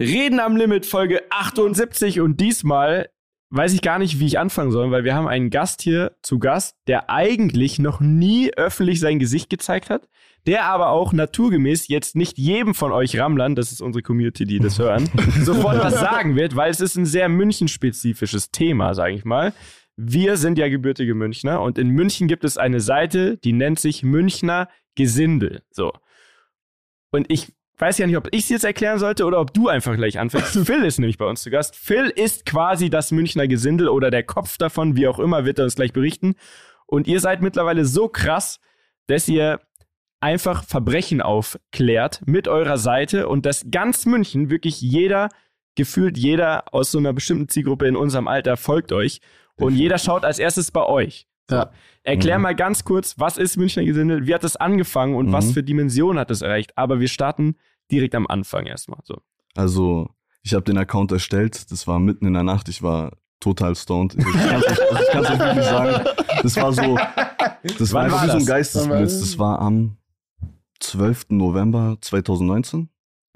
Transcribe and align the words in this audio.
Reden 0.00 0.38
am 0.38 0.56
Limit, 0.56 0.86
Folge 0.86 1.22
78 1.30 2.20
und 2.20 2.40
diesmal 2.40 3.10
weiß 3.50 3.72
ich 3.72 3.82
gar 3.82 3.98
nicht, 3.98 4.20
wie 4.20 4.26
ich 4.26 4.38
anfangen 4.38 4.70
soll, 4.70 4.92
weil 4.92 5.02
wir 5.02 5.14
haben 5.14 5.26
einen 5.26 5.50
Gast 5.50 5.82
hier 5.82 6.16
zu 6.22 6.38
Gast, 6.38 6.76
der 6.86 7.10
eigentlich 7.10 7.80
noch 7.80 7.98
nie 7.98 8.52
öffentlich 8.54 9.00
sein 9.00 9.18
Gesicht 9.18 9.50
gezeigt 9.50 9.90
hat, 9.90 10.08
der 10.46 10.66
aber 10.66 10.90
auch 10.90 11.12
naturgemäß 11.12 11.88
jetzt 11.88 12.14
nicht 12.14 12.38
jedem 12.38 12.74
von 12.74 12.92
euch 12.92 13.18
Rammlern, 13.18 13.56
das 13.56 13.72
ist 13.72 13.80
unsere 13.80 14.02
Community, 14.02 14.44
die 14.44 14.60
das 14.60 14.78
hören, 14.78 15.10
sofort 15.42 15.78
was 15.78 15.98
sagen 15.98 16.36
wird, 16.36 16.54
weil 16.54 16.70
es 16.70 16.80
ist 16.80 16.96
ein 16.96 17.06
sehr 17.06 17.28
München-spezifisches 17.28 18.52
Thema, 18.52 18.94
sage 18.94 19.14
ich 19.14 19.24
mal. 19.24 19.52
Wir 19.96 20.36
sind 20.36 20.58
ja 20.58 20.68
gebürtige 20.68 21.14
Münchner 21.14 21.60
und 21.60 21.76
in 21.76 21.88
München 21.88 22.28
gibt 22.28 22.44
es 22.44 22.56
eine 22.56 22.80
Seite, 22.80 23.36
die 23.38 23.52
nennt 23.52 23.80
sich 23.80 24.04
Münchner 24.04 24.68
Gesindel. 24.94 25.62
So. 25.72 25.92
Und 27.10 27.32
ich 27.32 27.52
weiß 27.78 27.98
ja 27.98 28.06
nicht, 28.06 28.16
ob 28.16 28.28
ich 28.32 28.44
es 28.44 28.48
jetzt 28.48 28.64
erklären 28.64 28.98
sollte 28.98 29.24
oder 29.24 29.40
ob 29.40 29.54
du 29.54 29.68
einfach 29.68 29.96
gleich 29.96 30.18
anfängst. 30.18 30.58
Phil 30.66 30.84
ist 30.84 30.98
nämlich 30.98 31.18
bei 31.18 31.26
uns 31.26 31.42
zu 31.42 31.50
Gast. 31.50 31.76
Phil 31.76 32.08
ist 32.08 32.46
quasi 32.46 32.90
das 32.90 33.12
Münchner 33.12 33.46
Gesindel 33.48 33.88
oder 33.88 34.10
der 34.10 34.22
Kopf 34.22 34.58
davon, 34.58 34.96
wie 34.96 35.08
auch 35.08 35.18
immer, 35.18 35.44
wird 35.44 35.58
er 35.58 35.64
uns 35.64 35.76
gleich 35.76 35.92
berichten. 35.92 36.34
Und 36.86 37.06
ihr 37.06 37.20
seid 37.20 37.42
mittlerweile 37.42 37.84
so 37.84 38.08
krass, 38.08 38.60
dass 39.06 39.28
ihr 39.28 39.60
einfach 40.20 40.64
Verbrechen 40.64 41.20
aufklärt 41.20 42.22
mit 42.26 42.48
eurer 42.48 42.78
Seite 42.78 43.28
und 43.28 43.46
dass 43.46 43.66
ganz 43.70 44.06
München, 44.06 44.50
wirklich 44.50 44.80
jeder, 44.80 45.28
gefühlt 45.76 46.18
jeder 46.18 46.74
aus 46.74 46.90
so 46.90 46.98
einer 46.98 47.12
bestimmten 47.12 47.48
Zielgruppe 47.48 47.86
in 47.86 47.96
unserem 47.96 48.26
Alter 48.26 48.56
folgt 48.56 48.92
euch 48.92 49.20
und 49.56 49.74
jeder 49.74 49.98
schaut 49.98 50.24
als 50.24 50.38
erstes 50.38 50.70
bei 50.70 50.84
euch. 50.84 51.26
Ja. 51.50 51.70
Erklär 52.02 52.38
Mhm. 52.38 52.42
mal 52.42 52.54
ganz 52.54 52.84
kurz, 52.84 53.18
was 53.18 53.36
ist 53.38 53.56
Münchner 53.56 53.84
Gesindel, 53.84 54.26
wie 54.26 54.34
hat 54.34 54.44
es 54.44 54.56
angefangen 54.56 55.14
und 55.14 55.26
Mhm. 55.28 55.32
was 55.32 55.52
für 55.52 55.62
Dimensionen 55.62 56.18
hat 56.18 56.30
es 56.30 56.42
erreicht? 56.42 56.76
Aber 56.76 57.00
wir 57.00 57.08
starten 57.08 57.56
direkt 57.90 58.14
am 58.14 58.26
Anfang 58.26 58.66
erstmal. 58.66 59.00
So. 59.04 59.18
Also, 59.56 60.10
ich 60.42 60.54
habe 60.54 60.64
den 60.64 60.78
Account 60.78 61.12
erstellt, 61.12 61.70
das 61.70 61.86
war 61.86 61.98
mitten 61.98 62.26
in 62.26 62.34
der 62.34 62.42
Nacht, 62.44 62.68
ich 62.68 62.82
war 62.82 63.16
total 63.40 63.74
stoned. 63.76 64.14
Ich 64.14 64.24
kann 64.24 64.60
es 64.62 65.30
euch 65.30 65.38
wirklich 65.38 65.64
sagen. 65.64 66.04
Das 66.42 66.56
war 66.56 66.72
so, 66.72 66.96
das 67.78 67.92
war 67.92 68.02
Wann 68.02 68.04
einfach 68.06 68.18
war 68.18 68.24
wie 68.24 68.30
so 68.30 68.32
ein 68.32 68.38
das? 68.40 68.46
Geistesblitz. 68.46 69.20
Das 69.20 69.38
war 69.38 69.58
am 69.60 69.96
12. 70.80 71.26
November 71.30 71.98
2019 72.00 72.88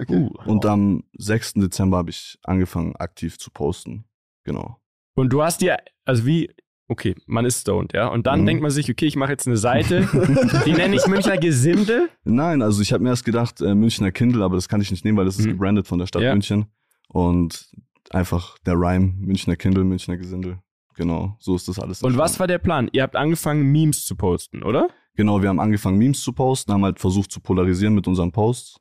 Uh. 0.08 0.30
und 0.46 0.66
am 0.66 1.04
6. 1.16 1.54
Dezember 1.54 1.98
habe 1.98 2.10
ich 2.10 2.38
angefangen 2.42 2.96
aktiv 2.96 3.38
zu 3.38 3.50
posten. 3.52 4.04
Genau. 4.44 4.78
Und 5.14 5.32
du 5.32 5.42
hast 5.42 5.60
dir, 5.60 5.76
also 6.04 6.26
wie, 6.26 6.50
okay, 6.92 7.14
man 7.26 7.44
ist 7.44 7.62
stoned, 7.62 7.92
ja. 7.92 8.06
Und 8.08 8.26
dann 8.26 8.42
Mhm. 8.42 8.46
denkt 8.46 8.62
man 8.62 8.70
sich, 8.70 8.88
okay, 8.90 9.06
ich 9.06 9.16
mache 9.16 9.32
jetzt 9.32 9.46
eine 9.46 9.56
Seite, 9.56 10.08
die 10.66 10.72
nenne 10.72 10.94
ich 10.96 11.06
Münchner 11.06 11.36
Gesindel. 11.38 12.08
Nein, 12.24 12.62
also 12.62 12.80
ich 12.82 12.92
habe 12.92 13.02
mir 13.02 13.10
erst 13.10 13.24
gedacht, 13.24 13.60
äh, 13.60 13.74
Münchner 13.74 14.12
Kindle, 14.12 14.44
aber 14.44 14.54
das 14.56 14.68
kann 14.68 14.80
ich 14.80 14.90
nicht 14.90 15.04
nehmen, 15.04 15.18
weil 15.18 15.24
das 15.24 15.38
ist 15.38 15.46
Mhm. 15.46 15.50
gebrandet 15.52 15.86
von 15.88 15.98
der 15.98 16.06
Stadt 16.06 16.22
Ja. 16.22 16.32
München. 16.32 16.66
Und 17.08 17.70
einfach 18.10 18.56
der 18.66 18.74
Rhyme, 18.74 19.14
Münchner 19.18 19.56
Kindle, 19.56 19.84
Münchner 19.84 20.16
Gesindel. 20.16 20.58
Genau, 20.94 21.36
so 21.40 21.56
ist 21.56 21.68
das 21.68 21.78
alles. 21.78 22.02
Und 22.02 22.16
was 22.18 22.38
war 22.38 22.46
der 22.46 22.58
Plan? 22.58 22.88
Ihr 22.92 23.02
habt 23.02 23.16
angefangen, 23.16 23.72
Memes 23.72 24.04
zu 24.04 24.14
posten, 24.14 24.62
oder? 24.62 24.88
Genau, 25.14 25.40
wir 25.42 25.48
haben 25.48 25.60
angefangen, 25.60 25.98
Memes 25.98 26.22
zu 26.22 26.32
posten, 26.32 26.72
haben 26.72 26.84
halt 26.84 27.00
versucht 27.00 27.32
zu 27.32 27.40
polarisieren 27.40 27.94
mit 27.94 28.06
unseren 28.06 28.30
Posts. 28.32 28.76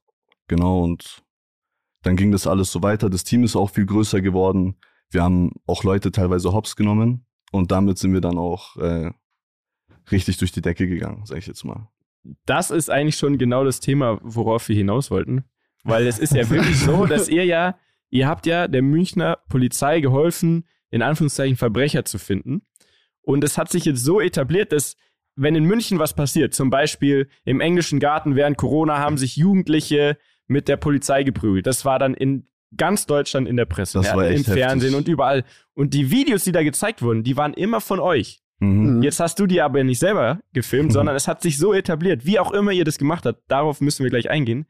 Genau, 0.48 0.82
und 0.84 1.24
dann 2.04 2.16
ging 2.18 2.32
das 2.32 2.48
alles 2.48 2.72
so 2.72 2.82
weiter. 2.84 3.10
Das 3.10 3.24
Team 3.24 3.44
ist 3.44 3.56
auch 3.56 3.70
viel 3.70 3.86
größer 3.86 4.22
geworden. 4.22 4.76
Wir 5.10 5.24
haben 5.24 5.52
auch 5.68 5.84
Leute 5.84 6.12
teilweise 6.12 6.52
hops 6.54 6.76
genommen 6.76 7.26
und 7.52 7.72
damit 7.72 7.98
sind 7.98 8.14
wir 8.14 8.22
dann 8.22 8.38
auch 8.38 8.78
äh, 8.78 9.12
richtig 10.12 10.38
durch 10.38 10.52
die 10.52 10.62
Decke 10.62 10.88
gegangen, 10.88 11.26
sag 11.26 11.38
ich 11.38 11.48
jetzt 11.48 11.64
mal. 11.64 11.90
Das 12.46 12.72
ist 12.72 12.90
eigentlich 12.90 13.18
schon 13.18 13.38
genau 13.38 13.64
das 13.64 13.80
Thema, 13.80 14.20
worauf 14.24 14.68
wir 14.70 14.76
hinaus 14.76 15.12
wollten. 15.12 15.44
Weil 15.84 16.06
es 16.08 16.20
ist 16.20 16.34
ja 16.34 16.50
wirklich 16.50 16.78
so, 16.78 17.06
dass 17.08 17.28
ihr 17.28 17.46
ja, 17.46 17.78
ihr 18.10 18.28
habt 18.28 18.46
ja 18.46 18.68
der 18.68 18.82
Münchner 18.82 19.40
Polizei 19.50 20.00
geholfen, 20.00 20.68
in 20.90 21.02
Anführungszeichen 21.02 21.58
Verbrecher 21.58 22.06
zu 22.06 22.20
finden. 22.20 22.62
Und 23.22 23.44
es 23.44 23.58
hat 23.58 23.70
sich 23.70 23.86
jetzt 23.86 24.04
so 24.04 24.22
etabliert, 24.22 24.72
dass 24.72 24.96
wenn 25.36 25.56
in 25.56 25.64
München 25.64 26.00
was 26.00 26.14
passiert, 26.14 26.54
zum 26.54 26.70
Beispiel 26.70 27.30
im 27.46 27.62
englischen 27.62 28.00
Garten 28.00 28.36
während 28.36 28.58
Corona 28.58 29.00
haben 29.00 29.18
sich 29.18 29.38
Jugendliche 29.38 30.18
mit 30.48 30.68
der 30.68 30.78
Polizei 30.78 31.24
geprügelt. 31.24 31.66
Das 31.66 31.86
war 31.86 31.98
dann 31.98 32.14
in 32.14 32.48
ganz 32.78 33.06
Deutschland 33.06 33.48
in 33.48 33.58
der 33.58 33.66
Presse, 33.66 34.00
Das 34.00 34.16
war 34.16 34.28
im 34.28 34.34
echt 34.36 34.46
Fernsehen 34.46 34.92
heftig. 34.94 34.96
und 34.96 35.08
überall. 35.08 35.44
Und 35.74 35.94
die 35.94 36.12
Videos, 36.12 36.44
die 36.44 36.52
da 36.52 36.64
gezeigt 36.64 37.02
wurden, 37.02 37.24
die 37.24 37.36
waren 37.38 37.54
immer 37.54 37.82
von 37.82 38.00
euch. 38.00 38.42
Mhm. 38.60 38.98
Mhm. 38.98 39.04
Jetzt 39.04 39.20
hast 39.20 39.40
du 39.40 39.48
die 39.48 39.62
aber 39.62 39.84
nicht 39.84 40.00
selber 40.00 40.40
gefilmt, 40.54 40.90
Mhm. 40.90 40.94
sondern 40.94 41.16
es 41.16 41.28
hat 41.28 41.42
sich 41.42 41.58
so 41.58 41.74
etabliert, 41.74 42.26
wie 42.26 42.40
auch 42.40 42.52
immer 42.52 42.72
ihr 42.72 42.86
das 42.86 42.98
gemacht 42.98 43.26
habt, 43.26 43.42
darauf 43.48 43.82
müssen 43.82 44.04
wir 44.04 44.10
gleich 44.10 44.30
eingehen, 44.30 44.66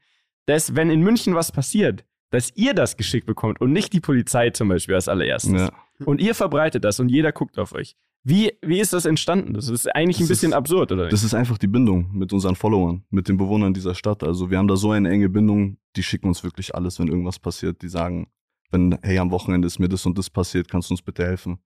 dass 0.46 0.74
wenn 0.74 0.90
in 0.90 1.00
München 1.02 1.34
was 1.34 1.52
passiert, 1.52 2.04
dass 2.30 2.50
ihr 2.56 2.72
das 2.74 2.96
geschickt 2.96 3.26
bekommt 3.26 3.60
und 3.60 3.72
nicht 3.72 3.92
die 3.92 4.00
Polizei 4.00 4.50
zum 4.50 4.68
Beispiel 4.68 4.94
als 4.94 5.06
allererstes. 5.08 5.52
Ja. 5.60 5.70
Und 6.06 6.20
ihr 6.20 6.34
verbreitet 6.34 6.82
das 6.84 6.98
und 6.98 7.10
jeder 7.10 7.30
guckt 7.32 7.58
auf 7.58 7.72
euch. 7.74 7.94
Wie, 8.24 8.52
wie 8.62 8.78
ist 8.78 8.92
das 8.92 9.04
entstanden? 9.04 9.52
Das 9.54 9.68
ist 9.68 9.92
eigentlich 9.94 10.18
ein 10.18 10.22
Das 10.24 10.28
bisschen 10.28 10.52
ist- 10.52 10.56
absurd, 10.56 10.92
oder? 10.92 11.08
Das 11.08 11.24
ist 11.24 11.34
einfach 11.34 11.58
die 11.58 11.66
Bindung 11.66 12.08
mit 12.12 12.32
unseren 12.32 12.54
Followern, 12.54 13.02
mit 13.10 13.28
den 13.28 13.36
Bewohnern 13.36 13.74
dieser 13.74 13.94
Stadt. 13.96 14.22
Also 14.22 14.48
wir 14.50 14.58
haben 14.58 14.68
da 14.68 14.76
so 14.76 14.92
eine 14.92 15.10
enge 15.10 15.28
Bindung, 15.28 15.78
die 15.96 16.02
schicken 16.04 16.28
uns 16.28 16.44
wirklich 16.44 16.74
alles, 16.74 16.98
wenn 17.00 17.08
irgendwas 17.08 17.38
passiert. 17.40 17.82
Die 17.82 17.88
sagen, 17.88 18.28
wenn, 18.70 18.96
hey, 19.02 19.18
am 19.18 19.30
Wochenende 19.32 19.66
ist 19.66 19.78
mir 19.80 19.88
das 19.88 20.06
und 20.06 20.16
das 20.18 20.30
passiert, 20.30 20.68
kannst 20.70 20.88
du 20.90 20.94
uns 20.94 21.02
bitte 21.02 21.24
helfen? 21.24 21.58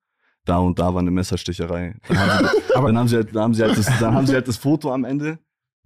Da 0.46 0.58
und 0.58 0.78
da 0.78 0.94
war 0.94 1.00
eine 1.00 1.10
Messersticherei. 1.10 1.96
Dann 2.08 2.18
haben 2.18 2.46
sie, 2.46 2.54
Aber- 2.74 2.86
dann 2.88 2.98
haben 2.98 3.08
sie, 3.08 3.16
halt, 3.16 3.34
dann 3.36 3.42
haben 3.42 3.54
sie, 3.54 3.62
halt, 3.62 3.76
das, 3.76 3.98
dann 3.98 4.14
haben 4.14 4.26
sie 4.26 4.34
halt 4.34 4.48
das 4.48 4.56
Foto 4.56 4.92
am 4.94 5.04
Ende 5.04 5.38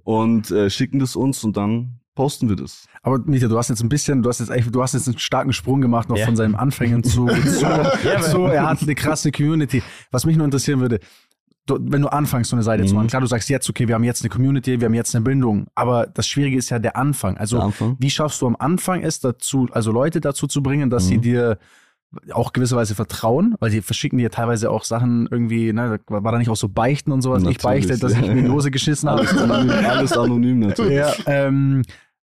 und 0.05 0.51
äh, 0.51 0.71
schicken 0.71 0.99
das 1.01 1.17
uns 1.17 1.43
und 1.45 1.57
dann 1.57 2.00
posten 2.15 2.49
wir 2.49 2.57
das. 2.57 2.87
Aber 3.03 3.19
Micha, 3.19 3.49
du 3.49 3.57
hast 3.57 3.69
jetzt 3.69 3.83
ein 3.83 3.89
bisschen, 3.89 4.23
du 4.23 4.29
hast 4.29 4.41
jetzt 4.41 4.51
eigentlich, 4.51 4.71
du 4.71 4.83
hast 4.83 4.95
jetzt 4.95 5.09
einen 5.09 5.19
starken 5.19 5.53
Sprung 5.53 5.81
gemacht 5.81 6.09
noch 6.09 6.17
Ja. 6.17 6.27
von 6.27 6.37
seinen 6.37 6.55
Anfängen 6.55 7.03
zu, 7.03 7.27
zu, 7.59 7.67
aber- 7.67 8.21
zu, 8.23 8.45
er 8.45 8.69
hat 8.69 8.83
eine 8.83 8.95
krasse 8.95 9.31
Community. 9.33 9.83
Was 10.11 10.27
mich 10.27 10.37
nur 10.37 10.45
interessieren 10.45 10.81
würde, 10.81 10.99
du, 11.67 11.79
wenn 11.81 12.03
du 12.03 12.09
anfängst, 12.09 12.51
so 12.51 12.57
eine 12.57 12.63
Seite 12.63 12.85
zu 12.85 12.91
Mhm. 12.93 12.97
machen, 12.97 13.09
klar, 13.09 13.21
du 13.21 13.27
sagst 13.29 13.49
jetzt, 13.49 13.69
okay, 13.71 13.87
wir 13.89 13.95
haben 13.95 14.05
jetzt 14.05 14.23
eine 14.23 14.29
Community, 14.29 14.81
wir 14.81 14.87
haben 14.87 14.95
jetzt 14.95 15.15
eine 15.15 15.25
Bindung, 15.25 15.69
aber 15.75 16.07
das 16.07 16.27
Schwierige 16.27 16.57
ist 16.59 16.69
ja 16.71 16.79
der 16.79 16.97
Anfang. 16.97 17.37
Also, 17.39 17.57
Der 17.59 17.67
Anfang. 17.67 17.97
wie 18.01 18.11
schaffst 18.11 18.43
du 18.43 18.47
am 18.49 18.57
Anfang 18.59 19.03
es 19.03 19.21
dazu, 19.21 19.69
also 19.73 19.93
Leute 19.93 20.21
dazu 20.21 20.47
zu 20.47 20.63
bringen, 20.63 20.91
dass 20.91 21.07
sie 21.07 21.19
Mhm. 21.19 21.23
dir 21.23 21.59
auch 22.33 22.53
gewisserweise 22.53 22.95
vertrauen, 22.95 23.55
weil 23.61 23.71
die 23.71 23.83
verschicken 23.83 24.19
dir 24.19 24.31
teilweise 24.31 24.71
auch 24.71 24.85
Sachen 24.85 25.29
irgendwie, 25.31 25.73
ne, 25.73 26.01
war 26.09 26.33
da 26.33 26.39
nicht 26.39 26.51
auch 26.51 26.57
so 26.57 26.69
Beichten 26.69 27.13
und 27.13 27.23
sowas, 27.23 27.43
ich 27.43 27.59
Natürlich, 27.59 27.87
beichte, 27.87 27.99
dass 27.99 28.13
ich 28.13 28.19
ja. 28.19 28.33
mir 28.33 28.39
in 28.39 28.45
die 28.47 28.51
Hose 28.51 28.71
geschissen 28.71 29.09
habe. 29.09 29.21
Alles 29.21 29.39
anonym, 29.39 29.71
alles 29.71 30.13
anonym 30.19 30.59
natürlich. 30.59 30.95
Ja, 30.95 31.13
ähm, 31.27 31.83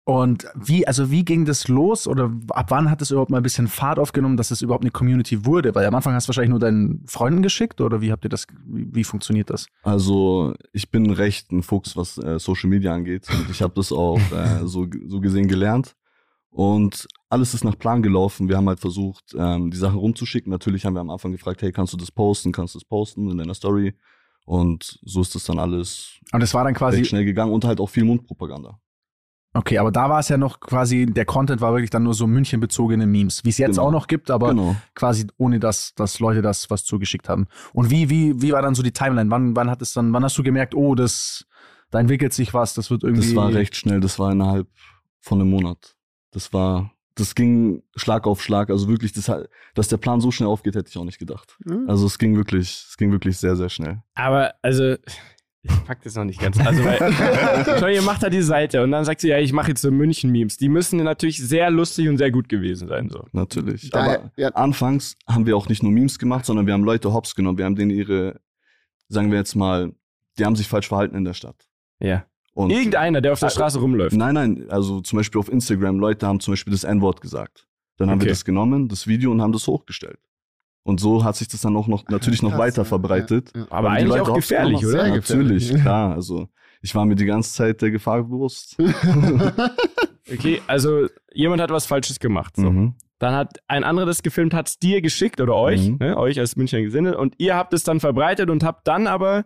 und 0.07 0.45
wie, 0.53 0.87
also 0.87 1.09
wie 1.09 1.25
ging 1.25 1.45
das 1.45 1.67
los 1.67 2.07
oder 2.07 2.31
ab 2.49 2.67
wann 2.69 2.91
hat 2.91 3.01
es 3.01 3.09
überhaupt 3.09 3.31
mal 3.31 3.37
ein 3.37 3.43
bisschen 3.43 3.67
Fahrt 3.67 3.97
aufgenommen, 3.97 4.37
dass 4.37 4.51
es 4.51 4.61
überhaupt 4.61 4.83
eine 4.83 4.91
Community 4.91 5.45
wurde? 5.45 5.73
Weil 5.73 5.83
am 5.87 5.95
Anfang 5.95 6.13
hast 6.13 6.27
du 6.27 6.29
wahrscheinlich 6.29 6.51
nur 6.51 6.59
deinen 6.59 7.03
Freunden 7.07 7.41
geschickt 7.41 7.81
oder 7.81 8.01
wie 8.01 8.11
habt 8.11 8.23
ihr 8.23 8.29
das, 8.29 8.45
wie, 8.67 8.87
wie 8.93 9.03
funktioniert 9.03 9.49
das? 9.49 9.65
Also 9.81 10.53
ich 10.73 10.91
bin 10.91 11.09
recht 11.09 11.51
ein 11.51 11.63
Fuchs, 11.63 11.97
was 11.97 12.19
äh, 12.19 12.37
Social 12.37 12.69
Media 12.69 12.93
angeht. 12.93 13.27
Und 13.31 13.49
ich 13.49 13.63
habe 13.63 13.73
das 13.75 13.91
auch 13.91 14.19
äh, 14.31 14.65
so, 14.65 14.87
so 15.07 15.19
gesehen 15.21 15.47
gelernt. 15.47 15.95
Und 16.55 17.05
alles 17.27 17.53
ist 17.53 17.65
nach 17.65 17.77
Plan 17.77 18.01
gelaufen. 18.01 18.47
Wir 18.47 18.55
haben 18.55 18.69
halt 18.69 18.79
versucht, 18.79 19.35
ähm, 19.37 19.71
die 19.71 19.77
Sachen 19.77 19.99
rumzuschicken. 19.99 20.49
Natürlich 20.49 20.85
haben 20.85 20.93
wir 20.93 21.01
am 21.01 21.09
Anfang 21.09 21.33
gefragt, 21.33 21.61
hey, 21.61 21.73
kannst 21.73 21.91
du 21.91 21.97
das 21.97 22.11
posten? 22.11 22.53
Kannst 22.53 22.75
du 22.75 22.79
das 22.79 22.85
posten 22.85 23.29
in 23.29 23.37
deiner 23.37 23.53
Story? 23.53 23.93
Und 24.45 24.99
so 25.03 25.19
ist 25.19 25.35
das 25.35 25.43
dann 25.43 25.59
alles 25.59 26.11
Und 26.31 26.39
das 26.39 26.53
war 26.53 26.63
dann 26.63 26.73
quasi, 26.73 27.03
schnell 27.03 27.25
gegangen 27.25 27.51
und 27.51 27.65
halt 27.65 27.81
auch 27.81 27.89
viel 27.89 28.05
Mundpropaganda. 28.05 28.79
okay, 29.53 29.79
aber 29.79 29.91
da 29.91 30.07
war 30.09 30.19
es 30.19 30.29
ja 30.29 30.37
noch 30.37 30.61
quasi, 30.61 31.05
der 31.07 31.25
Content 31.25 31.59
war 31.59 31.73
wirklich 31.73 31.89
dann 31.89 32.03
nur 32.03 32.13
so 32.13 32.25
München-bezogene 32.25 33.05
Memes, 33.05 33.43
wie 33.43 33.49
es 33.49 33.57
jetzt 33.57 33.71
Genau. 33.75 33.87
auch 33.87 33.91
noch 33.91 34.07
gibt, 34.07 34.31
aber 34.31 34.49
genau. 34.49 34.77
quasi 34.93 35.27
ohne, 35.37 35.59
dass, 35.59 35.93
dass 35.95 36.19
Leute 36.19 36.41
das 36.41 36.69
was 36.69 36.85
zugeschickt 36.85 37.27
haben. 37.27 37.47
Und 37.73 37.89
wie, 37.89 38.09
wie, 38.09 38.41
wie 38.41 38.53
war 38.53 38.61
dann 38.61 38.75
so 38.75 38.83
die 38.83 38.93
Timeline? 38.93 39.29
Wann, 39.29 39.57
wann 39.57 39.69
hat 39.69 39.81
es 39.81 39.91
dann, 39.91 40.13
wann 40.13 40.23
hast 40.23 40.37
du 40.37 40.43
gemerkt, 40.43 40.73
oh, 40.73 40.95
das, 40.95 41.45
da 41.91 41.99
entwickelt 41.99 42.31
sich 42.31 42.53
was, 42.53 42.75
das 42.75 42.89
wird 42.91 43.03
irgendwie. 43.03 43.25
Das 43.27 43.35
war 43.35 43.51
recht 43.51 43.75
schnell. 43.75 43.99
Das 43.99 44.19
war 44.19 44.31
innerhalb 44.31 44.67
von 45.19 45.41
einem 45.41 45.49
Monat. 45.49 45.94
Das 46.35 46.51
war, 46.53 46.91
das 47.15 47.33
ging 47.33 47.81
Schlag 47.95 48.27
auf 48.27 48.43
Schlag. 48.43 48.69
Also 48.69 48.87
wirklich, 48.89 49.13
das, 49.13 49.31
dass 49.73 49.87
der 49.87 49.97
Plan 49.97 50.19
so 50.19 50.31
schnell 50.31 50.49
aufgeht, 50.49 50.75
hätte 50.75 50.89
ich 50.89 50.97
auch 50.97 51.05
nicht 51.05 51.17
gedacht. 51.17 51.57
Also 51.87 52.05
es 52.05 52.19
ging 52.19 52.35
wirklich, 52.35 52.85
es 52.89 52.97
ging 52.97 53.11
wirklich 53.11 53.37
sehr, 53.37 53.55
sehr 53.55 53.69
schnell. 53.69 54.03
Aber, 54.15 54.53
also, 54.61 54.95
ich 55.63 55.85
pack 55.85 56.03
das 56.03 56.13
noch 56.15 56.25
nicht 56.25 56.39
ganz. 56.41 56.59
Also, 56.59 56.83
weil, 56.83 56.99
schau, 57.79 57.87
ihr 57.87 58.01
macht 58.01 58.21
da 58.21 58.29
die 58.29 58.41
Seite 58.41 58.83
und 58.83 58.91
dann 58.91 59.05
sagt 59.05 59.21
sie, 59.21 59.29
ja, 59.29 59.39
ich 59.39 59.53
mache 59.53 59.69
jetzt 59.69 59.81
so 59.81 59.89
München-Memes. 59.91 60.57
Die 60.57 60.67
müssen 60.69 60.97
natürlich 61.03 61.37
sehr 61.37 61.71
lustig 61.71 62.09
und 62.09 62.17
sehr 62.17 62.31
gut 62.31 62.49
gewesen 62.49 62.87
sein. 62.89 63.09
So. 63.09 63.25
Natürlich. 63.31 63.89
Da- 63.89 64.03
Aber 64.03 64.31
ja. 64.35 64.49
anfangs 64.49 65.15
haben 65.27 65.45
wir 65.45 65.55
auch 65.55 65.69
nicht 65.69 65.81
nur 65.83 65.91
Memes 65.93 66.19
gemacht, 66.19 66.45
sondern 66.45 66.67
wir 66.67 66.73
haben 66.73 66.83
Leute 66.83 67.13
hops 67.13 67.33
genommen. 67.33 67.57
Wir 67.57 67.65
haben 67.65 67.75
denen 67.75 67.91
ihre, 67.91 68.41
sagen 69.07 69.31
wir 69.31 69.37
jetzt 69.39 69.55
mal, 69.55 69.93
die 70.37 70.45
haben 70.45 70.55
sich 70.57 70.67
falsch 70.67 70.89
verhalten 70.89 71.15
in 71.15 71.23
der 71.23 71.33
Stadt. 71.33 71.65
Ja. 71.99 72.25
Und 72.55 72.71
Irgendeiner, 72.71 73.21
der 73.21 73.33
auf 73.33 73.39
der 73.39 73.49
Straße 73.49 73.79
rumläuft. 73.79 74.15
Nein, 74.15 74.33
nein, 74.33 74.65
also 74.69 75.01
zum 75.01 75.17
Beispiel 75.17 75.39
auf 75.39 75.51
Instagram, 75.51 75.99
Leute 75.99 76.25
haben 76.25 76.39
zum 76.39 76.53
Beispiel 76.53 76.71
das 76.71 76.83
N-Wort 76.85 77.21
gesagt. 77.21 77.67
Dann 77.97 78.09
haben 78.09 78.17
Okay. 78.17 78.25
wir 78.27 78.31
das 78.31 78.43
genommen, 78.45 78.87
das 78.87 79.05
Video 79.07 79.29
und 79.31 79.41
haben 79.41 79.51
das 79.51 79.67
hochgestellt. 79.67 80.19
Und 80.83 80.99
so 80.99 81.23
hat 81.23 81.35
sich 81.35 81.47
das 81.47 81.61
dann 81.61 81.75
auch 81.75 81.87
noch 81.87 82.07
natürlich 82.09 82.41
noch 82.41 82.51
Krass, 82.51 82.59
weiter 82.59 82.81
ja, 82.81 82.85
verbreitet. 82.85 83.51
ja, 83.55 83.61
ja. 83.61 83.67
Aber 83.71 83.89
eigentlich 83.91 84.07
Leute 84.17 84.31
auch 84.31 84.35
gefährlich, 84.35 84.79
genommen 84.81 84.95
oder? 84.95 85.07
Natürlich, 85.15 85.63
gefährlich. 85.63 85.81
klar. 85.83 86.13
Also 86.13 86.47
ich 86.81 86.93
war 86.95 87.05
mir 87.05 87.15
die 87.15 87.25
ganze 87.25 87.53
Zeit 87.53 87.81
der 87.81 87.91
Gefahr 87.91 88.23
bewusst. 88.23 88.77
Okay, 90.31 90.59
also 90.67 91.07
jemand 91.33 91.61
hat 91.61 91.69
was 91.69 91.85
Falsches 91.85 92.19
gemacht. 92.19 92.55
So. 92.55 92.71
Mhm. 92.71 92.95
Dann 93.19 93.35
hat 93.35 93.59
ein 93.67 93.83
anderer 93.83 94.05
das 94.07 94.23
gefilmt, 94.23 94.53
hat 94.55 94.67
es 94.67 94.79
dir 94.79 95.01
geschickt 95.01 95.39
oder 95.39 95.55
euch, 95.55 95.87
Mhm. 95.89 95.97
ne, 95.99 96.17
euch 96.17 96.39
als 96.39 96.55
Münchner 96.55 96.81
Gesindel. 96.81 97.13
Und 97.15 97.35
ihr 97.37 97.55
habt 97.55 97.73
es 97.73 97.83
dann 97.83 97.99
verbreitet 97.99 98.49
und 98.49 98.63
habt 98.63 98.87
dann 98.87 99.05
aber, 99.07 99.45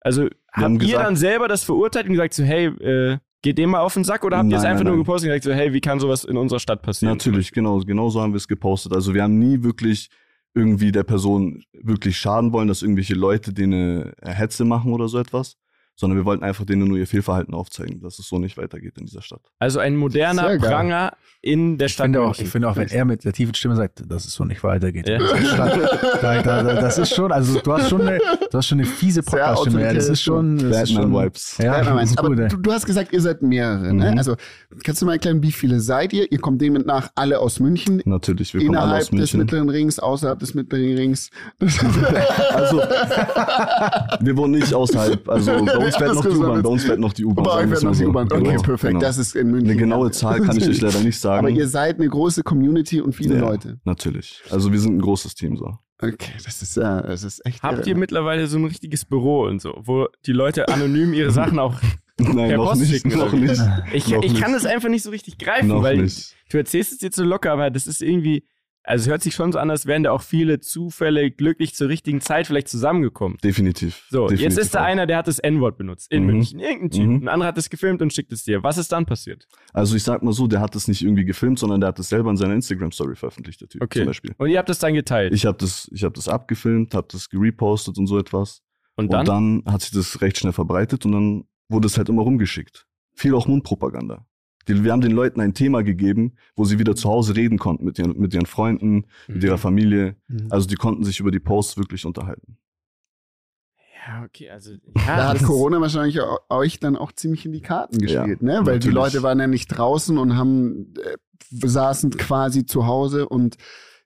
also 0.00 0.24
habt 0.24 0.34
haben 0.56 0.74
ihr 0.74 0.80
gesagt- 0.80 1.06
dann 1.06 1.16
selber 1.16 1.48
das 1.48 1.64
verurteilt 1.64 2.06
und 2.06 2.12
gesagt 2.12 2.34
so, 2.34 2.42
hey, 2.42 2.66
äh, 2.66 3.18
geht 3.42 3.56
dem 3.58 3.70
mal 3.70 3.80
auf 3.80 3.94
den 3.94 4.04
Sack 4.04 4.24
oder 4.24 4.38
habt 4.38 4.50
ihr 4.50 4.56
es 4.58 4.64
einfach 4.64 4.80
nein, 4.84 4.86
nur 4.88 4.94
nein. 4.96 5.04
gepostet 5.04 5.28
und 5.30 5.34
gesagt 5.36 5.44
so, 5.44 5.52
hey, 5.52 5.72
wie 5.72 5.80
kann 5.80 5.98
sowas 6.00 6.24
in 6.24 6.36
unserer 6.36 6.60
Stadt 6.60 6.82
passieren? 6.82 7.14
Natürlich, 7.16 7.52
genau, 7.52 7.78
genau 7.80 8.10
so 8.10 8.20
haben 8.20 8.32
wir 8.32 8.36
es 8.38 8.48
gepostet. 8.48 8.92
Also 8.92 9.14
wir 9.14 9.22
haben 9.22 9.38
nie 9.38 9.62
wirklich 9.62 10.10
irgendwie 10.54 10.90
der 10.92 11.04
Person 11.04 11.62
wirklich 11.72 12.18
schaden 12.18 12.52
wollen, 12.52 12.68
dass 12.68 12.82
irgendwelche 12.82 13.14
Leute 13.14 13.52
denen 13.52 14.12
eine 14.20 14.34
Hetze 14.34 14.64
machen 14.64 14.92
oder 14.92 15.08
so 15.08 15.18
etwas, 15.18 15.56
sondern 16.00 16.16
wir 16.18 16.24
wollten 16.24 16.42
einfach 16.42 16.64
denen 16.64 16.88
nur 16.88 16.96
ihr 16.96 17.06
Fehlverhalten 17.06 17.52
aufzeigen, 17.52 18.00
dass 18.00 18.18
es 18.18 18.26
so 18.26 18.38
nicht 18.38 18.56
weitergeht 18.56 18.96
in 18.96 19.04
dieser 19.04 19.20
Stadt. 19.20 19.42
Also 19.58 19.80
ein 19.80 19.96
moderner. 19.96 20.58
Pranger 20.58 21.12
in 21.42 21.76
der 21.78 21.86
Ich 21.86 21.92
Stadt 21.92 22.06
finde, 22.06 22.20
auch, 22.20 22.26
München. 22.28 22.44
ich 22.46 22.50
finde 22.50 22.68
auch, 22.68 22.76
wenn 22.76 22.88
er 22.88 23.04
mit 23.04 23.24
der 23.24 23.32
tiefen 23.34 23.54
Stimme 23.54 23.76
sagt, 23.76 24.02
dass 24.10 24.24
es 24.26 24.32
so 24.32 24.44
nicht 24.44 24.64
weitergeht. 24.64 25.08
Ja. 25.08 25.18
Das, 25.18 25.32
ist 25.40 25.48
schon, 25.50 25.58
da, 26.20 26.42
da, 26.42 26.62
da, 26.62 26.80
das 26.80 26.98
ist 26.98 27.14
schon, 27.14 27.32
also 27.32 27.60
du 27.60 27.72
hast 27.72 27.88
schon 27.90 28.00
eine, 28.02 28.18
du 28.18 28.58
hast 28.58 28.66
schon 28.66 28.78
eine 28.78 28.86
fiese 28.86 29.22
Podcast-Stimme. 29.22 29.80
Ja, 29.82 29.92
das 29.92 30.08
ist 30.08 30.22
schon. 30.22 30.58
Das 30.70 30.82
ist 30.82 30.92
schon 30.92 31.02
Batman-Vibes. 31.12 31.58
Ja, 31.58 31.82
Ja, 31.82 31.94
das 31.94 32.10
ist 32.10 32.18
aber 32.18 32.28
gut, 32.28 32.38
ey. 32.40 32.48
du, 32.48 32.56
du 32.56 32.72
hast 32.72 32.86
gesagt, 32.86 33.12
ihr 33.12 33.20
seid 33.20 33.42
mehrere. 33.42 33.92
Ne? 33.92 34.12
Mhm. 34.12 34.18
Also 34.18 34.36
kannst 34.84 35.02
du 35.02 35.06
mal 35.06 35.12
erklären, 35.12 35.42
wie 35.42 35.52
viele 35.52 35.80
seid 35.80 36.12
ihr? 36.12 36.30
Ihr 36.30 36.38
kommt 36.38 36.60
demnach 36.60 36.84
nach 36.84 37.10
alle 37.14 37.38
aus 37.38 37.60
München. 37.60 38.02
Natürlich, 38.04 38.52
wir 38.54 38.60
kommen 38.60 38.76
alle 38.76 38.84
Innerhalb 38.86 39.02
aus 39.02 39.10
des 39.10 39.18
München. 39.18 39.40
mittleren 39.40 39.68
Rings, 39.70 39.98
außerhalb 39.98 40.38
des 40.38 40.54
mittleren 40.54 40.96
Rings. 40.96 41.30
Also, 42.52 42.78
wir 44.20 44.36
wohnen 44.36 44.54
nicht 44.58 44.74
außerhalb. 44.74 45.28
Also, 45.28 45.52
uns 45.94 45.96
fährt 45.96 46.14
noch 46.14 46.24
die 46.24 46.36
U-Bahn. 46.36 46.62
Bei 46.62 46.68
uns 46.70 46.84
fährt 46.84 46.98
noch 47.00 47.12
die 47.12 47.24
U-Bahn. 47.24 47.44
Bei 47.44 47.50
euch 47.52 47.66
wird 47.68 47.78
es 47.78 47.82
noch 47.84 47.96
die. 47.96 48.06
U-Bahn. 48.06 48.26
Okay, 48.30 48.42
Genau, 48.42 48.62
perfekt. 48.62 48.88
genau. 48.92 49.00
Das 49.00 49.18
ist 49.18 49.36
in 49.36 49.50
München. 49.50 49.70
Eine 49.70 49.78
genaue 49.78 50.10
Zahl 50.10 50.40
kann 50.40 50.56
ich 50.56 50.68
euch 50.68 50.80
leider 50.80 51.00
nicht 51.00 51.18
sagen. 51.18 51.38
Aber 51.46 51.50
ihr 51.50 51.68
seid 51.68 51.98
eine 51.98 52.08
große 52.08 52.42
Community 52.42 53.00
und 53.00 53.14
viele 53.14 53.34
Ja, 53.36 53.40
Leute. 53.40 53.78
Natürlich. 53.84 54.42
Also, 54.50 54.72
wir 54.72 54.80
sind 54.80 54.96
ein 54.96 55.00
großes 55.00 55.34
Team 55.34 55.56
so. 55.56 55.76
Okay, 56.02 56.32
das 56.44 56.62
ist, 56.62 56.76
äh, 56.78 56.80
das 56.82 57.24
ist 57.24 57.44
echt. 57.44 57.62
Habt 57.62 57.80
irre. 57.80 57.88
ihr 57.90 57.96
mittlerweile 57.96 58.46
so 58.46 58.56
ein 58.58 58.64
richtiges 58.64 59.04
Büro 59.04 59.44
und 59.46 59.60
so, 59.60 59.74
wo 59.84 60.08
die 60.26 60.32
Leute 60.32 60.68
anonym 60.68 61.12
ihre 61.12 61.30
Sachen 61.30 61.58
auch. 61.58 61.74
Nein, 62.18 62.48
Per 62.48 62.56
noch 62.58 62.68
Post 62.70 62.80
nicht. 62.82 62.90
schicken, 62.92 63.18
Noch 63.18 63.32
nicht. 63.32 63.60
Ich, 63.92 64.08
Noch 64.08 64.22
ich 64.22 64.32
nicht. 64.32 64.42
kann 64.42 64.52
das 64.52 64.64
einfach 64.66 64.88
nicht 64.88 65.02
so 65.02 65.10
richtig 65.10 65.38
greifen, 65.38 65.68
Noch 65.68 65.82
weil 65.82 65.98
nicht. 65.98 66.34
du 66.50 66.56
erzählst 66.58 66.92
es 66.92 67.00
jetzt 67.02 67.16
so 67.16 67.24
locker, 67.24 67.52
aber 67.52 67.70
das 67.70 67.86
ist 67.86 68.02
irgendwie. 68.02 68.44
Also 68.82 69.02
es 69.04 69.08
hört 69.10 69.22
sich 69.22 69.34
schon 69.34 69.52
so 69.52 69.58
an, 69.58 69.70
als 69.70 69.84
wären 69.86 70.02
da 70.04 70.10
auch 70.10 70.22
viele 70.22 70.58
Zufälle 70.60 71.30
glücklich 71.30 71.74
zur 71.74 71.88
richtigen 71.88 72.20
Zeit 72.22 72.46
vielleicht 72.46 72.68
zusammengekommen. 72.68 73.36
Definitiv. 73.44 74.06
So, 74.10 74.22
Definitiv 74.26 74.42
jetzt 74.56 74.58
ist 74.58 74.74
da 74.74 74.80
auch. 74.80 74.84
einer, 74.84 75.06
der 75.06 75.18
hat 75.18 75.28
das 75.28 75.38
N-Wort 75.38 75.76
benutzt 75.76 76.10
in 76.10 76.22
Mhm. 76.24 76.26
München. 76.30 76.60
Irgendein 76.60 76.90
Typ. 76.90 77.06
Mhm. 77.06 77.16
Ein 77.24 77.28
anderer 77.28 77.48
hat 77.48 77.58
es 77.58 77.68
gefilmt 77.68 78.00
und 78.00 78.12
schickt 78.12 78.32
es 78.32 78.42
dir. 78.42 78.62
Was 78.62 78.78
ist 78.78 78.90
dann 78.92 79.04
passiert? 79.04 79.46
Also 79.74 79.96
ich 79.96 80.02
sag 80.02 80.22
mal 80.22 80.32
so, 80.32 80.46
der 80.46 80.60
hat 80.60 80.74
das 80.74 80.88
nicht 80.88 81.02
irgendwie 81.02 81.24
gefilmt, 81.26 81.58
sondern 81.58 81.80
der 81.80 81.88
hat 81.88 81.98
das 81.98 82.08
selber 82.08 82.30
in 82.30 82.36
seiner 82.38 82.54
Instagram-Story 82.54 83.16
veröffentlicht, 83.16 83.60
der 83.60 83.68
Typ 83.68 83.82
Okay. 83.82 83.98
zum 84.00 84.06
Beispiel. 84.06 84.34
Und 84.38 84.48
ihr 84.48 84.58
habt 84.58 84.68
das 84.70 84.78
dann 84.78 84.94
geteilt. 84.94 85.34
Ich 85.34 85.44
habe 85.44 85.58
das, 85.58 85.88
ich 85.92 86.02
hab 86.02 86.14
das 86.14 86.26
abgefilmt, 86.28 86.94
habe 86.94 87.08
das 87.12 87.28
gerepostet 87.28 87.98
und 87.98 88.06
so 88.06 88.18
etwas. 88.18 88.62
und 88.96 89.12
dann? 89.12 89.20
Und 89.20 89.28
dann 89.28 89.72
hat 89.72 89.82
sich 89.82 89.90
das 89.92 90.20
recht 90.22 90.38
schnell 90.38 90.52
verbreitet 90.52 91.04
und 91.06 91.12
dann 91.12 91.44
wurde 91.68 91.86
es 91.86 91.96
halt 91.98 92.08
immer 92.08 92.22
rumgeschickt. 92.22 92.86
Viel 93.14 93.34
auch 93.34 93.46
Mundpropaganda. 93.46 94.26
Die, 94.74 94.84
wir 94.84 94.92
haben 94.92 95.00
den 95.00 95.12
Leuten 95.12 95.40
ein 95.40 95.54
Thema 95.54 95.82
gegeben, 95.82 96.32
wo 96.56 96.64
sie 96.64 96.78
wieder 96.78 96.94
zu 96.96 97.08
Hause 97.08 97.36
reden 97.36 97.58
konnten 97.58 97.84
mit 97.84 97.98
ihren, 97.98 98.18
mit 98.18 98.32
ihren 98.34 98.46
Freunden, 98.46 99.04
mit 99.28 99.42
ihrer 99.44 99.58
Familie. 99.58 100.16
Mhm. 100.28 100.46
Also 100.50 100.66
die 100.66 100.76
konnten 100.76 101.04
sich 101.04 101.20
über 101.20 101.30
die 101.30 101.40
Posts 101.40 101.76
wirklich 101.76 102.04
unterhalten. 102.06 102.56
ja, 104.06 104.24
okay, 104.24 104.48
also. 104.50 104.72
Da 104.94 105.00
Ja, 105.06 105.28
hat 105.28 105.36
das- 105.40 105.46
Corona 105.46 105.80
wahrscheinlich 105.80 106.18
euch 106.48 106.80
dann 106.80 106.96
auch 106.96 107.12
ziemlich 107.12 107.44
in 107.44 107.52
die 107.52 107.60
Karten 107.60 107.98
gespielt, 107.98 108.42
ne? 108.42 108.60
Weil 108.64 108.78
die 108.78 108.88
natürlich. 108.88 108.94
Leute 108.94 109.22
waren 109.22 109.38
ja 109.40 109.46
nicht 109.46 109.68
draußen 109.68 110.16
und 110.18 110.36
haben 110.36 110.94
äh, 111.04 111.16
saßen 111.50 112.10
quasi 112.12 112.64
zu 112.64 112.86
Hause 112.86 113.28
und 113.28 113.56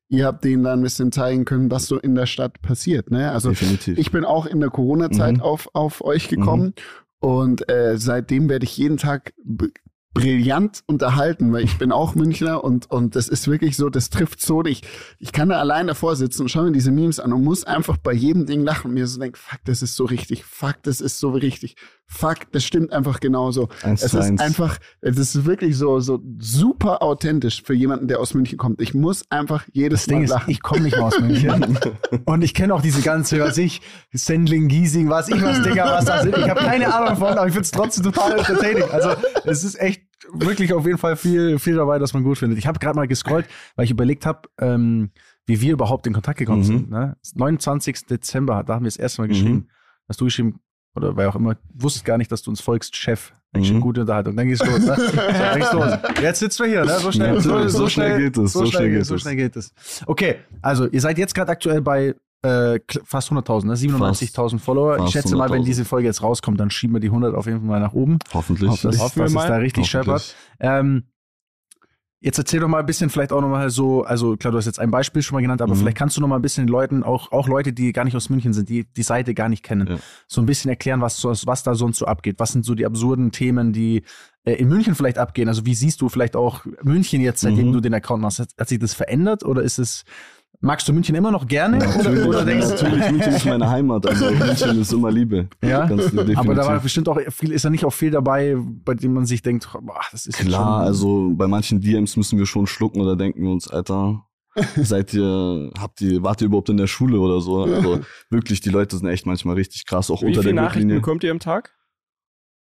ihr 0.08 0.26
habt 0.26 0.44
denen 0.44 0.64
dann 0.64 0.80
ein 0.80 0.82
bisschen 0.82 1.12
zeigen 1.12 1.44
können, 1.44 1.70
was 1.70 1.86
so 1.86 1.98
in 1.98 2.14
der 2.14 2.26
Stadt 2.26 2.60
passiert, 2.62 3.10
ne? 3.10 3.30
Also 3.30 3.50
Definitiv. 3.50 3.98
ich 3.98 4.10
bin 4.10 4.24
auch 4.24 4.46
in 4.46 4.60
der 4.60 4.70
Corona-Zeit 4.70 5.36
Mhm. 5.36 5.42
auf, 5.42 5.68
auf 5.74 6.02
euch 6.04 6.28
gekommen 6.28 6.74
und 7.20 7.68
äh, 7.70 7.96
seitdem 7.96 8.48
werde 8.48 8.64
ich 8.64 8.76
jeden 8.76 8.96
Tag 8.96 9.32
brillant 10.14 10.82
unterhalten, 10.86 11.52
weil 11.52 11.64
ich 11.64 11.76
bin 11.76 11.90
auch 11.92 12.14
Münchner 12.14 12.62
und, 12.62 12.88
und 12.90 13.16
das 13.16 13.28
ist 13.28 13.48
wirklich 13.48 13.76
so, 13.76 13.90
das 13.90 14.10
trifft 14.10 14.40
so. 14.40 14.64
Ich, 14.64 14.82
ich 15.18 15.32
kann 15.32 15.48
da 15.48 15.58
allein 15.58 15.88
davor 15.88 16.14
sitzen 16.14 16.42
und 16.42 16.48
schaue 16.48 16.66
mir 16.66 16.72
diese 16.72 16.92
Memes 16.92 17.18
an 17.18 17.32
und 17.32 17.42
muss 17.42 17.64
einfach 17.64 17.96
bei 17.96 18.12
jedem 18.12 18.46
Ding 18.46 18.62
lachen 18.62 18.88
und 18.88 18.94
mir 18.94 19.06
so 19.08 19.18
denken, 19.18 19.36
fuck, 19.36 19.58
das 19.64 19.82
ist 19.82 19.96
so 19.96 20.04
richtig, 20.04 20.44
fuck, 20.44 20.76
das 20.84 21.00
ist 21.00 21.18
so 21.18 21.30
richtig, 21.30 21.74
fuck, 22.06 22.50
das 22.52 22.64
stimmt 22.64 22.92
einfach 22.92 23.18
genauso. 23.18 23.68
Eins 23.82 24.02
Es 24.04 24.14
ist 24.14 24.20
eins. 24.20 24.40
einfach, 24.40 24.78
es 25.00 25.18
ist 25.18 25.44
wirklich 25.46 25.76
so, 25.76 25.98
so 25.98 26.22
super 26.38 27.02
authentisch 27.02 27.62
für 27.64 27.74
jemanden, 27.74 28.06
der 28.06 28.20
aus 28.20 28.34
München 28.34 28.56
kommt. 28.56 28.80
Ich 28.80 28.94
muss 28.94 29.24
einfach 29.30 29.64
jedes 29.72 30.02
Das 30.02 30.06
Ding 30.06 30.18
Mal 30.18 30.24
ist, 30.24 30.30
lachen. 30.30 30.50
ich 30.50 30.62
komme 30.62 30.82
nicht 30.82 30.96
mal 30.96 31.06
aus 31.08 31.18
München. 31.18 31.76
und 32.24 32.42
ich 32.42 32.54
kenne 32.54 32.72
auch 32.72 32.82
diese 32.82 33.02
ganze, 33.02 33.40
was 33.40 33.58
ich, 33.58 33.80
Sendling, 34.12 34.68
Giesing, 34.68 35.10
was 35.10 35.28
ich 35.28 35.42
was, 35.42 35.60
Digga, 35.62 35.86
was 35.86 36.04
das 36.04 36.24
ist. 36.26 36.38
Ich 36.38 36.48
habe 36.48 36.60
keine 36.60 36.94
Ahnung 36.94 37.16
von, 37.16 37.28
aber 37.36 37.46
ich 37.48 37.52
finde 37.52 37.64
es 37.64 37.72
trotzdem 37.72 38.04
total 38.04 38.38
entertaining. 38.38 38.84
Also, 38.90 39.10
es 39.44 39.64
ist 39.64 39.80
echt 39.80 40.03
wirklich 40.32 40.72
auf 40.72 40.86
jeden 40.86 40.98
Fall 40.98 41.16
viel, 41.16 41.58
viel 41.58 41.76
dabei, 41.76 41.98
dass 41.98 42.14
man 42.14 42.22
gut 42.24 42.38
findet. 42.38 42.58
Ich 42.58 42.66
habe 42.66 42.78
gerade 42.78 42.96
mal 42.96 43.06
gescrollt, 43.08 43.46
weil 43.76 43.84
ich 43.84 43.90
überlegt 43.90 44.26
habe, 44.26 44.48
ähm, 44.58 45.10
wie 45.46 45.60
wir 45.60 45.72
überhaupt 45.72 46.06
in 46.06 46.12
Kontakt 46.12 46.38
gekommen 46.38 46.60
Mhm. 46.60 46.64
sind. 46.64 46.90
Ne? 46.90 47.16
29. 47.34 48.06
Dezember, 48.06 48.62
da 48.64 48.74
haben 48.74 48.84
wir 48.84 48.88
das 48.88 48.96
erste 48.96 49.20
Mal 49.22 49.26
Mhm. 49.28 49.32
geschrieben. 49.32 49.68
Hast 50.08 50.20
du 50.20 50.24
geschrieben, 50.26 50.60
oder 50.96 51.16
wer 51.16 51.28
auch 51.28 51.36
immer, 51.36 51.56
wusstest 51.74 52.04
gar 52.04 52.18
nicht, 52.18 52.30
dass 52.32 52.42
du 52.42 52.50
uns 52.50 52.60
folgst, 52.60 52.96
Chef. 52.96 53.32
Eigentlich 53.52 53.72
Mhm. 53.72 53.80
gute 53.80 54.00
Unterhaltung. 54.00 54.36
Dann 54.36 54.48
geht's 54.48 54.64
los. 54.64 54.80
Ne? 54.80 54.96
So, 54.96 55.54
geht's 55.58 55.72
los. 55.72 55.98
Jetzt 56.22 56.38
sitzen 56.40 56.62
wir 56.64 56.70
hier, 56.70 56.84
ne? 56.84 56.98
So 56.98 57.12
schnell, 57.12 57.40
so, 57.40 57.60
so, 57.62 57.68
so 57.68 57.88
schnell, 57.88 58.18
geht 58.18 58.36
es, 58.36 58.52
So, 58.52 58.64
so 58.64 58.70
schnell, 58.70 58.90
geht 58.90 59.06
so 59.06 59.14
es. 59.14 59.20
schnell 59.22 59.36
geht 59.36 59.56
es. 59.56 59.72
Okay, 60.06 60.36
also 60.62 60.88
ihr 60.88 61.00
seid 61.00 61.18
jetzt 61.18 61.34
gerade 61.34 61.52
aktuell 61.52 61.80
bei 61.80 62.14
äh, 62.44 62.80
fast 63.04 63.30
100.000, 63.32 63.66
ne? 63.66 63.74
97.000 63.74 64.58
Follower. 64.58 64.98
Ich 65.04 65.10
schätze 65.12 65.34
mal, 65.36 65.50
wenn 65.50 65.62
100.000. 65.62 65.64
diese 65.64 65.84
Folge 65.84 66.06
jetzt 66.08 66.22
rauskommt, 66.22 66.60
dann 66.60 66.70
schieben 66.70 66.94
wir 66.94 67.00
die 67.00 67.08
100 67.08 67.34
auf 67.34 67.46
jeden 67.46 67.58
Fall 67.60 67.68
mal 67.68 67.80
nach 67.80 67.92
oben. 67.94 68.18
Hoffentlich. 68.32 68.70
Auf 68.70 68.80
das, 68.82 68.98
Hoffen 68.98 69.16
wir 69.16 69.22
dass 69.24 69.30
es 69.32 69.34
mal. 69.34 69.48
da 69.48 69.56
richtig 69.56 69.86
scheppert. 69.86 70.34
Ähm, 70.60 71.04
jetzt 72.20 72.38
erzähl 72.38 72.60
doch 72.60 72.68
mal 72.68 72.80
ein 72.80 72.86
bisschen, 72.86 73.10
vielleicht 73.10 73.32
auch 73.32 73.42
noch 73.42 73.48
mal 73.50 73.68
so, 73.68 74.02
also 74.04 74.36
klar, 74.38 74.50
du 74.50 74.56
hast 74.56 74.64
jetzt 74.64 74.78
ein 74.78 74.90
Beispiel 74.90 75.20
schon 75.20 75.36
mal 75.36 75.42
genannt, 75.42 75.60
aber 75.60 75.74
Mhm. 75.74 75.78
vielleicht 75.80 75.98
kannst 75.98 76.16
du 76.16 76.22
noch 76.22 76.28
mal 76.28 76.36
ein 76.36 76.42
bisschen 76.42 76.64
den 76.66 76.72
Leuten, 76.72 77.02
auch, 77.02 77.32
auch 77.32 77.48
Leute, 77.48 77.72
die 77.74 77.92
gar 77.92 78.04
nicht 78.04 78.16
aus 78.16 78.30
München 78.30 78.54
sind, 78.54 78.70
die 78.70 78.84
die 78.84 79.02
Seite 79.02 79.34
gar 79.34 79.50
nicht 79.50 79.62
kennen, 79.62 79.86
Ja. 79.88 79.96
so 80.26 80.40
ein 80.40 80.46
bisschen 80.46 80.70
erklären, 80.70 81.02
was, 81.02 81.22
was 81.24 81.62
da 81.64 81.74
sonst 81.74 81.98
so 81.98 82.06
abgeht. 82.06 82.36
Was 82.38 82.52
sind 82.52 82.64
so 82.64 82.74
die 82.74 82.86
absurden 82.86 83.30
Themen, 83.30 83.74
die 83.74 84.04
äh, 84.44 84.52
in 84.54 84.68
München 84.68 84.94
vielleicht 84.94 85.18
abgehen? 85.18 85.48
Also 85.48 85.66
wie 85.66 85.74
siehst 85.74 86.00
du 86.00 86.08
vielleicht 86.08 86.34
auch 86.34 86.64
München 86.82 87.20
jetzt, 87.20 87.42
seitdem 87.42 87.68
Mhm. 87.68 87.72
du 87.74 87.80
den 87.80 87.92
Account 87.94 88.22
machst? 88.22 88.38
Hat, 88.38 88.48
hat 88.58 88.68
sich 88.70 88.78
das 88.78 88.94
verändert 88.94 89.44
oder 89.44 89.60
ist 89.62 89.78
es, 89.78 90.04
magst 90.60 90.88
du 90.88 90.92
München 90.92 91.14
immer 91.14 91.30
noch 91.30 91.46
gerne? 91.46 91.78
Natürlich, 91.78 92.24
Oder, 92.26 92.44
denkst 92.44 92.68
natürlich, 92.68 93.10
München 93.10 93.32
ist 93.34 93.44
meine 93.44 93.68
Heimat. 93.70 94.06
Also 94.06 94.30
München 94.30 94.80
ist 94.80 94.92
immer 94.92 95.10
Liebe. 95.10 95.48
Ja? 95.62 95.82
Aber 96.36 96.54
da 96.54 96.66
war 96.66 96.80
bestimmt 96.80 97.08
auch 97.08 97.18
viel, 97.30 97.52
ist 97.52 97.64
da 97.64 97.70
nicht 97.70 97.84
auch 97.84 97.92
viel 97.92 98.10
dabei, 98.10 98.56
bei 98.58 98.94
dem 98.94 99.12
man 99.14 99.26
sich 99.26 99.42
denkt, 99.42 99.68
boah, 99.82 100.00
das 100.12 100.26
ist 100.26 100.38
Klar, 100.38 100.78
schon, 100.80 100.86
also 100.86 101.30
bei 101.34 101.46
manchen 101.46 101.80
DMs 101.80 102.16
müssen 102.16 102.38
wir 102.38 102.46
schon 102.46 102.66
schlucken 102.66 103.00
oder 103.00 103.16
denken 103.16 103.42
wir 103.42 103.50
uns, 103.50 103.68
Alter, 103.68 104.24
seid 104.76 105.12
ihr, 105.14 105.70
habt 105.78 106.00
ihr, 106.00 106.22
wart 106.22 106.40
ihr 106.40 106.46
überhaupt 106.46 106.68
in 106.68 106.76
der 106.76 106.86
Schule 106.86 107.18
oder 107.18 107.40
so? 107.40 107.64
Also 107.74 108.00
wirklich, 108.30 108.60
die 108.60 108.70
Leute 108.70 108.96
sind 108.96 109.08
echt 109.08 109.26
manchmal 109.26 109.56
richtig 109.56 109.84
krass, 109.86 110.10
auch 110.10 110.22
Wie 110.22 110.26
unter 110.26 110.42
viele 110.42 110.54
der 110.54 110.62
Nachrichten 110.62 110.88
Gürtellinie. 110.88 111.00
bekommt 111.00 111.24
ihr 111.24 111.30
am 111.32 111.40
Tag? 111.40 111.74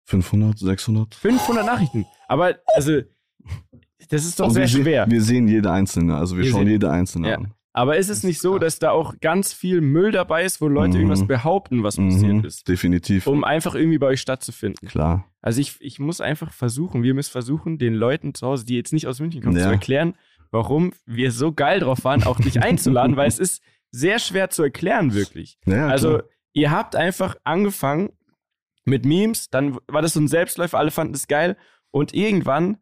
500, 0.07 0.57
600? 0.59 1.15
500 1.15 1.65
Nachrichten. 1.65 2.05
Aber, 2.27 2.55
also, 2.75 3.01
das 4.09 4.23
ist 4.25 4.39
doch 4.39 4.45
Und 4.47 4.53
sehr 4.53 4.63
wir 4.63 4.67
sehen- 4.67 4.81
schwer. 4.83 5.05
Wir 5.09 5.21
sehen 5.21 5.47
jede 5.47 5.71
einzelne, 5.71 6.15
also 6.15 6.35
wir, 6.37 6.43
Wir 6.43 6.51
schauen 6.51 6.61
sehen- 6.61 6.69
jede 6.69 6.91
einzelne 6.91 7.29
Ja. 7.29 7.35
an. 7.37 7.53
Aber 7.77 7.97
ist 7.97 8.07
es 8.09 8.23
nicht 8.23 8.39
so, 8.39 8.57
dass 8.57 8.79
da 8.79 8.91
auch 8.91 9.15
ganz 9.19 9.51
viel 9.51 9.81
Müll 9.81 10.11
dabei 10.13 10.45
ist, 10.45 10.61
wo 10.61 10.67
Leute 10.69 10.91
Mhm. 10.91 10.95
irgendwas 11.01 11.27
behaupten, 11.27 11.83
was 11.83 11.97
passiert 11.97 12.33
Mhm, 12.37 12.45
ist? 12.45 12.67
definitiv. 12.69 13.27
Um 13.27 13.43
einfach 13.43 13.75
irgendwie 13.75 13.97
bei 13.97 14.07
euch 14.07 14.21
stattzufinden. 14.21 14.87
Klar. 14.87 15.25
Also 15.41 15.59
ich, 15.59 15.75
ich 15.81 15.99
muss 15.99 16.21
einfach 16.21 16.53
versuchen, 16.53 17.03
wir 17.03 17.13
müssen 17.13 17.31
versuchen, 17.31 17.77
den 17.77 17.93
Leuten 17.93 18.33
zu 18.33 18.47
Hause, 18.47 18.65
die 18.65 18.75
jetzt 18.77 18.93
nicht 18.93 19.07
aus 19.07 19.19
München 19.19 19.41
kommen, 19.43 19.57
Ja. 19.57 19.63
zu 19.65 19.71
erklären, 19.71 20.15
warum 20.51 20.93
wir 21.05 21.31
so 21.33 21.51
geil 21.51 21.81
drauf 21.81 22.05
waren, 22.05 22.23
auch 22.23 22.39
dich 22.39 22.61
einzuladen, 22.63 23.15
weil 23.17 23.27
es 23.27 23.39
ist 23.39 23.61
sehr 23.91 24.19
schwer 24.19 24.49
zu 24.49 24.63
erklären, 24.63 25.13
wirklich. 25.13 25.57
Ja, 25.65 25.87
also 25.87 26.21
ihr 26.53 26.71
habt 26.71 26.95
einfach 26.95 27.35
angefangen 27.43 28.11
mit 28.85 29.05
Memes, 29.05 29.49
dann 29.49 29.77
war 29.87 30.01
das 30.01 30.13
so 30.13 30.21
ein 30.21 30.29
Selbstläufer, 30.29 30.77
alle 30.77 30.91
fanden 30.91 31.13
es 31.13 31.27
geil 31.27 31.57
und 31.91 32.13
irgendwann 32.13 32.77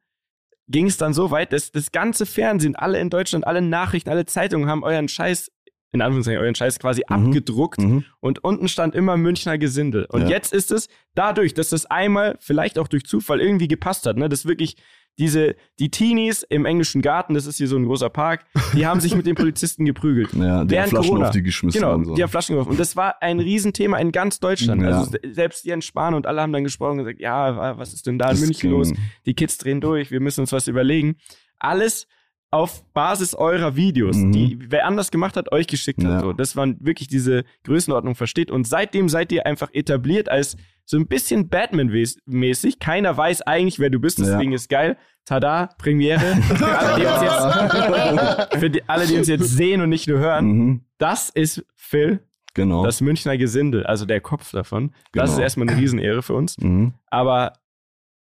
ging 0.67 0.87
es 0.87 0.97
dann 0.97 1.13
so 1.13 1.31
weit, 1.31 1.51
dass 1.53 1.71
das 1.71 1.91
ganze 1.91 2.25
Fernsehen, 2.25 2.75
alle 2.75 2.99
in 2.99 3.09
Deutschland, 3.09 3.45
alle 3.45 3.61
Nachrichten, 3.61 4.09
alle 4.09 4.25
Zeitungen 4.25 4.69
haben 4.69 4.83
euren 4.83 5.07
Scheiß, 5.07 5.51
in 5.91 6.01
Anführungszeichen, 6.01 6.41
euren 6.41 6.55
Scheiß 6.55 6.79
quasi 6.79 7.03
Mhm. 7.09 7.15
abgedruckt 7.27 7.79
Mhm. 7.81 8.05
und 8.19 8.43
unten 8.43 8.67
stand 8.67 8.95
immer 8.95 9.15
Münchner 9.17 9.57
Gesindel. 9.57 10.05
Und 10.09 10.21
Ja. 10.23 10.29
jetzt 10.29 10.53
ist 10.53 10.71
es 10.71 10.87
dadurch, 11.15 11.53
dass 11.53 11.69
das 11.69 11.85
einmal, 11.85 12.37
vielleicht 12.39 12.79
auch 12.79 12.87
durch 12.87 13.03
Zufall, 13.05 13.41
irgendwie 13.41 13.67
gepasst 13.67 14.05
hat, 14.05 14.17
ne, 14.17 14.29
dass 14.29 14.45
wirklich 14.45 14.75
diese, 15.19 15.55
die 15.79 15.89
Teenies 15.91 16.43
im 16.43 16.65
englischen 16.65 17.01
Garten, 17.01 17.33
das 17.35 17.45
ist 17.45 17.57
hier 17.57 17.67
so 17.67 17.75
ein 17.77 17.85
großer 17.85 18.09
Park, 18.09 18.45
die 18.73 18.85
haben 18.87 18.99
sich 18.99 19.15
mit 19.15 19.25
den 19.27 19.35
Polizisten 19.35 19.85
geprügelt. 19.85 20.29
Ja, 20.33 20.65
die 20.65 20.79
haben 20.79 20.89
Flaschen 20.89 21.09
Corona. 21.09 21.27
auf 21.27 21.31
die 21.33 21.43
geschmissen. 21.43 21.79
Genau, 21.81 21.93
und 21.95 22.05
so. 22.05 22.15
die 22.15 22.23
haben 22.23 22.29
Flaschen 22.29 22.53
geworfen. 22.55 22.71
Und 22.71 22.79
das 22.79 22.95
war 22.95 23.21
ein 23.21 23.39
Riesenthema 23.39 23.97
in 23.99 24.11
ganz 24.11 24.39
Deutschland. 24.39 24.81
Ja. 24.81 24.87
Also 24.99 25.11
se- 25.11 25.19
selbst 25.31 25.65
Jens 25.65 25.85
Spahn 25.85 26.13
und 26.15 26.25
alle 26.25 26.41
haben 26.41 26.51
dann 26.51 26.63
gesprochen 26.63 26.93
und 26.99 27.05
gesagt, 27.05 27.19
ja, 27.19 27.55
wa- 27.55 27.77
was 27.77 27.93
ist 27.93 28.07
denn 28.07 28.17
da 28.17 28.25
in 28.25 28.31
Das 28.31 28.39
München 28.41 28.69
ging- 28.69 28.71
los? 28.71 28.93
Die 29.25 29.33
Kids 29.35 29.57
drehen 29.59 29.81
durch, 29.81 30.09
wir 30.11 30.19
müssen 30.19 30.41
uns 30.41 30.51
was 30.51 30.67
überlegen. 30.67 31.15
Alles 31.59 32.07
auf 32.53 32.83
Basis 32.93 33.33
eurer 33.35 33.75
Videos, 33.75 34.15
Mhm. 34.15 34.31
die 34.31 34.59
wer 34.69 34.85
anders 34.85 35.09
gemacht 35.11 35.35
hat, 35.35 35.51
euch 35.51 35.67
geschickt 35.67 36.03
hat. 36.03 36.11
Ja. 36.11 36.19
So, 36.21 36.33
dass 36.33 36.55
man 36.55 36.77
wirklich 36.79 37.07
diese 37.07 37.43
Größenordnung 37.63 38.15
versteht. 38.15 38.51
Und 38.51 38.67
seitdem 38.67 39.09
seid 39.09 39.31
ihr 39.31 39.45
einfach 39.45 39.69
etabliert 39.73 40.29
als 40.29 40.55
so 40.85 40.97
ein 40.97 41.07
bisschen 41.07 41.49
Batman-mäßig. 41.49 42.79
Keiner 42.79 43.15
weiß 43.15 43.41
eigentlich, 43.43 43.79
wer 43.79 43.89
du 43.89 43.99
bist, 43.99 44.19
Ja. 44.19 44.25
deswegen 44.25 44.51
ist 44.53 44.69
geil. 44.69 44.97
Tada, 45.25 45.69
Premiere. 45.77 46.19
Für 46.19 46.67
alle, 46.77 46.99
die 46.99 47.05
uns 47.05 47.21
jetzt, 47.21 48.53
für 48.59 48.69
die, 48.69 48.83
alle, 48.89 49.07
die 49.07 49.17
uns 49.17 49.27
jetzt 49.27 49.49
sehen 49.49 49.81
und 49.81 49.89
nicht 49.89 50.07
nur 50.07 50.19
hören. 50.19 50.45
Mhm. 50.45 50.81
Das 50.97 51.29
ist 51.29 51.65
Phil, 51.75 52.19
Genau. 52.53 52.85
das 52.85 53.01
Münchner 53.01 53.37
Gesindel, 53.37 53.85
also 53.85 54.05
der 54.05 54.21
Kopf 54.21 54.51
davon. 54.51 54.91
Das 55.13 55.29
Genau. 55.29 55.33
ist 55.37 55.39
erstmal 55.39 55.69
eine 55.69 55.77
Riesenehre 55.81 56.21
für 56.21 56.33
uns. 56.35 56.57
mhm. 56.59 56.93
Aber 57.09 57.53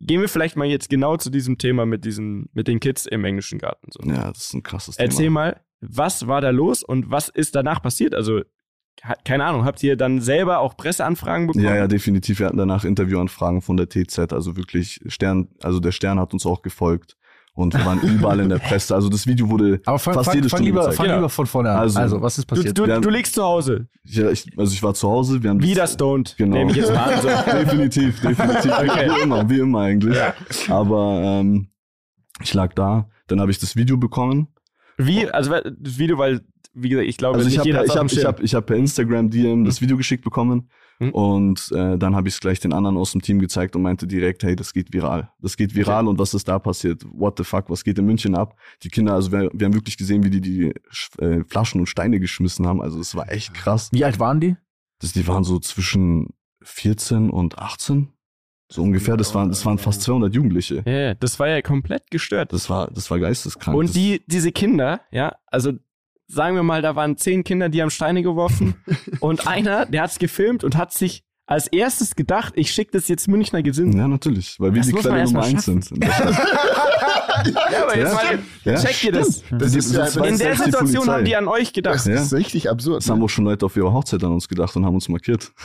gehen 0.00 0.21
wir 0.21 0.28
vielleicht 0.28 0.57
mal 0.57 0.67
jetzt 0.67 0.88
genau 0.88 1.17
zu 1.17 1.31
diesem 1.31 1.59
Thema 1.59 1.87
mit, 1.87 2.05
diesen, 2.05 2.49
mit 2.52 2.69
den 2.69 2.81
Kids 2.81 3.07
im 3.07 3.25
englischen 3.25 3.59
Garten. 3.59 3.88
So. 3.90 4.09
Ja, 4.09 4.28
das 4.33 4.47
ist 4.47 4.55
ein 4.55 4.62
krasses 4.62 4.97
Erzähl 4.97 5.26
Thema. 5.26 5.40
mal, 5.40 5.61
was 5.81 6.26
war 6.26 6.40
da 6.40 6.50
los 6.50 6.83
und 6.83 7.11
was 7.11 7.28
ist 7.28 7.55
danach 7.55 7.83
passiert? 7.83 8.14
Also, 8.14 8.43
keine 9.25 9.45
Ahnung, 9.45 9.64
habt 9.64 9.83
ihr 9.83 9.97
dann 9.97 10.21
selber 10.21 10.59
auch 10.59 10.76
Presseanfragen 10.76 11.47
bekommen? 11.47 11.64
Ja, 11.64 11.76
ja, 11.76 11.87
definitiv. 11.87 12.40
Wir 12.40 12.47
hatten 12.47 12.57
danach 12.57 12.85
Interviewanfragen 12.85 13.62
von 13.62 13.76
der 13.76 13.88
TZ, 13.88 14.33
also 14.33 14.57
wirklich 14.57 15.00
Stern, 15.07 15.49
also 15.62 15.78
der 15.78 15.93
Stern 15.93 16.19
hat 16.19 16.33
uns 16.33 16.47
auch 16.47 16.62
gefolgt 16.62 17.18
und 17.59 17.75
wir 17.75 17.85
waren 17.85 18.00
überall 18.00 18.41
in 18.41 18.49
der 18.49 18.59
Presse. 18.69 18.95
Also 18.95 19.09
das 19.09 19.27
Video 19.27 19.49
wurde 19.50 19.81
Aber 19.85 19.99
fang, 19.99 20.15
fast 20.15 20.27
fang, 20.27 20.35
jede 20.37 20.49
fang, 20.49 20.59
Stunde 20.59 20.71
lieber, 20.71 20.81
gezeigt. 20.81 20.97
fang 20.97 21.07
Genau. 21.07 21.17
lieber 21.19 21.29
von 21.29 21.47
vorne 21.47 21.71
an. 21.71 21.77
Also, 21.79 21.99
Also, 21.99 22.23
was 22.23 22.38
ist 22.38 22.50
Du, 22.50 22.55
passiert? 22.55 22.79
du, 22.79 22.87
Wir 22.87 22.95
haben- 22.95 23.03
du 23.03 23.11
liegst 23.11 23.35
zu 23.35 23.43
Hause, 23.43 23.88
Ja, 24.05 24.31
ich, 24.31 24.47
also 24.57 24.73
ich 24.73 24.83
war 24.83 24.95
zu 24.95 25.09
Hause, 25.09 25.43
wir 25.43 25.50
haben 25.50 25.62
wie 25.62 25.75
das- 25.75 25.91
das 25.91 25.93
Stoned, 25.95 26.35
Genau. 26.38 26.57
nehme 26.57 26.71
ich 26.71 26.77
jetzt 26.79 26.93
mal 26.93 27.12
an. 27.15 27.21
So. 27.21 27.29
definitiv, 27.59 28.21
definitiv. 28.21 28.73
Okay. 28.73 29.11
Wie 29.17 29.23
immer, 29.23 29.50
wie 29.50 29.59
immer 29.59 29.81
eigentlich. 29.81 30.17
Aber 30.69 31.21
ähm, 31.25 31.69
ich 32.43 32.55
lag 32.55 32.73
da, 32.75 33.09
dann 33.27 33.41
habe 33.41 33.50
ich 33.50 33.59
das 33.59 33.77
Video 33.77 33.97
bekommen. 33.97 34.49
Wie, 34.97 35.29
also 35.31 35.50
das 35.79 35.99
Video, 35.99 36.19
weil, 36.19 36.41
wie 36.75 36.88
gesagt, 36.88 37.09
ich 37.09 37.17
glaube, 37.17 37.37
Also 37.38 37.47
ich 37.49 37.53
nicht 37.55 37.59
habe 37.61 37.69
jeder 37.69 37.85
ich 37.85 37.91
hat's 37.91 37.97
auf 37.97 38.03
hab, 38.03 38.09
dem 38.09 38.12
ich 38.15 38.21
Schirm. 38.21 38.27
hab, 38.29 38.41
ich 38.43 38.55
hab 38.55 38.67
per 38.67 38.77
Instagram 38.77 39.31
DM 39.31 39.65
das 39.65 39.81
Video 39.81 39.97
geschickt 39.97 40.25
bekommen 40.25 40.71
Mhm. 41.00 41.11
und 41.11 41.73
äh, 41.73 41.97
dann 41.97 42.17
habe 42.17 42.28
ich 42.28 42.35
es 42.35 42.40
gleich 42.40 42.59
den 42.59 42.73
anderen 42.73 42.97
aus 42.97 43.12
dem 43.12 43.23
Team 43.23 43.38
gezeigt 43.38 43.76
und 43.76 43.83
meinte 43.83 44.07
direkt, 44.07 44.43
hey, 44.43 44.57
das 44.57 44.73
geht 44.73 44.93
viral. 44.93 45.31
Das 45.40 45.57
geht 45.57 45.75
viral 45.75 46.09
und 46.09 46.19
was 46.19 46.35
ist 46.35 46.49
da 46.49 46.59
passiert? 46.59 47.05
What 47.12 47.38
the 47.38 47.45
fuck, 47.45 47.71
was 47.71 47.85
geht 47.85 47.99
in 47.99 48.07
München 48.07 48.35
ab? 48.35 48.57
Die 48.83 48.88
Kinder, 48.88 49.14
also 49.14 49.31
wir, 49.31 49.50
wir 49.52 49.67
haben 49.67 49.75
wirklich 49.75 49.97
gesehen, 49.97 50.25
wie 50.25 50.31
die 50.31 50.40
die 50.40 50.73
äh, 51.19 51.45
Flaschen 51.45 51.81
und 51.81 51.87
Steine 51.87 52.19
geschmissen 52.19 52.67
haben. 52.67 52.83
Also 52.83 52.99
es 52.99 53.14
war 53.14 53.31
echt 53.31 53.55
krass. 53.55 53.90
Wie 53.93 54.05
alt 54.05 54.19
waren 54.19 54.40
die? 54.40 54.57
Das, 55.00 55.12
die 55.12 55.26
waren 55.28 55.45
so 55.45 55.61
zwischen 55.61 56.31
14 56.62 57.31
und 57.31 57.59
18. 57.59 58.12
So 58.71 58.83
ungefähr, 58.83 59.17
das 59.17 59.35
waren, 59.35 59.49
das 59.49 59.64
waren 59.64 59.78
fast 59.78 60.02
200 60.02 60.35
Jugendliche. 60.35 60.83
Ja, 60.87 61.14
das 61.14 61.38
war 61.38 61.49
ja 61.49 61.62
komplett 61.62 62.11
gestört. 62.11 62.52
Das 62.52 62.69
war, 62.69 62.90
das 62.90 63.11
war 63.11 63.19
geisteskrank. 63.19 63.76
Und 63.76 63.95
die, 63.95 64.23
diese 64.26 64.52
Kinder, 64.52 65.00
ja, 65.11 65.37
also 65.47 65.73
sagen 66.28 66.54
wir 66.56 66.62
mal, 66.62 66.82
da 66.82 66.94
waren 66.94 67.16
zehn 67.16 67.42
Kinder, 67.42 67.68
die 67.68 67.80
haben 67.82 67.90
Steine 67.90 68.23
geworfen 68.23 68.75
und 69.20 69.47
einer, 69.49 69.87
der 69.87 70.02
hat's 70.02 70.18
gefilmt 70.18 70.62
und 70.62 70.76
hat 70.76 70.92
sich 70.92 71.25
als 71.47 71.66
erstes 71.66 72.14
gedacht, 72.14 72.52
ich 72.56 72.70
schicke 72.73 72.90
das 72.92 73.08
jetzt 73.08 73.26
Münchner 73.26 73.62
Gesindel. 73.62 73.99
Ja, 73.99 74.06
natürlich, 74.06 74.61
weil 74.61 74.75
wir 74.75 74.82
Das 74.82 74.88
die 74.90 74.94
erst 74.97 75.32
Nummer 75.32 75.44
eins 75.47 75.64
sind. 75.64 75.90
in 75.90 76.00
der 76.00 76.12
Stadt. 76.12 76.35
Ja, 77.73 77.82
aber 77.85 77.97
jetzt 77.97 78.08
Ja, 78.08 78.14
mal, 78.14 78.38
Ja, 78.64 78.75
checkt 78.82 79.04
ihr 79.04 79.12
das? 79.12 79.42
Das 79.50 79.75
ist 79.75 79.94
ja, 79.94 80.04
zwei 80.06 80.28
In 80.28 80.37
der 80.38 80.56
Situation 80.56 81.08
haben 81.08 81.25
die 81.25 81.37
an 81.37 81.49
euch 81.49 81.73
gedacht. 81.73 81.94
das 81.94 82.04
Ja. 82.04 82.14
ist 82.16 82.35
richtig 82.35 82.68
absurd. 82.68 83.02
Es 83.02 83.08
haben 83.08 83.23
auch 83.23 83.28
schon 83.28 83.44
Leute 83.47 83.64
auf 83.64 83.75
ihrer 83.78 83.92
Hochzeit 83.94 84.23
an 84.25 84.32
uns 84.32 84.47
gedacht 84.49 84.76
und 84.76 84.85
haben 84.85 84.94
uns 84.94 85.08
markiert. 85.08 85.50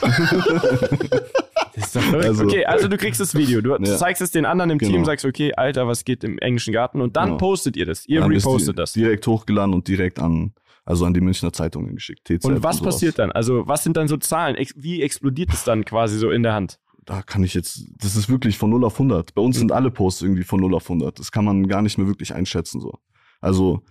Also- 1.76 2.44
okay, 2.44 2.64
also 2.64 2.88
du 2.88 2.96
kriegst 2.96 3.20
das 3.20 3.34
Video, 3.34 3.60
du 3.60 3.70
Ja. 3.76 3.96
zeigst 3.96 4.22
es 4.22 4.30
den 4.30 4.44
anderen 4.46 4.70
im 4.70 4.78
Genau. 4.78 4.92
Team, 4.92 5.04
sagst, 5.04 5.24
okay, 5.24 5.52
Alter, 5.54 5.86
was 5.86 6.04
geht 6.04 6.22
im 6.24 6.38
englischen 6.38 6.72
Garten? 6.72 7.00
Und 7.00 7.16
dann 7.16 7.26
Genau. 7.30 7.36
postet 7.38 7.76
ihr 7.76 7.86
das. 7.86 8.06
Ihr 8.06 8.20
Dann 8.20 8.30
repostet 8.32 8.78
das. 8.78 8.92
Direkt 8.92 9.26
hochgeladen 9.26 9.74
und 9.74 9.88
direkt 9.88 10.18
an, 10.20 10.52
also 10.84 11.04
an 11.04 11.14
die 11.14 11.20
Münchner 11.20 11.52
Zeitungen 11.52 11.94
geschickt. 11.94 12.24
TZ 12.26 12.44
Und 12.44 12.62
was 12.62 12.76
sowas. 12.78 12.94
passiert 12.94 13.18
dann? 13.18 13.32
Also, 13.32 13.66
was 13.66 13.82
sind 13.82 13.96
dann 13.96 14.06
so 14.08 14.16
Zahlen? 14.16 14.56
Wie 14.76 15.02
explodiert 15.02 15.52
es 15.52 15.64
dann 15.64 15.84
quasi 15.84 16.18
so 16.18 16.30
in 16.30 16.42
der 16.42 16.54
Hand? 16.54 16.78
Da 17.06 17.22
kann 17.22 17.42
ich 17.44 17.52
jetzt, 17.52 17.84
das 17.98 18.16
ist 18.16 18.30
wirklich 18.30 18.56
von 18.56 18.70
0 18.70 18.84
auf 18.84 18.98
100. 18.98 19.34
Bei 19.34 19.42
uns 19.42 19.58
sind 19.58 19.72
alle 19.72 19.90
Posts 19.90 20.22
irgendwie 20.22 20.44
von 20.44 20.60
0 20.60 20.74
auf 20.74 20.88
100. 20.88 21.18
Das 21.18 21.32
kann 21.32 21.44
man 21.44 21.66
gar 21.68 21.82
nicht 21.82 21.98
mehr 21.98 22.06
wirklich 22.06 22.34
einschätzen, 22.34 22.80
so. 22.80 22.94
Also, 23.40 23.82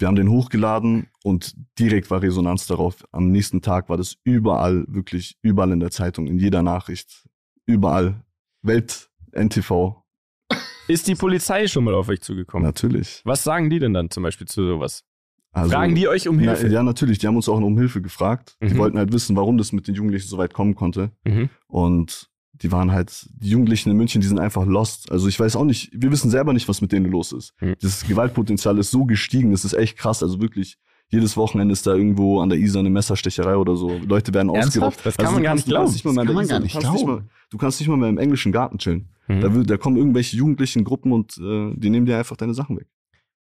wir 0.00 0.08
haben 0.08 0.16
den 0.16 0.30
hochgeladen 0.30 1.08
und 1.22 1.54
direkt 1.78 2.10
war 2.10 2.22
Resonanz 2.22 2.66
darauf. 2.66 3.04
Am 3.12 3.30
nächsten 3.30 3.60
Tag 3.62 3.88
war 3.88 3.96
das 3.96 4.16
überall, 4.24 4.84
wirklich 4.88 5.36
überall 5.42 5.72
in 5.72 5.80
der 5.80 5.90
Zeitung, 5.90 6.26
in 6.26 6.38
jeder 6.38 6.62
Nachricht, 6.62 7.28
überall. 7.66 8.22
Welt, 8.62 9.08
NTV, 9.32 10.02
Ist 10.88 11.06
die 11.08 11.14
Polizei 11.14 11.66
schon 11.66 11.84
mal 11.84 11.94
auf 11.94 12.08
euch 12.08 12.20
zugekommen? 12.20 12.66
natürlich. 12.66 13.22
Was 13.24 13.42
sagen 13.44 13.70
die 13.70 13.78
denn 13.78 13.94
dann 13.94 14.10
zum 14.10 14.22
Beispiel 14.22 14.46
zu 14.46 14.66
sowas? 14.66 15.02
Also, 15.52 15.70
Fragen 15.72 15.94
die 15.94 16.06
euch 16.08 16.28
um 16.28 16.36
Na, 16.36 16.42
Hilfe? 16.54 16.68
ja, 16.68 16.82
natürlich. 16.82 17.18
Die 17.18 17.26
haben 17.26 17.36
uns 17.36 17.48
auch 17.48 17.56
um 17.60 17.76
Hilfe 17.78 18.00
gefragt. 18.02 18.56
Die 18.62 18.74
Mhm. 18.74 18.78
wollten 18.78 18.98
halt 18.98 19.12
wissen, 19.12 19.34
warum 19.36 19.58
das 19.58 19.72
mit 19.72 19.88
den 19.88 19.94
Jugendlichen 19.96 20.28
so 20.28 20.38
weit 20.38 20.52
kommen 20.54 20.74
konnte. 20.74 21.10
Mhm. 21.24 21.48
Und 21.66 22.29
die 22.62 22.70
waren 22.72 22.92
halt, 22.92 23.26
die 23.34 23.48
Jugendlichen 23.50 23.90
in 23.90 23.96
München, 23.96 24.20
die 24.20 24.26
sind 24.26 24.38
einfach 24.38 24.66
lost. 24.66 25.10
Also 25.10 25.28
ich 25.28 25.38
weiß 25.40 25.56
auch 25.56 25.64
nicht, 25.64 25.90
wir 25.94 26.10
wissen 26.12 26.30
selber 26.30 26.52
nicht, 26.52 26.68
was 26.68 26.80
mit 26.80 26.92
denen 26.92 27.10
los 27.10 27.32
ist. 27.32 27.54
Mhm. 27.60 27.74
Das 27.80 28.06
Gewaltpotenzial 28.06 28.78
ist 28.78 28.90
so 28.90 29.04
gestiegen, 29.06 29.50
das 29.52 29.64
ist 29.64 29.72
echt 29.74 29.96
krass. 29.96 30.22
Also 30.22 30.40
wirklich, 30.40 30.76
jedes 31.08 31.36
Wochenende 31.36 31.72
ist 31.72 31.86
da 31.86 31.94
irgendwo 31.94 32.40
an 32.40 32.48
der 32.50 32.58
Isar 32.58 32.80
eine 32.80 32.90
Messerstecherei 32.90 33.56
oder 33.56 33.76
so. 33.76 33.98
Leute 34.06 34.32
werden 34.34 34.50
ausgeraubt. 34.50 34.98
Das 35.04 35.16
kann 35.16 35.26
Also 35.26 35.32
man 35.34 35.42
du 35.42 35.44
gar 35.44 35.50
kannst- 35.52 35.66
nicht 35.66 35.72
glauben. 35.72 35.92
nicht 35.92 36.04
Das 36.04 36.14
kann 36.14 36.14
man 36.34 36.44
Isar- 36.44 36.46
gar 36.58 36.60
nicht 36.60 36.78
glauben. 36.78 37.06
mal, 37.06 37.24
du 37.50 37.58
kannst 37.58 37.80
nicht 37.80 37.88
mal 37.88 37.96
mehr 37.96 38.08
im 38.10 38.18
englischen 38.18 38.52
Garten 38.52 38.78
chillen. 38.78 39.08
Mhm. 39.26 39.40
Da, 39.40 39.54
will, 39.54 39.64
da 39.64 39.76
kommen 39.76 39.96
irgendwelche 39.96 40.36
jugendlichen 40.36 40.84
Gruppen 40.84 41.12
und 41.12 41.38
äh, 41.38 41.72
die 41.76 41.90
nehmen 41.90 42.06
dir 42.06 42.18
einfach 42.18 42.36
deine 42.36 42.54
Sachen 42.54 42.76
weg. 42.76 42.86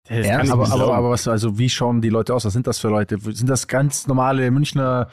Ich 0.10 0.32
Aber, 0.52 0.72
aber, 0.72 0.94
aber 0.96 1.10
was, 1.10 1.28
also 1.28 1.58
wie 1.58 1.70
schauen 1.70 2.02
die 2.02 2.10
Leute 2.10 2.34
aus? 2.34 2.46
Was 2.46 2.54
sind 2.54 2.66
das 2.68 2.80
für 2.80 2.88
Leute? 2.88 3.18
Sind 3.20 3.50
das 3.50 3.68
ganz 3.68 4.08
normale 4.08 4.50
Münchner 4.52 5.10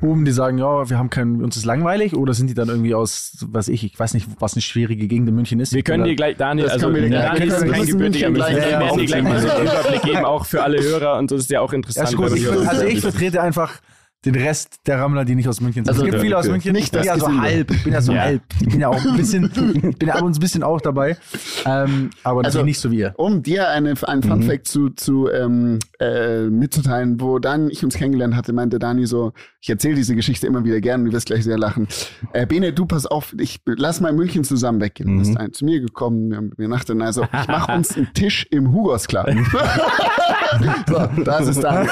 Buben, 0.00 0.24
die 0.24 0.30
sagen, 0.32 0.58
ja, 0.58 0.88
wir 0.88 0.96
haben 0.98 1.10
kein, 1.10 1.42
uns 1.42 1.56
ist 1.56 1.64
langweilig? 1.64 2.14
Oder 2.14 2.32
sind 2.32 2.48
die 2.48 2.54
dann 2.54 2.68
irgendwie 2.68 2.94
aus, 2.94 3.44
was 3.50 3.68
ich, 3.68 3.84
ich 3.84 3.98
weiß 3.98 4.14
nicht, 4.14 4.26
was 4.38 4.54
eine 4.54 4.62
schwierige 4.62 5.06
Gegend 5.08 5.28
in 5.28 5.34
München 5.34 5.60
ist? 5.60 5.72
wir 5.72 5.82
können 5.82 6.04
dir 6.04 6.14
gleich, 6.14 6.36
Daniel, 6.36 6.68
also 6.70 6.90
Daniel 6.90 7.08
gleich- 7.10 7.40
ist 7.44 7.66
kein 7.70 7.86
gebürtiger 7.86 8.30
Münchner. 8.30 8.48
Wir 8.50 8.56
werden 8.56 8.98
dir 8.98 9.06
gleich 9.06 9.22
mal 9.22 9.40
so 9.40 9.48
einen. 9.50 9.66
Überblick 9.66 10.02
geben, 10.02 10.24
auch 10.24 10.46
für 10.46 10.62
alle 10.62 10.82
Hörer 10.82 11.18
und 11.18 11.30
das 11.30 11.40
ist 11.40 11.50
ja 11.50 11.60
auch 11.60 11.72
Ja, 11.72 11.76
interessant. 11.76 12.08
ist 12.10 12.16
gut. 12.16 12.32
Ich, 12.36 12.48
also 12.50 12.84
ich 12.84 13.00
vertrete 13.00 13.42
einfach 13.42 13.80
den 14.24 14.34
Rest 14.34 14.78
der 14.86 14.98
Rammler, 15.00 15.24
die 15.24 15.36
nicht 15.36 15.48
aus 15.48 15.60
München 15.60 15.84
sind. 15.84 15.88
Also 15.94 16.04
es 16.04 16.10
gibt 16.10 16.20
viele 16.22 16.36
aus 16.36 16.48
München. 16.48 16.72
Nicht 16.72 16.86
ich 16.86 16.90
bin 16.90 17.04
ja 17.04 17.16
so 17.16 17.26
Gesinde. 17.26 17.42
halb. 17.42 17.70
Ich 17.70 17.84
bin 17.84 17.92
ja 17.92 18.00
so 18.00 18.12
Ja. 18.12 18.20
halb. 18.22 18.42
Ich 18.60 18.68
bin 18.68 18.80
ja 18.80 18.88
auch 18.88 19.04
ein 19.04 19.16
bisschen, 19.16 19.48
bin 19.98 20.08
ja 20.08 20.14
ab 20.16 20.22
und 20.22 20.34
zu 20.34 20.38
ein 20.38 20.42
bisschen 20.42 20.62
auch 20.64 20.80
dabei. 20.80 21.16
Ähm, 21.64 22.10
aber 22.24 22.44
Also- 22.44 22.62
nicht 22.64 22.80
so 22.80 22.90
wie 22.90 22.98
ihr. 22.98 23.14
Um 23.16 23.42
dir 23.44 23.68
eine, 23.68 23.94
einen 24.02 24.22
Fun 24.24 24.42
Fact 24.42 24.66
zu, 24.66 24.90
zu 24.90 25.28
ähm, 25.30 25.78
äh, 26.00 26.42
mitzuteilen, 26.46 27.20
wo 27.20 27.38
Dan 27.38 27.70
ich 27.70 27.84
uns 27.84 27.94
kennengelernt 27.94 28.34
hatte, 28.34 28.52
meinte 28.52 28.80
Dani 28.80 29.06
so, 29.06 29.32
ich 29.60 29.70
erzähle 29.70 29.94
diese 29.94 30.16
Geschichte 30.16 30.46
immer 30.48 30.64
wieder 30.64 30.80
gern, 30.80 31.04
du 31.04 31.12
wirst 31.12 31.26
gleich 31.26 31.44
sehr 31.44 31.58
lachen. 31.58 31.86
Äh, 32.32 32.44
Bene, 32.46 32.72
du 32.72 32.86
pass 32.86 33.06
auf, 33.06 33.34
ich 33.38 33.60
lass 33.66 34.00
mal 34.00 34.08
in 34.10 34.16
München 34.16 34.42
zusammen 34.42 34.80
weggehen. 34.80 35.10
Mhm. 35.14 35.18
Du 35.22 35.24
bist 35.28 35.38
ein 35.38 35.52
zu 35.52 35.64
mir 35.64 35.80
gekommen, 35.80 36.30
wir 36.30 36.36
haben 36.38 36.52
mir 36.56 36.68
nach 36.68 36.82
dann 36.84 37.02
also, 37.02 37.22
ich 37.22 37.48
mach 37.48 37.68
uns 37.74 37.96
einen 37.96 38.12
Tisch 38.14 38.46
im 38.50 38.72
Hugos 38.72 39.06
klar. 39.06 39.26
so, 40.88 41.08
das 41.24 41.46
ist 41.48 41.62
dann. 41.62 41.88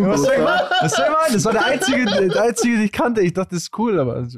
Was 0.00 0.22
soll 0.22 0.34
ich 0.36 0.42
machen? 0.42 0.66
Was 0.80 0.92
soll 0.94 1.04
ich 1.06 1.10
machen? 1.12 1.32
Das 1.32 1.44
war 1.44 1.52
der 1.52 1.64
einzige, 1.66 2.04
der 2.04 2.42
einzige, 2.42 2.76
den 2.76 2.84
ich 2.84 2.92
kannte. 2.92 3.20
Ich 3.20 3.32
dachte, 3.32 3.54
das 3.54 3.64
ist 3.64 3.78
cool, 3.78 3.98
aber. 3.98 4.18
Es 4.18 4.34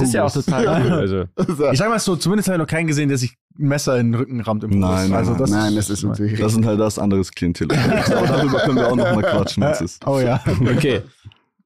ist 0.00 0.14
ja 0.14 0.24
auch 0.24 0.32
total 0.32 0.66
cool. 0.66 0.92
Also. 0.92 1.24
Ich 1.72 1.78
sag 1.78 1.88
mal 1.88 1.98
so, 1.98 2.16
zumindest 2.16 2.48
habe 2.48 2.56
ich 2.56 2.60
noch 2.60 2.66
keinen 2.66 2.86
gesehen, 2.86 3.08
der 3.08 3.18
sich 3.18 3.36
ein 3.58 3.68
Messer 3.68 3.98
in 3.98 4.12
den 4.12 4.14
Rücken 4.20 4.40
rammt 4.40 4.64
im 4.64 4.70
Bus. 4.70 4.78
Nein, 4.78 5.10
nein, 5.10 5.18
also 5.18 5.34
das 5.34 5.50
Nein, 5.50 5.74
das 5.76 5.90
ist 5.90 6.02
natürlich 6.02 6.38
Das 6.40 6.52
sind 6.52 6.64
halt 6.66 6.80
das 6.80 6.98
anderes 6.98 7.30
Klientel. 7.30 7.68
Aber 7.72 8.26
darüber 8.26 8.58
können 8.60 8.76
wir 8.76 8.88
auch 8.88 8.96
noch 8.96 9.14
mal 9.14 9.22
quatschen, 9.22 9.62
ist. 9.62 10.06
Oh 10.06 10.18
ja. 10.18 10.42
Okay. 10.76 11.02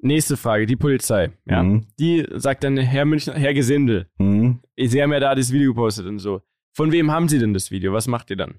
Nächste 0.00 0.37
Frage, 0.37 0.67
die 0.67 0.76
Polizei. 0.76 1.31
Ja. 1.47 1.62
Mhm. 1.62 1.87
Die 1.99 2.26
sagt 2.35 2.65
dann, 2.65 2.76
Herr 2.76 3.05
Münchner, 3.05 3.35
Herr 3.35 3.55
Gesindel, 3.55 4.07
Mhm. 4.19 4.61
Sie 4.79 5.03
haben 5.03 5.12
ja 5.12 5.21
da 5.21 5.35
das 5.35 5.50
Video 5.53 5.73
gepostet 5.73 6.07
und 6.07 6.19
so. 6.19 6.43
Von 6.75 6.93
wem 6.93 7.11
haben 7.11 7.29
Sie 7.29 7.38
denn 7.38 7.55
das 7.55 7.71
Video? 7.71 7.93
Was 7.95 8.07
macht 8.07 8.29
ihr 8.31 8.37
dann? 8.37 8.57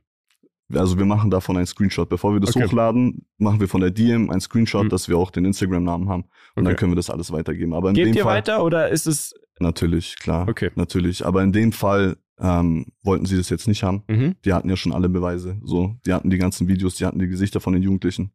Also 0.74 0.97
wir 0.97 1.05
machen 1.05 1.29
davon 1.29 1.55
einen 1.57 1.65
Screenshot. 1.65 2.09
Bevor 2.09 2.33
wir 2.33 2.39
das 2.39 2.55
Okay. 2.55 2.65
hochladen, 2.65 3.25
machen 3.38 3.59
wir 3.59 3.67
von 3.69 3.81
der 3.81 3.91
DM 3.91 4.29
einen 4.29 4.41
Screenshot, 4.41 4.86
Mhm. 4.86 4.89
dass 4.89 5.07
wir 5.07 5.17
auch 5.17 5.31
den 5.31 5.45
Instagram-Namen 5.45 6.09
haben. 6.09 6.24
Und 6.55 6.65
dann 6.65 6.74
Okay. 6.74 6.75
können 6.81 6.91
wir 6.91 6.95
das 6.97 7.09
alles 7.09 7.31
weitergeben. 7.31 7.74
Aber 7.74 7.89
in 7.89 7.95
Gebt 7.95 8.07
dem 8.09 8.15
ihr 8.17 8.24
Fall, 8.24 8.36
weiter 8.38 8.63
oder 8.63 8.89
ist 8.89 9.07
es. 9.07 9.33
Natürlich, 9.59 10.17
klar. 10.19 10.47
Okay. 10.47 10.71
Natürlich. 10.75 11.25
Aber 11.25 11.41
in 11.43 11.51
dem 11.51 11.71
Fall 11.71 12.17
ähm, 12.39 12.86
wollten 13.01 13.25
sie 13.25 13.36
das 13.36 13.50
jetzt 13.50 13.67
nicht 13.67 13.81
haben. 13.81 14.03
Mhm. 14.07 14.36
Die 14.45 14.53
hatten 14.53 14.69
ja 14.69 14.75
schon 14.75 14.91
alle 14.93 15.09
Beweise. 15.09 15.57
So, 15.63 15.95
die 16.05 16.13
hatten 16.13 16.29
die 16.29 16.38
ganzen 16.38 16.67
Videos, 16.67 16.93
die 16.95 17.05
hatten 17.05 17.17
die 17.17 17.27
Gesichter 17.27 17.59
von 17.59 17.74
den 17.74 17.81
Jugendlichen. 17.81 18.31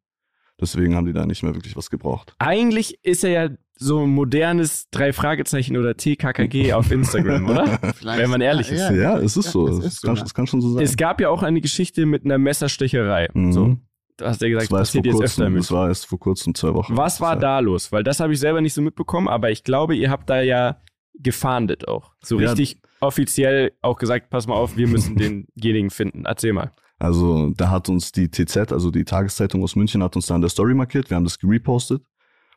Deswegen 0.60 0.94
haben 0.96 1.06
die 1.06 1.12
da 1.12 1.24
nicht 1.24 1.42
mehr 1.44 1.54
wirklich 1.54 1.76
was 1.76 1.88
gebraucht. 1.90 2.34
Eigentlich 2.38 2.98
ist 3.04 3.22
er 3.24 3.30
ja 3.30 3.56
so 3.78 4.00
ein 4.04 4.10
modernes 4.10 4.88
drei 4.90 5.12
Fragezeichen 5.12 5.76
oder 5.76 5.96
TKKG 5.96 6.72
auf 6.74 6.90
Instagram, 6.92 7.48
oder? 7.48 7.66
Vielleicht- 7.96 8.18
Wenn 8.20 8.30
man 8.30 8.40
ehrlich 8.40 8.70
ist. 8.70 8.90
Ja, 8.90 9.18
es 9.18 9.36
ist 9.36 9.46
Ja, 9.46 9.50
so. 9.52 9.68
es 9.68 9.84
ist 9.84 10.00
so, 10.00 10.06
kann, 10.08 10.16
ja. 10.16 10.22
es 10.22 10.34
kann 10.34 10.46
schon 10.46 10.60
so 10.60 10.70
sein. 10.74 10.84
Es 10.84 10.96
gab 10.96 11.20
ja 11.20 11.28
auch 11.30 11.42
eine 11.42 11.60
Geschichte 11.60 12.06
mit 12.06 12.24
einer 12.24 12.38
Messerstecherei. 12.38 13.28
Mhm. 13.34 13.52
So, 13.52 13.76
du 14.18 14.24
hast 14.24 14.40
ja 14.42 14.48
gesagt, 14.48 14.64
das 14.66 14.70
war 14.72 14.78
erst 14.80 14.92
vor 14.92 15.00
passiert 15.02 15.06
jetzt 15.06 15.14
öfter 15.22 15.42
kurzem. 15.42 15.52
mit. 15.54 15.62
Das 15.62 15.70
war 15.72 15.88
erst 15.88 16.06
vor 16.06 16.18
kurzem, 16.20 16.54
zwei 16.54 16.74
Wochen. 16.74 16.96
Was 16.96 17.20
war 17.20 17.36
da 17.36 17.58
los? 17.58 17.90
Weil 17.92 18.04
das 18.04 18.20
habe 18.20 18.32
ich 18.32 18.38
selber 18.40 18.60
nicht 18.60 18.74
so 18.74 18.82
mitbekommen, 18.82 19.26
aber 19.28 19.50
ich 19.50 19.64
glaube, 19.64 19.96
ihr 19.96 20.10
habt 20.10 20.30
da 20.30 20.40
ja 20.40 20.76
gefahndet 21.18 21.88
auch. 21.88 22.12
So 22.22 22.38
Ja. 22.40 22.50
richtig 22.50 22.80
offiziell 23.00 23.72
auch 23.80 23.96
gesagt, 23.98 24.30
pass 24.30 24.46
mal 24.46 24.54
auf, 24.54 24.76
wir 24.76 24.86
müssen 24.88 25.16
denjenigen 25.56 25.90
finden. 25.90 26.24
Erzähl 26.24 26.52
mal. 26.52 26.72
Also 26.98 27.50
da 27.56 27.68
hat 27.70 27.88
uns 27.88 28.12
die 28.12 28.30
TZ, 28.30 28.70
also 28.72 28.90
die 28.92 29.04
Tageszeitung 29.04 29.62
aus 29.64 29.74
München, 29.74 30.02
hat 30.04 30.14
uns 30.14 30.26
da 30.26 30.36
in 30.36 30.40
der 30.40 30.50
Story 30.50 30.72
markiert. 30.74 31.10
Wir 31.10 31.16
haben 31.16 31.24
das 31.24 31.38
gerepostet. 31.38 32.02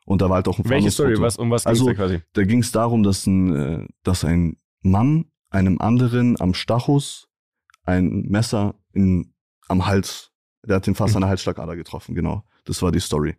Und 0.06 0.22
da 0.22 0.30
war 0.30 0.36
halt 0.38 0.48
auch 0.48 0.60
ein 0.60 0.70
Welche 0.70 0.92
Story? 0.92 1.20
Was, 1.20 1.36
um 1.38 1.50
was 1.50 1.64
ging 1.64 1.70
Also, 1.70 1.86
da 1.88 1.94
quasi? 1.96 2.22
Da 2.34 2.44
ging 2.44 2.60
es 2.60 2.72
darum, 2.72 3.04
dass 3.04 3.26
ein, 3.26 3.56
äh, 3.56 3.88
dass 4.04 4.24
ein 4.24 4.58
Mann 4.82 5.26
einem 5.50 5.80
anderen 5.82 6.40
am 6.40 6.54
Stachus 6.54 7.28
ein 7.86 8.22
Messer 8.28 8.76
in, 8.94 9.34
am 9.68 9.86
Hals, 9.88 10.32
der 10.64 10.76
hat 10.78 10.88
den 10.88 10.96
fast 10.96 11.16
an 11.16 11.22
der 11.22 11.30
Halsschlagader 11.30 11.76
getroffen, 11.76 12.14
genau. 12.16 12.44
Das 12.66 12.82
war 12.82 12.92
die 12.92 13.00
Story. 13.00 13.36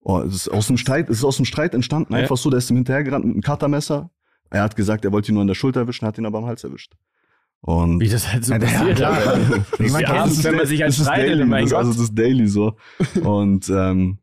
Oh, 0.00 0.20
es 0.20 0.34
ist 0.34 0.48
aus 0.48 0.66
dem 0.66 0.76
Streit, 0.76 1.08
es 1.08 1.18
ist 1.18 1.24
aus 1.24 1.36
dem 1.36 1.44
Streit 1.44 1.74
entstanden, 1.74 2.12
Ja. 2.12 2.20
einfach 2.20 2.36
so, 2.36 2.50
der 2.50 2.58
ist 2.58 2.70
ihm 2.70 2.76
hinterhergerannt 2.76 3.24
mit 3.24 3.34
einem 3.34 3.42
Cuttermesser. 3.42 4.10
Er 4.50 4.62
hat 4.62 4.76
gesagt, 4.76 5.04
er 5.04 5.12
wollte 5.12 5.30
ihn 5.30 5.34
nur 5.34 5.42
an 5.42 5.46
der 5.48 5.54
Schulter 5.54 5.80
erwischen, 5.80 6.06
hat 6.06 6.18
ihn 6.18 6.26
aber 6.26 6.38
am 6.38 6.46
Hals 6.46 6.62
erwischt. 6.64 6.92
Und 7.60 8.00
Wie 8.00 8.08
das 8.08 8.30
halt 8.32 8.44
so 8.44 8.52
Ja, 8.54 8.58
passiert. 8.58 8.96
klar. 8.96 9.12
Alter. 9.16 9.64
Ich 9.78 9.92
meine, 9.92 10.02
Ja, 10.02 10.08
kennst 10.08 10.10
abends, 10.20 10.44
wenn 10.44 10.56
man 10.56 10.66
sich 10.66 10.80
das 10.80 10.94
ist 10.98 11.06
anstreitet, 11.06 11.30
daily, 11.38 11.44
mein 11.46 11.62
das, 11.64 11.70
Gott. 11.70 11.78
Also 11.78 11.92
das 11.92 12.00
ist 12.02 12.14
daily 12.18 12.46
so. 12.48 12.76
Und 13.22 13.68
ähm, 13.70 14.18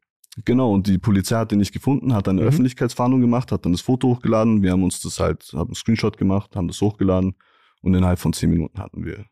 genau, 0.45 0.71
und 0.73 0.87
die 0.87 0.97
Polizei 0.97 1.35
hat 1.37 1.51
den 1.51 1.59
nicht 1.59 1.71
gefunden, 1.73 2.13
hat 2.13 2.27
dann 2.27 2.35
eine 2.37 2.43
Mhm. 2.43 2.47
Öffentlichkeitsfahndung 2.49 3.21
gemacht, 3.21 3.51
hat 3.51 3.65
dann 3.65 3.71
das 3.71 3.81
Foto 3.81 4.09
hochgeladen. 4.09 4.61
Wir 4.63 4.71
haben 4.71 4.83
uns 4.83 5.01
das 5.01 5.19
halt, 5.19 5.43
haben 5.53 5.69
einen 5.69 5.75
Screenshot 5.75 6.17
gemacht, 6.17 6.55
haben 6.55 6.67
das 6.67 6.81
hochgeladen 6.81 7.35
und 7.81 7.93
innerhalb 7.95 8.19
von 8.19 8.33
zehn 8.33 8.49
Minuten 8.49 8.79
hatten 8.79 9.05
wir 9.05 9.25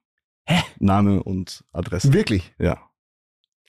Name 0.80 1.22
und 1.24 1.64
Adresse. 1.74 2.14
Wirklich. 2.14 2.54
Ja, 2.58 2.80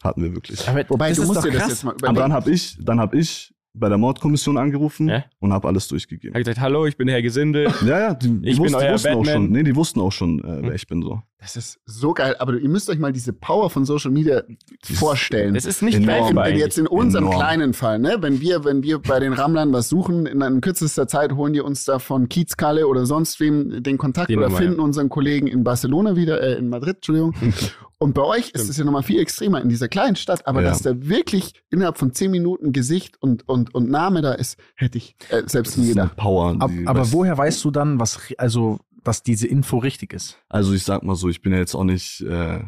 hatten 0.03 0.23
wir 0.23 0.33
wirklich. 0.35 0.69
Aber 0.69 0.85
Wobei, 0.89 1.09
das 1.09 1.17
du 1.17 1.23
ist 1.23 1.29
musst 1.29 1.39
doch 1.45 1.51
dir 1.51 1.59
das 1.59 1.69
jetzt 1.69 1.85
mal 1.85 1.91
Und 1.93 1.99
überlegen. 2.03 2.21
dann 2.21 2.33
habe 2.33 2.51
ich, 2.53 2.77
dann 2.81 3.01
habe 3.01 3.19
ich 3.19 3.55
bei 3.79 3.89
der 3.89 3.99
Mordkommission 3.99 4.57
angerufen 4.59 5.09
Ja? 5.09 5.25
und 5.41 5.53
habe 5.53 5.69
alles 5.69 5.87
Er 5.87 5.91
durchgegeben. 5.91 6.35
hat 6.35 6.41
gesagt, 6.45 6.61
hallo, 6.61 6.87
ich 6.87 6.97
bin 6.97 7.09
Herr 7.09 7.23
Gesindel. 7.23 7.69
Ja, 7.87 7.99
ja, 8.01 8.15
die, 8.15 8.29
die 8.29 8.49
Ich 8.49 8.57
bin 8.57 8.65
wussten, 8.67 8.79
die 8.79 8.85
euer 8.85 8.93
wussten 8.95 9.09
auch 9.09 9.15
Batman. 9.25 9.35
schon, 9.35 9.51
nee, 9.51 9.63
die 9.63 9.77
wussten 9.77 10.01
auch 10.01 10.13
schon, 10.13 10.39
äh, 10.41 10.43
Hm. 10.49 10.63
wer 10.65 10.75
ich 10.75 10.87
bin 10.87 11.03
so. 11.03 11.21
Das 11.41 11.55
ist 11.57 11.79
so 11.87 12.15
geil, 12.15 12.35
aber 12.41 12.55
ihr 12.55 12.69
müsst 12.69 12.91
euch 12.91 12.99
mal 12.99 13.13
diese 13.13 13.33
Power 13.33 13.71
von 13.71 13.85
Social 13.85 14.11
Media 14.11 14.43
vorstellen. 14.83 15.55
Das 15.55 15.67
ist 15.67 15.83
nicht 15.83 15.95
Enorm. 15.97 16.35
Wenn 16.37 16.57
jetzt 16.57 16.79
in 16.79 16.87
unserem 16.89 17.27
Enorm. 17.27 17.39
kleinen 17.41 17.73
Fall, 17.75 17.99
ne, 18.01 18.17
wenn 18.21 18.41
wir, 18.41 18.65
wenn 18.65 18.83
wir 18.83 18.99
bei 18.99 19.21
den 19.21 19.33
Rammlern 19.33 19.73
was 19.73 19.89
suchen, 19.89 20.27
in, 20.27 20.41
in 20.43 20.61
kürzester 20.61 21.07
Zeit 21.07 21.33
holen 21.35 21.53
die 21.53 21.61
uns 21.61 21.85
da 21.85 21.99
von 22.01 22.29
Kiezkalle 22.29 22.89
oder 22.89 23.07
sonst 23.07 23.39
wem 23.41 23.83
den 23.83 23.99
Kontakt 23.99 24.31
Die 24.31 24.37
oder 24.37 24.47
Nummer, 24.49 24.59
finden 24.59 24.81
unseren 24.81 25.09
Kollegen 25.09 25.47
in 25.47 25.63
Barcelona 25.65 26.17
wieder, 26.17 26.43
äh, 26.43 26.55
in 26.59 26.69
Madrid, 26.69 26.97
Entschuldigung. 26.97 27.35
Und 28.01 28.15
bei 28.15 28.23
euch 28.23 28.51
ist 28.51 28.69
es 28.69 28.77
ja 28.77 28.85
nochmal 28.85 29.03
viel 29.03 29.19
extremer 29.21 29.61
in 29.61 29.69
dieser 29.69 29.89
kleinen 29.89 30.15
Stadt, 30.15 30.47
aber 30.47 30.63
Ja. 30.63 30.69
dass 30.69 30.83
da 30.83 30.93
wirklich 31.09 31.53
innerhalb 31.71 31.99
von 31.99 32.13
zehn 32.13 32.31
Minuten 32.31 32.73
Gesicht 32.73 33.21
und, 33.21 33.49
und, 33.49 33.75
und 33.75 33.91
Name 33.91 34.23
da 34.23 34.33
ist, 34.35 34.57
hätte 34.77 34.99
ich 34.99 35.17
äh, 35.31 35.43
selbst 35.47 35.73
Das 35.73 35.77
nie 35.79 35.91
ist 35.91 35.97
eine 35.99 36.05
gedacht. 36.09 36.17
Power. 36.17 36.57
Ab, 36.61 36.71
aber 36.87 37.03
weißt- 37.03 37.13
woher 37.13 37.37
weißt 37.37 37.65
du 37.65 37.71
dann, 37.73 37.99
was, 37.99 38.21
also, 38.39 38.79
dass 39.03 39.25
diese 39.25 39.49
Info 39.49 39.79
richtig 39.79 40.13
ist? 40.13 40.39
Also 40.49 40.75
ich 40.75 40.85
sag 40.85 41.03
mal 41.03 41.17
so, 41.17 41.29
ich 41.29 41.43
bin 41.43 41.53
ja 41.53 41.59
jetzt 41.59 41.75
auch 41.75 41.83
nicht 41.85 42.21
äh, 42.21 42.61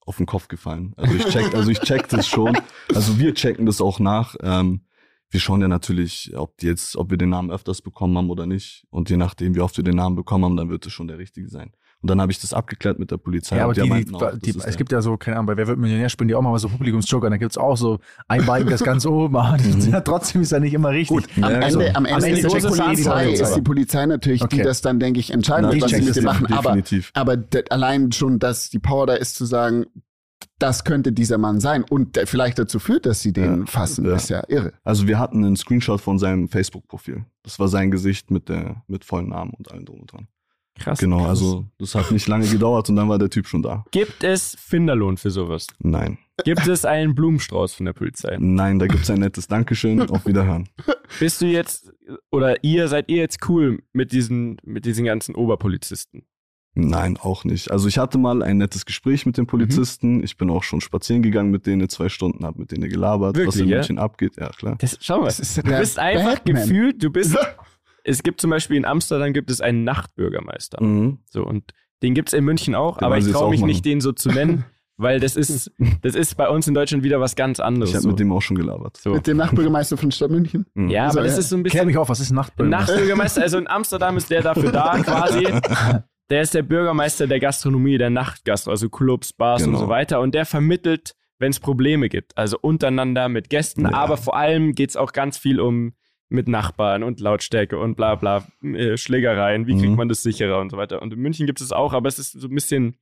auf 0.00 0.18
den 0.18 0.26
Kopf 0.26 0.48
gefallen. 0.48 0.92
Also 0.98 1.14
ich 1.14 1.24
check, 1.26 1.54
also 1.54 1.70
ich 1.70 1.80
check 1.80 2.08
das 2.10 2.28
schon. 2.28 2.56
Also 2.94 3.18
wir 3.18 3.34
checken 3.34 3.64
das 3.64 3.80
auch 3.80 3.98
nach. 3.98 4.36
Ähm, 4.42 4.82
wir 5.30 5.40
schauen 5.40 5.60
ja 5.62 5.68
natürlich, 5.68 6.32
ob 6.36 6.56
die 6.58 6.66
jetzt, 6.66 6.96
ob 6.96 7.10
wir 7.10 7.16
den 7.18 7.30
Namen 7.30 7.50
öfters 7.50 7.80
bekommen 7.82 8.16
haben 8.18 8.30
oder 8.30 8.44
nicht. 8.46 8.86
Und 8.90 9.08
je 9.10 9.16
nachdem, 9.16 9.54
wie 9.54 9.60
oft 9.60 9.76
wir 9.78 9.84
den 9.84 9.96
Namen 9.96 10.16
bekommen 10.16 10.44
haben, 10.44 10.56
dann 10.56 10.68
wird 10.68 10.84
es 10.86 10.92
schon 10.92 11.08
der 11.08 11.18
richtige 11.18 11.48
sein. 11.48 11.72
Und 12.06 12.10
dann 12.10 12.20
habe 12.20 12.30
ich 12.30 12.40
das 12.40 12.54
abgeklärt 12.54 13.00
mit 13.00 13.10
der 13.10 13.16
Polizei. 13.16 13.56
Ja, 13.56 13.64
aber 13.64 13.74
die, 13.74 13.80
die, 13.82 13.88
meinten 13.88 14.14
auch, 14.14 14.30
die, 14.38 14.50
ist 14.50 14.64
es 14.64 14.76
gibt 14.76 14.92
ja 14.92 15.02
so, 15.02 15.16
keine 15.16 15.38
Ahnung, 15.38 15.46
bei 15.46 15.56
Wer 15.56 15.66
wird 15.66 15.76
Millionär 15.76 16.08
spielen 16.08 16.28
die 16.28 16.36
auch 16.36 16.40
mal 16.42 16.56
so 16.56 16.68
Publikumsjoker, 16.68 17.28
da 17.30 17.36
gibt's 17.36 17.58
auch 17.58 17.76
so 17.76 17.98
ein 18.28 18.46
Balken, 18.46 18.70
das 18.70 18.84
ganz 18.84 19.04
oben, 19.04 19.34
aber 19.36 19.56
das 19.56 19.66
ist 19.66 19.88
ja, 19.88 20.00
trotzdem 20.02 20.42
ist 20.42 20.52
ja 20.52 20.60
nicht 20.60 20.72
immer 20.74 20.90
richtig. 20.90 21.08
Gut, 21.08 21.24
am 21.36 21.42
Ja, 21.42 21.48
Ende, 21.50 21.66
also, 21.66 21.80
am 21.80 22.04
Ende, 22.04 22.26
Ende 22.26 22.28
ist, 22.28 22.44
die 22.54 22.60
die 22.60 22.66
Polizei, 22.68 22.84
Polizei. 22.84 23.32
ist 23.32 23.54
die 23.56 23.62
Polizei 23.62 24.06
natürlich, 24.06 24.40
die 24.42 24.44
Okay. 24.44 24.62
das 24.62 24.82
dann, 24.82 25.00
denke 25.00 25.18
ich, 25.18 25.32
entscheiden 25.32 25.64
Na, 25.64 25.72
wird, 25.74 25.90
die 25.90 25.96
was 25.98 26.04
sie 26.06 26.12
dem 26.12 26.24
machen. 26.24 26.46
Aber, 26.52 26.62
definitiv. 26.76 27.10
aber 27.14 27.36
d- 27.36 27.64
allein 27.70 28.12
schon, 28.12 28.38
dass 28.38 28.70
die 28.70 28.78
Power 28.78 29.06
da 29.08 29.14
ist, 29.14 29.34
zu 29.34 29.44
sagen, 29.46 29.86
das 30.58 30.84
könnte 30.84 31.12
dieser 31.12 31.38
Mann 31.38 31.58
sein 31.60 31.82
und 31.82 32.14
der 32.16 32.26
vielleicht 32.26 32.58
dazu 32.58 32.78
führt, 32.78 33.04
dass 33.06 33.20
sie 33.20 33.32
den 33.32 33.60
Ja. 33.60 33.66
fassen, 33.66 34.04
Ja. 34.06 34.14
ist 34.14 34.30
ja 34.30 34.42
irre. 34.48 34.72
Also 34.84 35.06
wir 35.08 35.18
hatten 35.18 35.44
einen 35.44 35.56
Screenshot 35.56 36.00
von 36.00 36.18
seinem 36.18 36.48
Facebook-Profil. 36.48 37.24
Das 37.42 37.58
war 37.58 37.68
sein 37.68 37.90
Gesicht 37.90 38.30
mit 38.30 38.48
der 38.48 38.82
mit 38.86 39.04
vollen 39.04 39.30
Namen 39.30 39.50
und 39.58 39.70
allem 39.72 39.84
drum 39.84 40.00
und 40.00 40.12
dran. 40.12 40.28
Krass. 40.78 40.98
Genau, 40.98 41.26
also 41.26 41.64
das 41.78 41.94
hat 41.94 42.10
nicht 42.10 42.28
lange 42.28 42.46
gedauert 42.46 42.88
und 42.90 42.96
dann 42.96 43.08
war 43.08 43.18
der 43.18 43.30
Typ 43.30 43.46
schon 43.46 43.62
da. 43.62 43.84
Gibt 43.90 44.22
es 44.24 44.56
Finderlohn 44.58 45.16
für 45.16 45.30
sowas? 45.30 45.66
Nein. 45.78 46.18
Gibt 46.44 46.66
es 46.66 46.84
einen 46.84 47.14
Blumenstrauß 47.14 47.74
von 47.74 47.86
der 47.86 47.94
Polizei? 47.94 48.36
Nein, 48.38 48.78
da 48.78 48.86
gibt's 48.86 49.08
ein 49.08 49.20
nettes 49.20 49.46
Dankeschön. 49.48 50.02
Auf 50.10 50.26
Wiederhören. 50.26 50.68
Bist 51.18 51.40
du 51.40 51.46
jetzt, 51.46 51.92
oder 52.30 52.62
ihr, 52.62 52.88
seid 52.88 53.08
ihr 53.08 53.16
jetzt 53.16 53.48
cool 53.48 53.82
mit 53.94 54.12
diesen, 54.12 54.58
mit 54.64 54.84
diesen 54.84 55.06
ganzen 55.06 55.34
Oberpolizisten? 55.34 56.24
Nein, 56.78 57.16
auch 57.16 57.44
nicht. 57.44 57.70
Also 57.70 57.88
ich 57.88 57.96
hatte 57.96 58.18
mal 58.18 58.42
ein 58.42 58.58
nettes 58.58 58.84
Gespräch 58.84 59.24
mit 59.24 59.38
den 59.38 59.46
Polizisten. 59.46 60.22
Ich 60.22 60.36
bin 60.36 60.50
auch 60.50 60.62
schon 60.62 60.82
spazieren 60.82 61.22
gegangen 61.22 61.50
mit 61.50 61.66
denen 61.66 61.88
zwei 61.88 62.10
Stunden, 62.10 62.44
habe 62.44 62.60
mit 62.60 62.70
denen 62.70 62.90
gelabert, 62.90 63.34
was 63.34 63.44
Wirklich, 63.44 63.62
in 63.62 63.68
ja? 63.70 63.76
München 63.78 63.98
abgeht. 63.98 64.36
Ja, 64.38 64.50
klar. 64.50 64.76
Das, 64.78 64.98
schau 65.00 65.20
mal, 65.20 65.26
Das 65.28 65.40
ist 65.40 65.56
du 65.56 65.62
bist 65.62 65.98
einfach 65.98 66.34
Batman. 66.34 66.56
gefühlt, 66.62 67.02
du 67.02 67.08
bist, 67.10 67.34
es 68.08 68.22
gibt 68.22 68.40
zum 68.40 68.50
Beispiel 68.50 68.76
in 68.76 68.84
Amsterdam 68.84 69.32
gibt 69.32 69.50
es 69.50 69.60
einen 69.60 69.84
Nachtbürgermeister. 69.84 70.82
Mhm. 70.82 71.18
So, 71.28 71.44
und 71.44 71.72
den 72.02 72.14
gibt's 72.14 72.32
in 72.32 72.44
München 72.44 72.74
auch, 72.74 72.98
Den 72.98 73.04
aber 73.06 73.18
ich 73.18 73.30
traue 73.30 73.50
mich 73.50 73.60
machen. 73.60 73.68
nicht, 73.68 73.84
den 73.84 74.00
so 74.00 74.12
zu 74.12 74.28
nennen, 74.30 74.64
weil 74.96 75.18
das 75.20 75.36
ist, 75.36 75.70
das 76.02 76.14
ist 76.14 76.36
bei 76.36 76.48
uns 76.48 76.66
in 76.68 76.74
Deutschland 76.74 77.02
wieder 77.04 77.20
was 77.20 77.36
ganz 77.36 77.58
anderes. 77.60 77.90
Ich 77.90 77.94
habe 77.96 78.02
so. 78.04 78.08
mit 78.10 78.18
dem 78.20 78.32
auch 78.32 78.42
schon 78.42 78.56
gelabert. 78.56 78.96
so. 78.96 79.10
Mit 79.10 79.26
dem 79.26 79.36
Nachbürgermeister 79.38 79.96
von 79.96 80.10
Stadt 80.12 80.30
München. 80.30 80.66
Mhm. 80.74 80.88
Ja, 80.90 81.02
aber 81.08 81.20
Also, 81.20 81.20
das 81.22 81.32
ja. 81.32 81.38
ist 81.40 81.48
so 81.50 81.56
ein 81.56 81.62
Klär 81.64 81.72
bisschen 81.72 81.86
mich 81.88 81.98
auf, 81.98 82.08
was 82.08 82.20
ist 82.20 82.30
ein 82.30 82.36
Nachtbürgermeister? 82.36 82.92
Nachtbürgermeister. 82.92 83.42
Also 83.42 83.58
in 83.58 83.66
Amsterdam 83.68 84.16
ist 84.16 84.30
der 84.30 84.42
dafür 84.42 84.72
da 84.72 84.98
quasi. 85.02 85.46
Der 86.30 86.42
ist 86.42 86.54
der 86.54 86.62
Bürgermeister 86.62 87.26
der 87.26 87.38
Gastronomie, 87.40 87.98
der 87.98 88.10
Nachtgastro, 88.10 88.70
also 88.72 88.88
Clubs, 88.88 89.32
Bars 89.32 89.62
und 89.62 89.68
Genau. 89.72 89.80
so 89.84 89.88
weiter. 89.88 90.20
Und 90.20 90.34
der 90.34 90.44
vermittelt, 90.44 91.14
wenn 91.38 91.50
es 91.50 91.60
Probleme 91.60 92.08
gibt. 92.08 92.36
Also 92.36 92.58
untereinander 92.60 93.28
mit 93.28 93.48
Gästen, 93.50 93.82
Ja. 93.82 93.92
aber 93.92 94.16
vor 94.16 94.36
allem 94.36 94.72
geht 94.74 94.90
es 94.90 94.96
auch 94.96 95.12
ganz 95.12 95.38
viel 95.38 95.60
um 95.60 95.92
mit 96.28 96.48
Nachbarn 96.48 97.02
und 97.02 97.20
Lautstärke 97.20 97.78
und 97.78 97.96
bla 97.96 98.14
bla, 98.16 98.46
äh, 98.62 98.96
Schlägereien, 98.96 99.66
wie 99.66 99.76
kriegt 99.76 99.90
Mhm. 99.90 99.96
man 99.96 100.08
das 100.08 100.22
sicherer 100.22 100.60
und 100.60 100.70
so 100.70 100.76
weiter. 100.76 101.00
Und 101.02 101.12
in 101.12 101.20
München 101.20 101.46
gibt 101.46 101.60
es 101.60 101.70
auch, 101.72 101.92
aber 101.92 102.08
es 102.08 102.18
ist 102.18 102.32
so 102.32 102.48
ein 102.48 102.54
bisschen, 102.54 102.96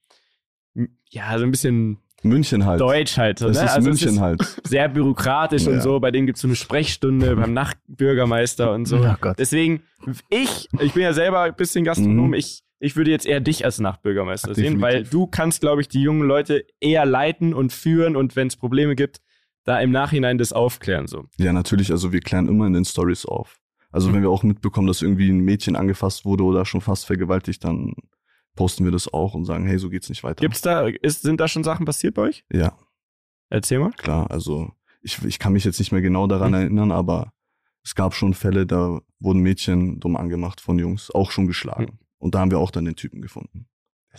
ja, 1.10 1.38
so 1.38 1.44
ein 1.44 1.50
bisschen 1.50 1.98
München 2.22 2.64
halt. 2.64 2.80
deutsch 2.80 3.16
halt. 3.18 3.38
So, 3.38 3.48
Das 3.48 3.58
ne? 3.58 3.64
ist 3.64 3.70
also 3.72 3.88
München 3.88 4.08
es 4.08 4.14
ist 4.14 4.20
halt. 4.20 4.60
sehr 4.64 4.88
bürokratisch 4.88 5.66
und 5.66 5.74
Ja. 5.74 5.80
so. 5.80 6.00
Bei 6.00 6.10
denen 6.10 6.26
gibt 6.26 6.36
es 6.36 6.42
so 6.42 6.48
eine 6.48 6.56
Sprechstunde 6.56 7.36
beim 7.36 7.52
Nachtbürgermeister 7.52 8.72
und 8.72 8.86
so. 8.86 8.98
Oh 8.98 9.14
Gott. 9.20 9.38
Deswegen, 9.38 9.82
ich, 10.30 10.68
ich 10.80 10.92
bin 10.92 11.02
ja 11.02 11.12
selber 11.12 11.40
ein 11.42 11.54
bisschen 11.54 11.84
Gastronom, 11.84 12.28
Mhm. 12.28 12.34
ich, 12.34 12.62
ich 12.80 12.96
würde 12.96 13.10
jetzt 13.10 13.26
eher 13.26 13.40
dich 13.40 13.64
als 13.64 13.78
Nachtbürgermeister 13.78 14.50
Ach, 14.52 14.54
sehen, 14.54 14.80
weil 14.80 14.92
definitiv. 15.04 15.10
du 15.12 15.26
kannst, 15.26 15.60
glaube 15.60 15.80
ich, 15.80 15.88
die 15.88 16.02
jungen 16.02 16.26
Leute 16.26 16.64
eher 16.80 17.06
leiten 17.06 17.54
und 17.54 17.72
führen 17.72 18.16
und 18.16 18.36
wenn 18.36 18.48
es 18.48 18.56
Probleme 18.56 18.96
gibt, 18.96 19.20
da 19.64 19.80
im 19.80 19.90
Nachhinein 19.90 20.38
das 20.38 20.52
aufklären. 20.52 21.06
So. 21.06 21.24
Ja, 21.38 21.52
natürlich. 21.52 21.90
Also 21.90 22.12
wir 22.12 22.20
klären 22.20 22.48
immer 22.48 22.66
in 22.66 22.72
den 22.74 22.84
Stories 22.84 23.24
auf. 23.26 23.60
Also 23.90 24.08
Mhm. 24.08 24.14
wenn 24.14 24.22
wir 24.22 24.30
auch 24.30 24.42
mitbekommen, 24.42 24.86
dass 24.86 25.02
irgendwie 25.02 25.28
ein 25.30 25.40
Mädchen 25.40 25.76
angefasst 25.76 26.24
wurde 26.24 26.44
oder 26.44 26.64
schon 26.64 26.80
fast 26.80 27.06
vergewaltigt, 27.06 27.64
dann 27.64 27.94
posten 28.56 28.84
wir 28.84 28.92
das 28.92 29.12
auch 29.12 29.34
und 29.34 29.44
sagen, 29.44 29.66
hey, 29.66 29.78
so 29.78 29.88
geht's 29.90 30.08
nicht 30.08 30.22
weiter. 30.24 30.40
Gibt's 30.40 30.60
da, 30.60 30.86
ist, 30.86 31.22
sind 31.22 31.40
da 31.40 31.48
schon 31.48 31.64
Sachen 31.64 31.86
passiert 31.86 32.14
bei 32.14 32.22
euch? 32.22 32.44
Ja, 32.52 32.76
Erzähl 33.50 33.78
mal. 33.78 33.90
klar. 33.92 34.30
Also 34.30 34.70
ich, 35.02 35.22
ich 35.24 35.38
kann 35.38 35.52
mich 35.52 35.64
jetzt 35.64 35.78
nicht 35.78 35.92
mehr 35.92 36.02
genau 36.02 36.26
daran 36.26 36.50
Mhm. 36.50 36.54
erinnern, 36.54 36.92
aber 36.92 37.32
es 37.82 37.94
gab 37.94 38.14
schon 38.14 38.32
Fälle, 38.34 38.66
da 38.66 39.00
wurden 39.20 39.40
Mädchen 39.40 40.00
dumm 40.00 40.16
angemacht 40.16 40.60
von 40.60 40.78
Jungs, 40.78 41.10
auch 41.10 41.30
schon 41.30 41.46
geschlagen. 41.46 41.84
Mhm. 41.84 41.98
Und 42.18 42.34
da 42.34 42.40
haben 42.40 42.50
wir 42.50 42.58
auch 42.58 42.70
dann 42.70 42.84
den 42.86 42.96
Typen 42.96 43.20
gefunden. 43.20 43.66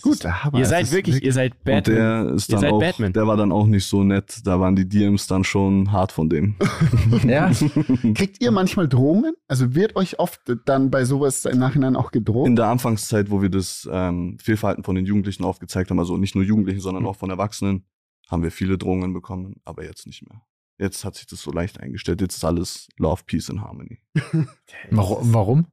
Gut, 0.01 0.25
aber 0.25 0.59
ihr 0.59 0.65
seid 0.65 0.91
wirklich, 0.91 1.23
ihr 1.23 1.31
seid 1.33 1.53
Und 1.53 1.63
Batman. 1.63 1.83
der 1.95 2.33
ist 2.33 2.49
Ihr 2.49 2.53
dann 2.53 2.61
seid 2.61 2.71
auch, 2.73 2.79
Batman. 2.79 3.13
der 3.13 3.27
war 3.27 3.37
dann 3.37 3.51
auch 3.51 3.65
nicht 3.65 3.85
so 3.85 4.03
nett. 4.03 4.41
Da 4.45 4.59
waren 4.59 4.75
die 4.75 4.87
DMs 4.87 5.27
dann 5.27 5.43
schon 5.43 5.91
hart 5.91 6.11
von 6.11 6.29
dem. 6.29 6.55
Ja. 7.25 7.49
Kriegt 8.13 8.41
ihr 8.41 8.51
manchmal 8.51 8.87
Drohungen? 8.87 9.33
Also 9.47 9.73
wird 9.75 9.95
euch 9.95 10.19
oft 10.19 10.41
dann 10.65 10.91
bei 10.91 11.05
sowas 11.05 11.45
im 11.45 11.59
Nachhinein 11.59 11.95
auch 11.95 12.11
gedroht? 12.11 12.47
In 12.47 12.55
der 12.55 12.67
Anfangszeit, 12.67 13.29
wo 13.31 13.41
wir 13.41 13.49
das 13.49 13.87
ähm, 13.91 14.37
Fehlverhalten 14.41 14.83
von 14.83 14.95
den 14.95 15.05
Jugendlichen 15.05 15.43
aufgezeigt 15.43 15.89
haben, 15.91 15.99
also 15.99 16.17
nicht 16.17 16.35
nur 16.35 16.43
Jugendlichen, 16.43 16.79
sondern 16.81 17.03
Mhm. 17.03 17.09
auch 17.09 17.15
von 17.15 17.29
Erwachsenen, 17.29 17.85
haben 18.29 18.43
wir 18.43 18.51
viele 18.51 18.77
Drohungen 18.77 19.13
bekommen, 19.13 19.55
aber 19.65 19.83
jetzt 19.83 20.07
nicht 20.07 20.27
mehr. 20.27 20.41
Jetzt 20.77 21.05
hat 21.05 21.15
sich 21.15 21.25
das 21.27 21.41
so 21.41 21.51
leicht 21.51 21.79
eingestellt. 21.79 22.19
Jetzt 22.21 22.35
ist 22.37 22.43
alles 22.43 22.89
Love, 22.97 23.21
Peace 23.25 23.49
and 23.49 23.61
Harmony. 23.61 23.99
Warum? 24.91 25.33
Warum? 25.33 25.65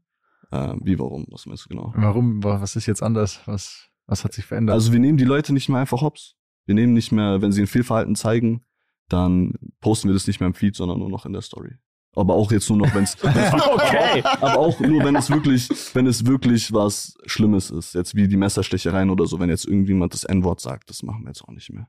Äh, 0.50 0.74
wie, 0.82 0.98
warum? 0.98 1.26
Was 1.30 1.46
meinst 1.46 1.64
du 1.64 1.70
genau? 1.70 1.92
Warum? 1.96 2.44
Was 2.44 2.76
ist 2.76 2.86
jetzt 2.86 3.02
anders? 3.02 3.40
Was, 3.46 3.88
was 4.06 4.24
hat 4.24 4.32
sich 4.32 4.44
verändert? 4.44 4.74
Also 4.74 4.92
wir 4.92 4.98
nehmen 5.00 5.18
die 5.18 5.24
Leute 5.24 5.52
nicht 5.52 5.68
mehr 5.68 5.80
einfach 5.80 6.02
hops. 6.02 6.34
Wir 6.66 6.74
nehmen 6.74 6.92
nicht 6.92 7.12
mehr, 7.12 7.42
wenn 7.42 7.52
sie 7.52 7.60
ein 7.62 7.66
Fehlverhalten 7.66 8.14
zeigen, 8.14 8.64
dann 9.08 9.54
posten 9.80 10.08
wir 10.08 10.14
das 10.14 10.26
nicht 10.26 10.40
mehr 10.40 10.46
im 10.46 10.54
Feed, 10.54 10.76
sondern 10.76 10.98
nur 10.98 11.08
noch 11.10 11.26
in 11.26 11.32
der 11.32 11.42
Story. 11.42 11.72
Aber 12.14 12.34
auch 12.34 12.52
jetzt 12.52 12.68
nur 12.68 12.78
noch, 12.78 12.94
wenn 12.94 13.04
es 13.04 13.16
okay. 13.24 14.22
aber 14.22 14.58
auch 14.58 14.78
nur, 14.80 15.02
wenn 15.02 15.16
es 15.16 15.30
wirklich, 15.30 15.68
wenn 15.94 16.06
es 16.06 16.26
wirklich 16.26 16.72
was 16.72 17.14
Schlimmes 17.26 17.70
ist. 17.70 17.94
Jetzt 17.94 18.14
wie 18.14 18.28
die 18.28 18.36
Messerstechereien 18.36 19.08
oder 19.10 19.26
so, 19.26 19.40
wenn 19.40 19.48
jetzt 19.48 19.66
irgendjemand 19.66 20.12
das 20.12 20.24
N-Wort 20.24 20.60
sagt, 20.60 20.90
das 20.90 21.02
machen 21.02 21.22
wir 21.24 21.28
jetzt 21.28 21.42
auch 21.42 21.52
nicht 21.52 21.70
mehr. 21.72 21.88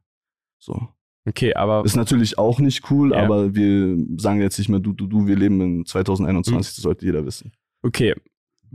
So. 0.60 0.88
Okay, 1.26 1.54
aber 1.56 1.84
Ist 1.86 1.96
natürlich 1.96 2.38
auch 2.38 2.60
nicht 2.60 2.90
cool, 2.90 3.12
Ja. 3.12 3.24
aber 3.24 3.54
wir 3.56 3.98
sagen 4.18 4.42
jetzt 4.42 4.58
nicht 4.58 4.70
mehr 4.70 4.80
du, 4.80 4.94
du, 4.94 5.08
du, 5.08 5.28
wir 5.28 5.36
leben 5.36 5.60
in 5.62 5.86
2021, 5.86 6.54
Mhm. 6.54 6.58
das 6.60 6.76
sollte 6.78 7.06
jeder 7.06 7.26
wissen. 7.26 7.52
okay. 7.82 8.16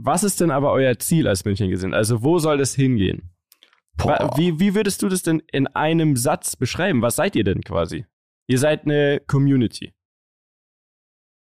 Was 0.01 0.23
ist 0.23 0.39
denn 0.39 0.49
aber 0.49 0.71
euer 0.71 0.97
Ziel 0.97 1.27
als 1.27 1.43
München 1.43 1.69
gesehen? 1.69 1.93
Also 1.93 2.23
wo 2.23 2.39
soll 2.39 2.57
das 2.57 2.73
hingehen? 2.73 3.31
Wie, 4.37 4.57
wie 4.59 4.73
würdest 4.75 5.01
du 5.01 5.09
das 5.09 5.23
denn 5.23 5.41
in 5.51 5.67
einem 5.67 6.15
Satz 6.15 6.55
beschreiben? 6.55 7.01
Was 7.01 7.17
seid 7.17 7.35
ihr 7.35 7.43
denn 7.43 7.61
quasi? 7.61 8.05
Ihr 8.47 8.57
seid 8.59 8.85
eine 8.85 9.21
Community. 9.27 9.93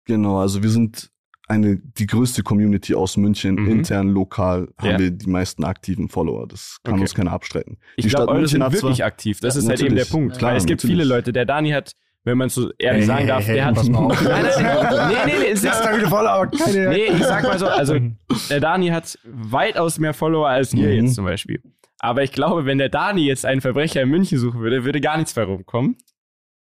Genau, 0.07 0.39
also 0.39 0.63
wir 0.63 0.71
sind 0.71 1.11
eine, 1.49 1.77
die 1.77 2.07
größte 2.07 2.43
Community 2.43 2.95
aus 2.95 3.17
München, 3.17 3.57
Mhm. 3.57 3.69
intern, 3.71 4.09
lokal, 4.09 4.69
haben 4.79 4.91
Ja. 4.91 4.99
wir 4.99 5.11
die 5.11 5.29
meisten 5.29 5.65
aktiven 5.65 6.09
Follower. 6.09 6.47
Das 6.49 6.79
kann 6.83 6.95
Okay. 6.95 7.03
uns 7.03 7.15
keiner 7.15 7.33
abstreiten. 7.33 7.77
Ich 7.97 8.05
Die 8.05 8.09
glaube, 8.09 8.23
Stadt 8.25 8.29
eure 8.31 8.39
München 8.41 8.61
sind 8.63 8.73
wirklich 8.73 9.05
aktiv. 9.05 9.41
Das 9.41 9.55
Ja, 9.55 9.61
ist 9.61 9.69
halt 9.69 9.81
eben 9.81 9.95
der 9.95 10.05
natürlich. 10.05 10.11
Punkt. 10.11 10.39
Klar, 10.39 10.53
Weil 10.53 10.57
es 10.59 10.67
gibt 10.67 10.81
natürlich. 10.83 10.97
viele 10.97 11.05
Leute. 11.09 11.33
Der 11.33 11.45
Dani 11.45 11.71
hat, 11.71 11.93
wenn 12.27 12.37
man 12.37 12.49
so 12.51 12.71
ehrlich 12.79 13.01
Hey, 13.03 13.07
sagen 13.07 13.19
hey, 13.21 13.27
darf, 13.29 13.47
hey, 13.47 13.55
der 13.55 13.65
hat. 13.67 13.89
mal 13.89 13.99
auf. 13.99 14.23
Nein, 14.29 14.43
nein, 14.45 14.65
nein, 14.65 15.09
nee, 15.09 15.15
nee, 15.33 15.39
nee, 15.39 15.47
es 15.53 15.65
ist, 15.65 15.73
wieder 15.97 16.09
voll, 16.09 16.27
aber 16.27 16.49
keine. 16.49 16.89
nee, 16.91 17.05
ich 17.07 17.23
sag 17.25 17.45
mal 17.45 17.59
so, 17.59 17.67
also 17.67 17.97
der 18.51 18.61
Dani 18.61 18.89
hat 18.89 19.19
weitaus 19.25 19.99
mehr 19.99 20.13
Follower 20.13 20.49
als 20.49 20.75
ihr 20.75 20.89
Mhm. 20.89 21.05
jetzt 21.07 21.15
zum 21.15 21.25
Beispiel. 21.25 21.63
Aber 22.01 22.23
ich 22.23 22.33
glaube, 22.33 22.67
wenn 22.67 22.77
der 22.79 22.89
Dani 22.91 23.25
jetzt 23.27 23.47
einen 23.47 23.61
Verbrecher 23.63 24.03
in 24.03 24.11
München 24.11 24.39
suchen 24.39 24.61
würde, 24.61 24.85
würde 24.85 25.01
gar 25.01 25.17
nichts 25.17 25.35
mehr 25.35 25.47
rumkommen. 25.47 25.97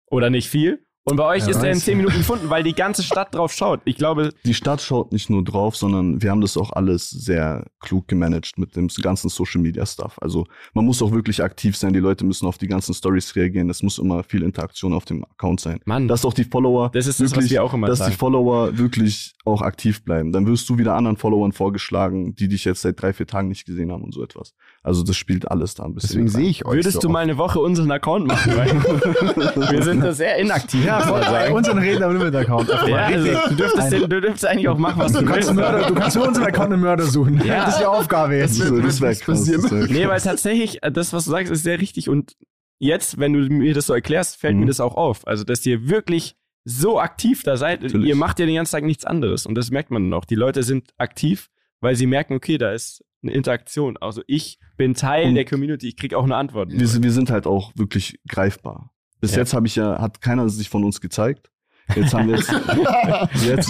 Oder 0.09 0.29
nicht 0.29 0.49
viel. 0.49 0.83
Und 1.03 1.15
bei 1.15 1.25
euch 1.25 1.43
Wer 1.45 1.49
ist 1.49 1.63
er 1.63 1.71
in 1.71 1.77
weiß. 1.77 1.85
10 1.85 1.97
Minuten 1.97 2.17
gefunden, 2.17 2.49
weil 2.51 2.61
die 2.63 2.73
ganze 2.73 3.01
Stadt 3.01 3.33
drauf 3.33 3.51
schaut. 3.51 3.81
Ich 3.85 3.95
glaube, 3.97 4.33
Die 4.45 4.53
Stadt 4.53 4.81
schaut 4.81 5.11
nicht 5.11 5.31
nur 5.31 5.43
drauf, 5.43 5.75
sondern 5.75 6.21
wir 6.21 6.29
haben 6.29 6.41
das 6.41 6.57
auch 6.57 6.71
alles 6.73 7.09
sehr 7.09 7.65
klug 7.79 8.07
gemanagt 8.07 8.59
mit 8.59 8.75
dem 8.75 8.87
ganzen 8.87 9.29
Social 9.29 9.61
Media 9.61 9.83
Stuff. 9.83 10.17
Also 10.21 10.45
man 10.75 10.85
muss 10.85 11.01
auch 11.01 11.11
wirklich 11.11 11.41
aktiv 11.41 11.75
sein. 11.75 11.93
Die 11.93 11.99
Leute 11.99 12.23
müssen 12.23 12.45
auf 12.45 12.59
die 12.59 12.67
ganzen 12.67 12.93
Stories 12.93 13.35
reagieren. 13.35 13.67
Es 13.71 13.81
muss 13.81 13.97
immer 13.97 14.23
viel 14.23 14.43
Interaktion 14.43 14.93
auf 14.93 15.05
dem 15.05 15.23
Account 15.23 15.59
sein. 15.61 15.79
Mann, 15.85 16.07
Dass 16.07 16.23
auch 16.23 16.35
die 16.35 16.43
Follower 16.43 16.91
das 16.93 17.07
ist 17.07 17.19
das, 17.19 17.31
was 17.31 17.37
wirklich, 17.37 17.51
wir 17.51 17.63
auch 17.63 17.73
immer 17.73 17.87
dass 17.87 17.97
sagen. 17.97 18.11
die 18.11 18.17
Follower 18.17 18.77
wirklich 18.77 19.33
auch 19.43 19.63
aktiv 19.63 20.03
bleiben. 20.03 20.31
Dann 20.31 20.45
wirst 20.45 20.69
du 20.69 20.77
wieder 20.77 20.93
anderen 20.93 21.17
Followern 21.17 21.51
vorgeschlagen, 21.51 22.35
die 22.35 22.47
dich 22.47 22.63
jetzt 22.63 22.83
seit 22.83 23.01
drei, 23.01 23.11
vier 23.11 23.25
Tagen 23.25 23.47
nicht 23.47 23.65
gesehen 23.65 23.91
haben 23.91 24.03
und 24.03 24.13
so 24.13 24.21
etwas. 24.23 24.53
Also 24.83 25.01
das 25.01 25.17
spielt 25.17 25.49
alles 25.49 25.73
da 25.73 25.83
ein 25.83 25.95
bisschen. 25.95 26.09
Deswegen 26.09 26.27
sehe 26.29 26.47
ich 26.47 26.63
euch. 26.65 26.75
Würdest 26.75 27.01
so 27.01 27.07
du 27.07 27.09
mal 27.09 27.19
eine 27.23 27.39
Woche 27.39 27.59
unseren 27.59 27.89
Account 27.89 28.27
machen? 28.27 28.55
Weil 28.55 28.71
wir 29.71 29.81
sind 29.81 30.01
da 30.03 30.13
sehr 30.13 30.37
inaktiv. 30.37 30.90
Ja, 30.99 31.07
voll. 31.07 31.21
Sagen. 31.23 31.53
unseren 31.53 31.77
Reden 31.79 32.03
am 32.03 32.17
Limit-Account. 32.17 32.69
Ja, 32.69 32.75
also, 32.97 33.27
du, 33.49 33.55
dürftest, 33.55 33.91
den- 33.91 34.09
du 34.09 34.21
dürftest 34.21 34.45
eigentlich 34.45 34.67
auch 34.69 34.77
machen, 34.77 34.99
was 34.99 35.11
du 35.13 35.19
Du 35.19 35.25
kannst, 35.25 35.47
willst. 35.49 35.53
Mörder, 35.53 35.87
du 35.87 35.95
kannst 35.95 36.17
für 36.17 36.23
unseren 36.23 36.45
Account 36.45 36.73
einen 36.73 36.81
Mörder 36.81 37.05
suchen. 37.05 37.41
Ja. 37.45 37.65
Das 37.65 37.75
ist 37.75 37.79
die 37.81 37.85
Aufgabe 37.85 38.35
jetzt. 38.35 38.59
Das, 38.59 38.69
wird- 38.71 38.85
das 38.85 39.01
wäre 39.01 39.15
krass. 39.15 39.45
Das 39.45 39.71
wär 39.71 39.87
Nee, 39.87 40.07
weil 40.07 40.19
tatsächlich, 40.21 40.83
äh, 40.83 40.91
das, 40.91 41.13
was 41.13 41.25
du 41.25 41.31
sagst, 41.31 41.51
ist 41.51 41.63
sehr 41.63 41.79
richtig. 41.79 42.09
Und 42.09 42.35
jetzt, 42.79 43.19
wenn 43.19 43.33
du 43.33 43.39
mir 43.53 43.73
das 43.73 43.85
so 43.87 43.93
erklärst, 43.93 44.37
fällt 44.37 44.55
Mhm. 44.55 44.61
mir 44.61 44.65
das 44.67 44.79
auch 44.79 44.95
auf. 44.95 45.25
Also, 45.27 45.43
dass 45.43 45.65
ihr 45.65 45.89
wirklich 45.89 46.35
so 46.63 46.99
aktiv 46.99 47.41
da 47.43 47.57
seid. 47.57 47.81
Natürlich. 47.81 48.07
Ihr 48.07 48.15
macht 48.15 48.39
ja 48.39 48.45
den 48.45 48.55
ganzen 48.55 48.73
Tag 48.73 48.83
nichts 48.83 49.05
anderes. 49.05 49.45
Und 49.45 49.55
das 49.55 49.71
merkt 49.71 49.89
man 49.91 50.03
dann 50.09 50.13
auch. 50.19 50.25
Die 50.25 50.35
Leute 50.35 50.61
sind 50.63 50.91
aktiv, 50.97 51.49
weil 51.79 51.95
sie 51.95 52.05
merken, 52.05 52.35
okay, 52.35 52.57
da 52.59 52.71
ist 52.71 53.03
eine 53.23 53.33
Interaktion. 53.33 53.97
Also 53.97 54.21
ich 54.27 54.59
bin 54.77 54.93
Teil 54.95 55.27
Und 55.27 55.35
der 55.35 55.45
Community, 55.45 55.87
ich 55.89 55.97
kriege 55.97 56.17
auch 56.17 56.23
eine 56.23 56.35
Antwort. 56.35 56.71
wir, 56.71 56.79
wir 57.03 57.11
sind 57.11 57.29
halt 57.31 57.45
auch 57.47 57.71
wirklich 57.75 58.19
greifbar. 58.27 58.91
Bis 59.21 59.31
Ja. 59.31 59.37
jetzt 59.39 59.53
habe 59.53 59.67
ich 59.67 59.75
ja, 59.77 59.99
hat 60.01 60.19
keiner 60.21 60.49
sich 60.49 60.67
von 60.69 60.83
uns 60.83 60.99
gezeigt. 60.99 61.49
Jetzt 61.95 62.13
haben 62.13 62.27
wir 62.29 62.37
jetzt, 62.37 62.49
jetzt, 63.45 63.69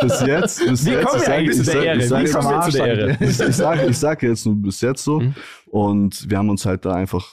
bis 0.00 0.20
jetzt, 0.22 0.66
bis 0.66 0.86
Wie 0.86 0.90
jetzt, 0.90 1.04
kommen 1.06 1.18
ich 1.18 1.24
sag- 1.24 1.34
eigentlich 1.34 1.58
ich 1.58 1.66
sag- 2.08 2.24
ich 2.24 2.30
sag- 2.32 2.70
der 2.72 2.86
Ehre? 2.86 3.10
ich, 3.20 3.40
ich 3.40 3.56
sage 3.56 3.86
ich 3.86 3.98
sag 3.98 4.22
jetzt 4.22 4.46
nur 4.46 4.56
bis 4.56 4.80
jetzt 4.80 5.04
so. 5.04 5.20
Mhm. 5.20 5.34
Und 5.66 6.30
wir 6.30 6.38
haben 6.38 6.48
uns 6.50 6.64
halt 6.66 6.84
da 6.84 6.94
einfach 6.94 7.26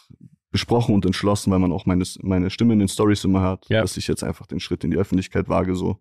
besprochen 0.52 0.96
und 0.96 1.06
entschlossen, 1.06 1.52
weil 1.52 1.60
man 1.60 1.72
auch 1.72 1.86
meine, 1.86 2.04
meine 2.22 2.50
Stimme 2.50 2.74
in 2.74 2.80
den 2.80 2.88
Stories 2.88 3.24
immer 3.24 3.42
hört, 3.42 3.66
Ja. 3.70 3.82
dass 3.82 3.96
ich 3.98 4.08
jetzt 4.08 4.24
einfach 4.24 4.48
den 4.48 4.60
Schritt 4.60 4.84
in 4.84 4.92
die 4.92 4.98
Öffentlichkeit 4.98 5.48
wage, 5.48 5.76
so. 5.76 5.98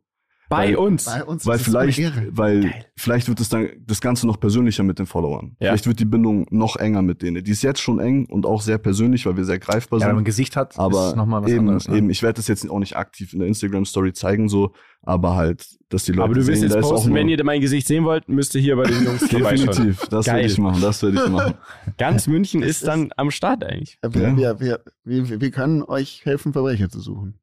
Bei 0.49 0.69
weil- 0.69 0.77
uns. 0.77 1.05
Bei 1.05 1.25
uns 1.25 1.45
Weil 1.47 1.57
ist 1.57 1.69
es 1.69 1.75
eine 1.75 1.93
vielleicht, 1.93 2.37
weil 2.37 2.61
Geil. 2.63 2.85
vielleicht 2.97 3.29
wird 3.29 3.39
es 3.41 3.49
dann 3.51 3.69
das 3.87 4.01
Ganze 4.01 4.27
noch 4.27 4.41
persönlicher 4.41 4.83
mit 4.83 4.99
den 4.99 5.05
Followern. 5.07 5.57
Ja. 5.61 5.69
Vielleicht 5.73 5.87
wird 5.87 6.01
die 6.01 6.07
Bindung 6.07 6.47
noch 6.51 6.77
enger 6.77 7.03
mit 7.03 7.21
denen. 7.21 7.45
Die 7.45 7.51
ist 7.51 7.63
jetzt 7.63 7.81
schon 7.81 7.99
eng 8.01 8.25
und 8.27 8.47
auch 8.47 8.63
sehr 8.63 8.79
persönlich, 8.79 9.27
weil 9.27 9.37
wir 9.37 9.45
sehr 9.45 9.59
greifbar 9.59 9.99
Ja, 10.01 10.07
wenn 10.07 10.15
man 10.15 10.17
sind. 10.17 10.23
ein 10.23 10.25
Gesicht 10.25 10.57
hat, 10.57 10.73
ist 10.73 10.79
aber 10.79 11.11
es 11.11 11.17
nochmal 11.17 11.43
was 11.43 11.51
eben, 11.51 11.61
anderes. 11.61 11.89
Ne? 11.89 11.99
eben, 11.99 12.09
ich 12.11 12.23
werde 12.23 12.37
das 12.37 12.49
jetzt 12.49 12.69
auch 12.71 12.79
nicht 12.79 12.97
aktiv 12.97 13.33
in 13.35 13.41
der 13.41 13.49
Instagram 13.49 13.85
Story 13.85 14.15
zeigen, 14.15 14.49
so, 14.49 14.73
aber 15.03 15.37
halt, 15.37 15.67
dass 15.91 16.05
die 16.05 16.13
Leute 16.13 16.23
Aber 16.25 16.35
du 16.35 16.47
willst 16.47 16.61
sehen, 16.63 16.71
jetzt 16.71 16.79
ist 16.79 16.89
posten, 16.89 17.15
wenn 17.15 17.29
ihr 17.29 17.45
mein 17.45 17.61
Gesicht 17.61 17.87
sehen 17.87 18.05
wollt, 18.05 18.29
müsst 18.29 18.55
ihr 18.55 18.61
hier 18.63 18.77
bei 18.77 18.85
den 18.85 19.05
Jungs. 19.05 19.29
Definitiv, 19.29 20.07
das 20.09 20.27
werde 20.27 20.41
ich 20.43 20.57
machen, 20.59 20.81
das 20.81 21.03
werde 21.03 21.23
ich 21.25 21.29
machen. 21.31 21.55
Ganz 21.99 22.27
München 22.27 22.63
Es 22.63 22.79
ist 22.79 22.87
dann 22.87 23.11
am 23.17 23.31
Start 23.31 23.65
eigentlich. 23.65 23.99
Wir, 24.03 24.23
Ja. 24.23 24.37
wir, 24.37 24.61
wir, 24.61 24.81
wir, 25.29 25.41
wir 25.43 25.51
können 25.51 25.83
euch 25.83 26.23
helfen, 26.25 26.53
Verbrecher 26.55 26.89
zu 26.89 27.01
suchen. 27.01 27.39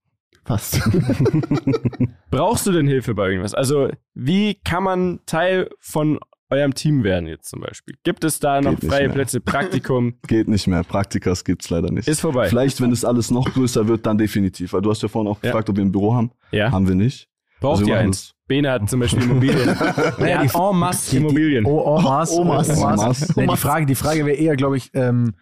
Fast. 0.46 0.80
Brauchst 2.32 2.68
du 2.68 2.72
denn 2.72 2.88
Hilfe 2.88 3.16
bei 3.16 3.30
irgendwas? 3.30 3.54
Also, 3.54 3.90
wie 4.14 4.56
kann 4.64 4.84
man 4.84 5.20
Teil 5.26 5.70
von 5.80 6.20
eurem 6.52 6.74
Team 6.76 7.04
werden 7.04 7.28
jetzt 7.28 7.50
zum 7.50 7.62
Beispiel? 7.62 7.96
Gibt 8.04 8.24
es 8.24 8.40
da 8.40 8.62
noch 8.62 8.80
Geht 8.80 8.90
freie. 8.92 9.10
Plätze, 9.10 9.42
Praktikum? 9.42 10.16
Geht 10.28 10.48
nicht 10.48 10.68
mehr, 10.68 10.84
Praktikas 10.84 11.44
gibt's 11.44 11.70
leider 11.70 11.92
nicht. 11.92 12.08
Ist 12.08 12.22
vorbei. 12.22 12.48
Vielleicht, 12.48 12.80
wenn 12.82 12.92
es 12.92 13.04
alles 13.04 13.32
noch 13.32 13.46
größer 13.52 13.88
wird, 13.88 14.06
dann 14.06 14.18
definitiv. 14.18 14.74
Weil 14.74 14.82
du 14.82 14.92
hast 14.92 15.02
ja 15.02 15.08
vorhin 15.08 15.32
auch 15.32 15.38
Ja. 15.42 15.50
gefragt, 15.50 15.70
ob 15.70 15.78
wir 15.78 15.84
ein 15.84 15.92
Büro 15.92 16.14
haben. 16.14 16.32
Ja. 16.52 16.72
Haben 16.72 16.88
wir 16.88 16.96
nicht. 16.96 17.28
Braucht 17.60 17.80
Also 17.80 17.90
ihr 17.90 17.98
eins? 17.98 18.34
Bene 18.48 18.70
hat 18.70 18.88
zum 18.90 19.00
Beispiel 19.00 19.24
Immobilien. 19.24 19.70
er 20.20 20.40
hat 20.40 20.54
en 20.54 20.78
masse 20.78 21.18
Immobilien. 21.18 21.66
Oh, 21.66 21.82
oh, 21.84 22.00
Maß, 22.02 22.32
Oh, 22.34 22.44
Maß. 22.44 22.70
oh, 22.78 22.82
Maß. 22.82 23.02
Maß. 23.02 23.36
Nee, 23.38 23.48
die 23.48 23.58
Frage, 23.58 23.86
die 23.88 23.96
Frage 23.96 24.26
wäre 24.28 24.38
eher, 24.38 24.56
glaube 24.56 24.78
ich, 24.78 24.92
ähm, 24.94 25.34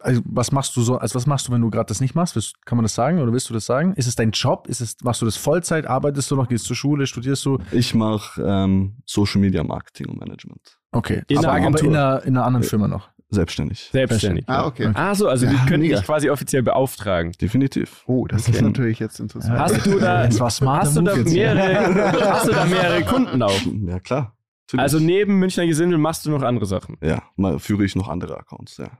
also 0.00 0.22
was 0.24 0.52
machst 0.52 0.76
du 0.76 0.82
so, 0.82 0.96
also 0.98 1.14
was 1.14 1.26
machst 1.26 1.48
du, 1.48 1.52
wenn 1.52 1.60
du 1.60 1.70
gerade 1.70 1.86
das 1.86 2.00
nicht 2.00 2.14
machst? 2.14 2.34
Kann 2.64 2.76
man 2.76 2.84
das 2.84 2.94
sagen 2.94 3.20
oder 3.20 3.32
willst 3.32 3.48
du 3.50 3.54
das 3.54 3.66
sagen? 3.66 3.94
Ist 3.94 4.06
es 4.06 4.14
dein 4.16 4.30
Job? 4.32 4.66
Ist 4.68 4.80
es, 4.80 4.96
machst 5.02 5.20
du 5.22 5.26
das 5.26 5.36
Vollzeit? 5.36 5.86
Arbeitest 5.86 6.30
du 6.30 6.36
noch? 6.36 6.48
Gehst 6.48 6.64
du 6.64 6.68
zur 6.68 6.76
Schule? 6.76 7.06
Studierst 7.06 7.44
du? 7.44 7.58
Ich 7.72 7.94
mache 7.94 8.42
ähm, 8.42 8.96
Social 9.06 9.40
Media 9.40 9.62
Marketing 9.64 10.06
und 10.08 10.18
Management. 10.18 10.78
Okay. 10.92 11.22
In 11.28 11.38
aber, 11.38 11.52
einer 11.52 11.66
aber 11.68 11.80
in 11.80 11.88
einer, 11.96 12.22
in 12.24 12.36
einer 12.36 12.46
anderen 12.46 12.64
Firma 12.64 12.88
noch. 12.88 13.08
Selbstständig. 13.32 13.90
Selbstständig. 13.92 14.44
ah, 14.48 14.66
okay. 14.66 14.90
Ah, 14.94 15.14
so, 15.14 15.28
also 15.28 15.46
Ja, 15.46 15.52
die 15.52 15.58
könnten 15.58 15.82
mega. 15.82 15.98
dich 15.98 16.04
quasi 16.04 16.30
offiziell 16.30 16.64
beauftragen. 16.64 17.30
Definitiv. 17.40 18.02
Oh, 18.06 18.26
das 18.26 18.52
wäre 18.52 18.64
natürlich 18.64 18.98
jetzt 18.98 19.20
interessant. 19.20 19.56
Hast 19.56 19.86
du 19.86 20.00
da, 20.00 20.28
hast 20.28 20.60
du 20.96 21.02
da 21.02 21.14
mehrere, 21.16 22.12
hast 22.32 22.48
du 22.48 22.52
da 22.52 22.64
mehrere 22.64 23.02
Kunden 23.04 23.40
auch? 23.40 23.60
Ja, 23.86 24.00
klar. 24.00 24.36
Natürlich. 24.66 24.82
Also 24.82 24.98
neben 24.98 25.38
Münchner 25.38 25.66
Gesindel 25.66 25.98
machst 25.98 26.26
du 26.26 26.30
noch 26.30 26.42
andere 26.42 26.66
Sachen. 26.66 26.96
ja, 27.00 27.22
mal 27.36 27.58
führe 27.58 27.84
ich 27.84 27.94
noch 27.94 28.08
andere 28.08 28.36
Accounts, 28.36 28.76
ja. 28.78 28.90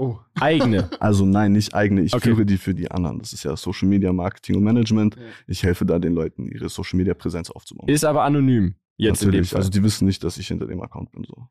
Oh. 0.00 0.18
Eigene. 0.40 0.88
Also 1.00 1.26
nein, 1.26 1.52
nicht 1.52 1.74
eigene, 1.74 2.00
ich 2.02 2.14
Okay. 2.14 2.30
führe 2.30 2.46
die 2.46 2.56
für 2.56 2.74
die 2.74 2.90
anderen. 2.90 3.18
Das 3.18 3.32
ist 3.34 3.44
ja 3.44 3.54
Social 3.56 3.86
Media 3.88 4.12
Marketing 4.12 4.56
und 4.56 4.64
Management. 4.64 5.16
Ja. 5.16 5.22
Ich 5.46 5.62
helfe 5.62 5.84
da 5.84 5.98
den 5.98 6.14
Leuten, 6.14 6.46
ihre 6.46 6.68
Social 6.70 6.96
Media 6.96 7.12
Präsenz 7.14 7.50
aufzubauen. 7.50 7.88
Ist 7.88 8.04
aber 8.04 8.22
anonym. 8.24 8.74
Jetzt 8.96 9.22
in 9.22 9.26
dem 9.28 9.32
Natürlich. 9.32 9.50
Fall. 9.50 9.58
Also 9.58 9.70
die 9.70 9.82
wissen 9.82 10.06
nicht, 10.06 10.24
dass 10.24 10.36
ich 10.38 10.48
hinter 10.48 10.66
dem 10.66 10.80
Account 10.82 11.12
bin. 11.12 11.24
So. 11.24 11.48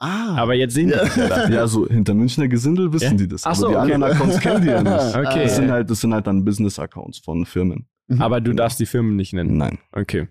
Ah. 0.00 0.36
aber 0.36 0.54
jetzt 0.54 0.74
sind 0.74 0.90
Ja. 0.90 1.04
die 1.04 1.18
ja 1.20 1.28
da. 1.28 1.48
Ja, 1.50 1.66
so 1.66 1.88
hinter 1.88 2.14
Münchner 2.14 2.46
Gesindel 2.46 2.92
wissen 2.92 3.04
Ja? 3.12 3.14
die 3.14 3.26
das. 3.28 3.42
Ach 3.44 3.48
aber 3.50 3.56
so, 3.56 3.68
die 3.68 3.74
okay. 3.74 3.92
anderen 3.94 4.02
Accounts 4.04 4.38
kennen 4.40 4.62
die 4.62 4.68
ja 4.68 4.80
nicht. 4.82 5.16
Okay. 5.16 5.42
Das 5.44 5.56
sind 5.56 5.70
halt, 5.72 5.90
das 5.90 6.00
sind 6.00 6.14
halt 6.14 6.26
dann 6.28 6.44
Business-Accounts 6.44 7.18
von 7.18 7.44
Firmen. 7.46 7.88
Aber 8.20 8.40
du 8.40 8.50
Genau. 8.52 8.62
darfst 8.62 8.78
die 8.78 8.86
Firmen 8.86 9.16
nicht 9.16 9.32
nennen. 9.32 9.56
Nein. 9.56 9.78
Okay. 9.90 10.28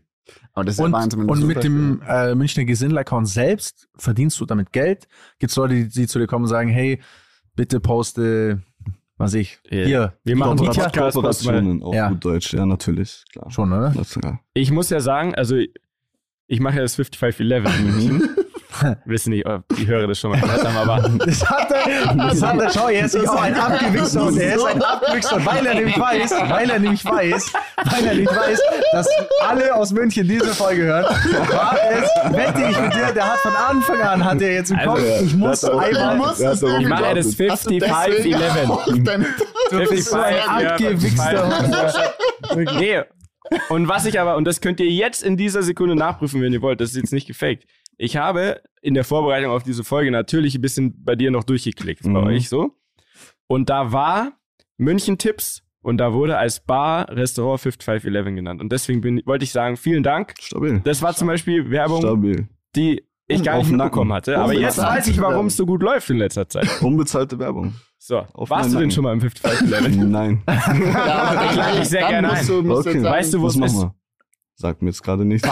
Aber 0.54 0.64
das 0.66 0.76
ist 0.76 0.80
ja 0.80 0.86
Und, 0.86 0.92
Wahnsinn. 0.94 1.20
wenn 1.20 1.28
du 1.28 1.34
und 1.34 1.48
mit 1.48 1.64
dem 1.66 2.02
äh, 2.08 2.34
Münchner 2.36 2.64
Gesindel-Account 2.66 3.28
selbst 3.28 3.88
verdienst 3.98 4.40
du 4.40 4.46
damit 4.46 4.72
Geld? 4.72 5.08
Gibt 5.40 5.52
es 5.52 5.56
Leute, 5.58 5.76
die, 5.76 5.88
die 5.90 6.08
zu 6.08 6.18
dir 6.20 6.28
kommen 6.28 6.44
und 6.46 6.50
sagen, 6.50 6.70
hey, 6.70 7.00
bitte 7.58 7.82
poste, 7.82 8.62
was 9.18 9.34
ich, 9.34 9.60
Ja. 9.70 9.86
hier. 9.86 10.14
Wir 10.24 10.36
machen 10.38 10.56
die 10.58 10.68
Kooperationen 10.68 11.84
auf 11.84 11.94
Ja. 11.94 12.08
gut 12.08 12.24
Deutsch. 12.24 12.54
Ja, 12.54 12.66
natürlich. 12.66 13.26
Klar. 13.34 13.52
Schon, 13.52 13.74
oder? 13.74 13.94
Ich 14.54 14.72
muss 14.72 14.90
ja 14.90 15.02
sagen, 15.02 15.36
also 15.36 15.58
ich 16.48 16.60
mache 16.62 16.78
ja 16.78 16.84
das 16.84 16.96
5511 16.96 17.80
in 17.80 17.86
München. 17.86 18.36
Wissen 19.06 19.30
nicht, 19.32 19.46
ob 19.46 19.64
die 19.78 19.88
Hörer 19.88 20.08
das 20.08 20.20
schon 20.20 20.32
mal 20.32 20.40
gehört 20.42 20.66
haben, 20.68 20.78
aber 20.78 21.10
Das 21.26 21.50
hat 21.50 21.72
er, 21.72 22.16
das 22.16 22.42
hat 22.42 22.60
er, 22.60 22.70
schau, 22.72 22.88
er 22.90 23.06
ist 23.06 23.28
auch 23.28 23.42
ein 23.42 23.54
Abgewichser 23.56 24.24
und 24.24 24.38
er 24.38 24.56
ist 24.56 24.66
ein 24.66 24.82
Abgewichser, 24.82 25.46
weil 25.46 25.66
er 25.66 25.76
nämlich 25.76 26.00
weiß, 26.00 26.32
weil 26.50 26.70
er 26.70 26.80
nämlich 26.80 27.06
weiß, 27.06 27.54
weil 27.92 28.06
er 28.06 28.14
nicht 28.16 28.30
weiß, 28.36 28.60
dass 28.92 29.08
alle 29.48 29.76
aus 29.76 29.92
München 29.92 30.28
diese 30.28 30.54
Folge 30.54 30.84
hören, 30.84 31.04
war 31.06 31.78
es, 31.92 32.34
wette 32.36 32.62
ich 32.70 32.80
mit 32.80 32.94
dir, 32.94 33.12
der 33.14 33.34
hat 33.34 33.40
von 33.40 33.54
Anfang 33.56 34.02
an, 34.02 34.24
hat 34.26 34.42
er 34.42 34.54
jetzt 34.54 34.72
im 34.72 34.78
Also, 34.80 34.92
Kopf, 34.92 35.04
ich 35.22 35.36
muss 35.36 35.64
einmal, 35.64 35.92
irgendwie 35.92 36.82
ich 36.84 36.88
mache 36.88 37.16
das 37.16 37.36
glauben. 37.36 37.52
Hast 37.52 37.66
du 37.66 37.70
deswegen 37.80 38.38
5511. 38.38 38.70
auch 38.70 38.86
deine- 39.04 39.26
du 39.72 39.90
bist 39.90 40.10
so 40.10 40.18
ein 40.18 40.34
55, 40.34 40.70
Abgewichster. 40.70 42.14
Nee. 42.80 43.02
Und 43.70 43.88
was 43.88 44.06
ich 44.06 44.20
aber, 44.20 44.36
und 44.36 44.44
das 44.46 44.60
könnt 44.62 44.80
ihr 44.82 44.90
jetzt 44.90 45.24
in 45.24 45.38
dieser 45.38 45.64
Sekunde 45.64 45.96
nachprüfen, 45.96 46.42
wenn 46.42 46.52
ihr 46.52 46.62
wollt, 46.62 46.82
das 46.82 46.90
ist 46.92 46.98
jetzt 46.98 47.14
nicht 47.14 47.28
gefaked. 47.28 47.64
Ich 47.98 48.16
habe 48.18 48.62
in 48.82 48.94
der 48.94 49.04
Vorbereitung 49.04 49.52
auf 49.52 49.64
diese 49.64 49.84
Folge 49.84 50.12
natürlich 50.12 50.56
ein 50.56 50.62
bisschen 50.62 51.04
bei 51.04 51.16
dir 51.16 51.32
noch 51.32 51.44
durchgeklickt, 51.44 52.04
bei 52.04 52.10
Mhm. 52.10 52.16
euch 52.28 52.50
so. 52.50 52.72
Und 53.48 53.70
da 53.70 53.92
war 53.92 54.34
München-Tipps 54.78 55.64
und 55.82 55.98
da 55.98 56.14
wurde 56.14 56.38
als 56.38 56.60
Bar 56.60 57.10
Restaurant 57.10 57.60
5511 57.62 58.36
genannt. 58.36 58.62
Und 58.62 58.72
deswegen 58.72 59.02
bin, 59.02 59.22
wollte 59.26 59.44
ich 59.46 59.52
sagen, 59.52 59.78
vielen 59.78 60.04
Dank. 60.04 60.36
Stabil. 60.40 60.82
Das 60.84 61.02
war 61.02 61.16
zum 61.16 61.28
Beispiel 61.28 61.70
Werbung, 61.72 62.02
Stabil. 62.02 62.48
die 62.76 63.04
ich 63.30 63.44
gar 63.44 63.58
nicht 63.58 63.72
mitbekommen 63.72 64.14
hatte. 64.14 64.38
Aber 64.38 64.54
jetzt 64.54 64.78
weiß 64.78 65.08
ich, 65.08 65.20
warum 65.20 65.48
es 65.48 65.58
so 65.58 65.66
gut 65.66 65.82
läuft 65.82 66.10
in 66.10 66.18
letzter 66.18 66.48
Zeit. 66.48 66.68
Unbezahlte 66.82 67.40
Werbung. 67.40 67.74
So, 67.98 68.20
Auf 68.34 68.50
warst 68.52 68.70
du 68.70 68.74
denn 68.74 68.82
Nacken. 68.84 68.92
schon 68.92 69.04
mal 69.04 69.14
im 69.14 69.22
5511? 69.22 69.98
Nein. 70.10 70.44
Ja, 70.94 71.14
aber 71.32 71.46
Ich 71.50 71.56
lade 71.56 71.80
dich 71.80 71.90
sehr 71.90 72.08
gerne 72.08 72.32
ein. 72.32 72.46
Du, 72.46 72.78
Okay. 72.78 73.04
Weißt 73.04 73.34
du, 73.34 73.42
wo 73.42 73.48
es 73.48 73.56
ist? 73.56 73.88
Sagt 74.56 74.82
mir 74.82 74.90
jetzt 74.90 75.04
gerade 75.04 75.26
nichts. 75.26 75.48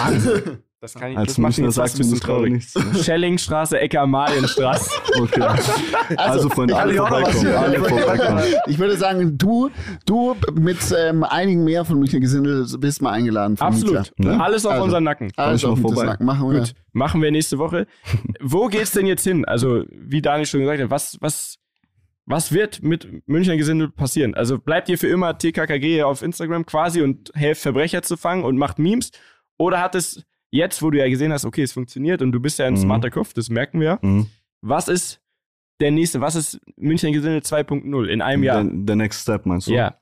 Das 0.82 0.94
kann 0.94 1.12
ich 1.12 1.18
Als 1.18 1.28
das 1.30 1.38
macht 1.38 1.58
Münchner 1.58 1.84
mir 1.84 2.12
das 2.12 2.20
gerade 2.22 2.50
nichts. 2.50 2.76
ne? 2.76 2.96
Schellingstraße, 3.04 3.80
Ecke 3.80 4.00
Amalienstraße. 4.00 4.92
Okay. 5.18 5.42
Also, 6.18 6.50
Freunde, 6.50 6.76
alle 6.76 6.94
vorbeikommen. 6.94 7.48
Alle 7.48 7.80
vorbeikommen. 7.80 8.44
Ich 8.68 8.78
würde 8.78 8.98
sagen, 8.98 9.38
du, 9.38 9.70
du 10.06 10.36
mit 10.54 10.78
ähm, 10.98 11.24
einigen 11.24 11.64
mehr 11.64 11.86
von 11.86 12.00
Münchner 12.00 12.20
Gesindel 12.20 12.68
bist 12.80 13.02
mal 13.02 13.12
eingeladen. 13.12 13.56
Von 13.56 13.68
Absolut. 13.68 14.12
Ja. 14.18 14.38
Alles 14.40 14.66
auf 14.66 14.74
Also. 14.74 14.84
unseren 14.84 15.06
Nacken. 15.06 15.32
Alles 15.38 15.64
auf 15.64 15.80
vorbei. 15.80 16.04
Nacken. 16.04 16.26
Machen 16.26 16.52
wir. 16.52 16.60
Gut, 16.60 16.74
machen 16.92 17.22
wir 17.22 17.32
nächste 17.32 17.58
Woche. 17.60 17.88
Wo 18.42 18.68
geht's 18.68 18.92
denn 18.92 19.06
jetzt 19.06 19.24
hin? 19.24 19.46
Also, 19.46 19.86
wie 19.90 20.22
Daniel 20.22 20.46
schon 20.46 20.60
gesagt 20.60 20.82
hat, 20.82 20.90
was, 20.90 21.18
was, 21.22 21.56
was 22.26 22.52
wird 22.52 22.84
mit 22.84 23.08
Münchner 23.26 23.56
Gesindel 23.56 23.90
passieren? 23.90 24.36
Also, 24.36 24.60
bleibt 24.60 24.90
ihr 24.90 24.98
für 24.98 25.08
immer 25.08 25.38
TKKG 25.38 26.04
auf 26.04 26.22
Instagram 26.22 26.66
quasi 26.66 27.02
und 27.02 27.32
helft 27.36 27.62
Verbrecher 27.62 28.02
zu 28.02 28.18
fangen 28.18 28.44
und 28.44 28.58
macht 28.58 28.80
Memes? 28.80 29.12
Oder 29.58 29.80
hat 29.82 29.96
es 29.96 30.22
jetzt, 30.52 30.82
wo 30.82 30.90
du 30.92 30.98
ja 31.00 31.08
gesehen 31.10 31.32
hast, 31.34 31.46
okay, 31.46 31.64
es 31.64 31.74
funktioniert 31.74 32.22
und 32.22 32.32
du 32.32 32.40
bist 32.40 32.60
ja 32.60 32.66
ein 32.66 32.74
Mhm. 32.74 32.78
smarter 32.78 33.10
Kopf, 33.12 33.34
das 33.34 33.50
merken 33.50 33.80
wir. 33.80 34.00
Mhm. 34.02 34.28
Was 34.62 34.88
ist 34.88 35.22
der 35.80 35.92
nächste, 35.92 36.22
was 36.22 36.36
ist 36.36 36.60
Münchner 36.78 37.12
Gesindel 37.12 37.42
2.0 37.42 38.06
in 38.08 38.22
einem 38.22 38.44
Jahr? 38.44 38.64
Der, 38.64 38.72
der 38.74 38.96
Next 38.96 39.22
Step, 39.24 39.46
meinst 39.46 39.68
du? 39.68 39.74
Ja, 39.74 39.98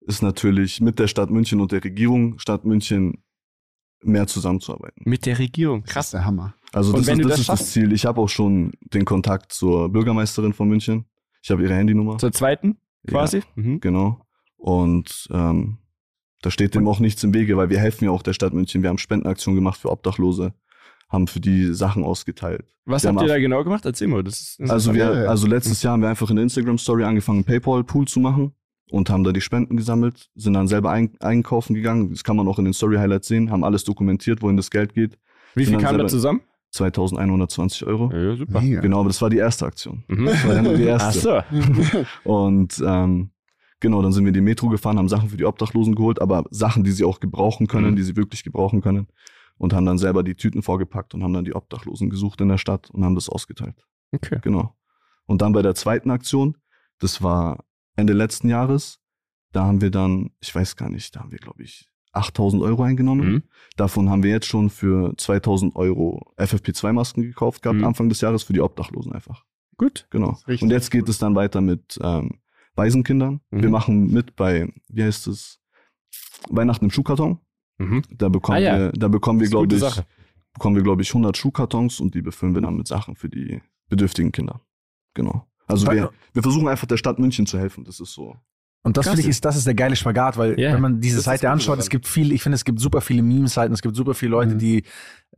Ist 0.00 0.22
natürlich 0.22 0.80
mit 0.80 0.98
der 0.98 1.06
Stadt 1.08 1.30
München 1.30 1.60
und 1.60 1.72
der 1.72 1.82
Regierung 1.84 2.38
Stadt 2.38 2.64
München 2.64 3.22
mehr 4.02 4.26
zusammenzuarbeiten. 4.26 5.02
mit 5.04 5.26
der 5.26 5.38
Regierung. 5.38 5.82
Krass. 5.84 6.12
der 6.12 6.24
Hammer. 6.24 6.54
Also 6.72 6.92
das, 6.92 7.08
ist, 7.08 7.18
das, 7.20 7.26
das 7.28 7.38
ist 7.40 7.48
das? 7.48 7.70
Ziel. 7.72 7.92
Ich 7.92 8.04
habe 8.06 8.20
auch 8.20 8.28
schon 8.28 8.72
den 8.80 9.04
Kontakt 9.04 9.52
zur 9.52 9.88
Bürgermeisterin 9.90 10.52
von 10.52 10.68
München. 10.68 11.06
Ich 11.42 11.50
habe 11.50 11.62
ihre 11.62 11.74
Handynummer. 11.74 12.18
Zur 12.18 12.30
zweiten 12.32 12.76
quasi? 13.06 13.38
Ja, 13.38 13.44
Mhm. 13.56 13.80
genau. 13.80 14.20
Und 14.56 15.28
ähm, 15.32 15.78
da 16.42 16.50
steht 16.50 16.74
dem 16.74 16.86
auch 16.86 17.00
nichts 17.00 17.22
im 17.24 17.34
Wege, 17.34 17.56
weil 17.56 17.70
wir 17.70 17.78
helfen 17.78 18.04
ja 18.04 18.10
auch 18.10 18.22
der 18.22 18.32
Stadt 18.32 18.52
München. 18.52 18.82
Wir 18.82 18.90
haben 18.90 18.98
Spendenaktionen 18.98 19.56
gemacht 19.56 19.80
für 19.80 19.90
Obdachlose, 19.90 20.52
haben 21.08 21.26
für 21.26 21.40
die 21.40 21.74
Sachen 21.74 22.04
ausgeteilt. 22.04 22.64
Was 22.84 23.02
Wir 23.04 23.10
habt 23.10 23.22
ihr 23.22 23.28
da 23.28 23.38
genau 23.38 23.64
gemacht? 23.64 23.84
Erzähl 23.84 24.08
mal. 24.08 24.22
Das 24.22 24.40
ist, 24.40 24.60
das 24.60 24.70
Also 24.70 24.94
wir, 24.94 25.04
ja, 25.04 25.24
ja. 25.24 25.28
also 25.28 25.46
letztes 25.46 25.82
Jahr 25.82 25.94
haben 25.94 26.02
wir 26.02 26.08
einfach 26.08 26.30
in 26.30 26.36
der 26.36 26.44
Instagram 26.44 26.78
Story 26.78 27.04
angefangen, 27.04 27.38
einen 27.38 27.44
PayPal-Pool 27.44 28.06
zu 28.06 28.20
machen 28.20 28.52
und 28.90 29.10
haben 29.10 29.24
da 29.24 29.32
die 29.32 29.40
Spenden 29.40 29.76
gesammelt, 29.76 30.30
sind 30.34 30.54
dann 30.54 30.68
selber 30.68 30.90
ein, 30.90 31.10
einkaufen 31.20 31.74
gegangen. 31.74 32.10
Das 32.10 32.24
kann 32.24 32.36
man 32.36 32.48
auch 32.48 32.58
in 32.58 32.64
den 32.64 32.74
Story-Highlights 32.74 33.28
sehen, 33.28 33.50
haben 33.50 33.64
alles 33.64 33.84
dokumentiert, 33.84 34.40
wohin 34.42 34.56
das 34.56 34.70
Geld 34.70 34.94
geht. 34.94 35.18
Wie 35.54 35.66
viel 35.66 35.78
kam 35.78 35.98
da 35.98 36.06
zusammen? 36.06 36.40
2120 36.70 37.86
Euro. 37.86 38.10
Ja, 38.12 38.36
super. 38.36 38.60
Mega. 38.60 38.80
Genau, 38.80 39.00
aber 39.00 39.08
das 39.08 39.20
war 39.22 39.30
die 39.30 39.38
erste 39.38 39.66
Aktion. 39.66 40.04
Mhm. 40.08 40.26
Das 40.26 40.46
war 40.46 40.54
ja 40.54 40.62
nur 40.62 40.74
die 40.74 40.90
Ach 40.90 41.04
erste. 41.06 41.44
so. 41.50 42.04
Und 42.30 42.82
ähm, 42.86 43.30
genau, 43.80 44.02
dann 44.02 44.12
sind 44.12 44.24
wir 44.24 44.28
in 44.28 44.34
die 44.34 44.40
Metro 44.40 44.68
gefahren, 44.68 44.98
haben 44.98 45.08
Sachen 45.08 45.28
für 45.30 45.36
die 45.36 45.44
Obdachlosen 45.44 45.94
geholt, 45.94 46.20
aber 46.20 46.44
Sachen, 46.50 46.84
die 46.84 46.90
sie 46.92 47.04
auch 47.04 47.20
gebrauchen 47.20 47.66
können, 47.66 47.92
Mhm. 47.92 47.96
die 47.96 48.02
sie 48.02 48.16
wirklich 48.16 48.44
gebrauchen 48.44 48.80
können. 48.80 49.06
Und 49.56 49.72
haben 49.72 49.86
dann 49.86 49.98
selber 49.98 50.22
die 50.22 50.36
Tüten 50.36 50.62
vorgepackt 50.62 51.14
und 51.14 51.22
haben 51.24 51.32
dann 51.32 51.44
die 51.44 51.54
Obdachlosen 51.54 52.10
gesucht 52.10 52.40
in 52.40 52.48
der 52.48 52.58
Stadt 52.58 52.90
und 52.90 53.04
haben 53.04 53.16
das 53.16 53.28
ausgeteilt. 53.28 53.84
Okay. 54.12 54.38
Genau. 54.42 54.76
Und 55.26 55.42
dann 55.42 55.52
bei 55.52 55.62
der 55.62 55.74
zweiten 55.74 56.10
Aktion, 56.10 56.56
das 57.00 57.22
war 57.22 57.64
Ende 57.96 58.12
letzten 58.12 58.48
Jahres, 58.48 59.00
da 59.52 59.64
haben 59.64 59.80
wir 59.80 59.90
dann, 59.90 60.30
ich 60.40 60.54
weiß 60.54 60.76
gar 60.76 60.88
nicht, 60.88 61.16
da 61.16 61.20
haben 61.20 61.32
wir, 61.32 61.38
glaube 61.38 61.62
ich, 61.64 61.88
8000 62.12 62.62
Euro 62.62 62.82
eingenommen. 62.84 63.32
Mhm. 63.32 63.42
Davon 63.76 64.08
haben 64.10 64.22
wir 64.22 64.30
jetzt 64.30 64.46
schon 64.46 64.70
für 64.70 65.12
2000 65.16 65.74
Euro 65.76 66.32
FFP2-Masken 66.36 67.22
gekauft 67.22 67.62
gehabt, 67.62 67.78
Mhm. 67.80 67.84
Anfang 67.84 68.08
des 68.08 68.20
Jahres 68.20 68.44
für 68.44 68.52
die 68.52 68.60
Obdachlosen 68.60 69.12
einfach. 69.12 69.44
Gut. 69.76 70.06
Genau. 70.10 70.36
Und 70.46 70.70
jetzt 70.70 70.90
geht 70.90 71.08
es 71.08 71.18
dann 71.18 71.34
weiter 71.34 71.60
mit 71.60 71.98
ähm, 72.02 72.38
Waisenkindern. 72.78 73.40
Mhm. 73.50 73.62
Wir 73.62 73.70
machen 73.70 74.10
mit 74.12 74.36
bei, 74.36 74.72
wie 74.88 75.02
heißt 75.04 75.26
es, 75.26 75.60
Weihnachten 76.48 76.86
im 76.86 76.90
Schuhkarton. 76.90 77.38
Mhm. 77.78 78.02
Da 78.10 78.28
bekommen 78.28 78.56
Ah, 78.58 78.60
ja. 78.60 78.78
wir, 78.78 78.92
da 78.92 79.08
bekommen 79.08 79.40
wir, 79.40 79.48
glaube 79.48 79.74
ich, 79.74 79.80
Sache. 79.80 80.06
bekommen 80.54 80.76
wir, 80.76 80.82
glaube 80.82 81.02
ich, 81.02 81.10
100 81.10 81.36
Schuhkartons 81.36 82.00
und 82.00 82.14
die 82.14 82.22
befüllen 82.22 82.54
wir 82.54 82.62
dann 82.62 82.76
mit 82.76 82.86
Sachen 82.88 83.14
für 83.16 83.28
die 83.28 83.60
bedürftigen 83.88 84.32
Kinder. 84.32 84.60
Genau. 85.14 85.46
Also 85.66 85.86
wir, 85.90 86.10
wir 86.32 86.42
versuchen 86.42 86.68
einfach 86.68 86.86
der 86.86 86.96
Stadt 86.96 87.18
München 87.18 87.46
zu 87.46 87.58
helfen. 87.58 87.84
Das 87.84 88.00
ist 88.00 88.12
so. 88.14 88.36
Und 88.88 88.96
das 88.96 89.06
finde 89.06 89.20
ich, 89.22 89.28
ist, 89.28 89.44
das 89.44 89.56
ist 89.56 89.66
der 89.66 89.74
geile 89.74 89.96
Spagat, 89.96 90.36
weil 90.36 90.58
Ja, 90.58 90.72
wenn 90.72 90.80
man 90.80 91.00
diese 91.00 91.16
das 91.16 91.24
Seite 91.24 91.50
anschaut, 91.50 91.78
es 91.78 91.90
gibt 91.90 92.06
viel, 92.08 92.32
ich 92.32 92.42
finde, 92.42 92.56
es 92.56 92.64
gibt 92.64 92.80
super 92.80 93.00
viele 93.00 93.22
Memes-Seiten, 93.22 93.72
es 93.74 93.82
gibt 93.82 93.94
super 93.96 94.14
viele 94.14 94.30
Leute, 94.32 94.54
Mhm. 94.54 94.58
die 94.58 94.82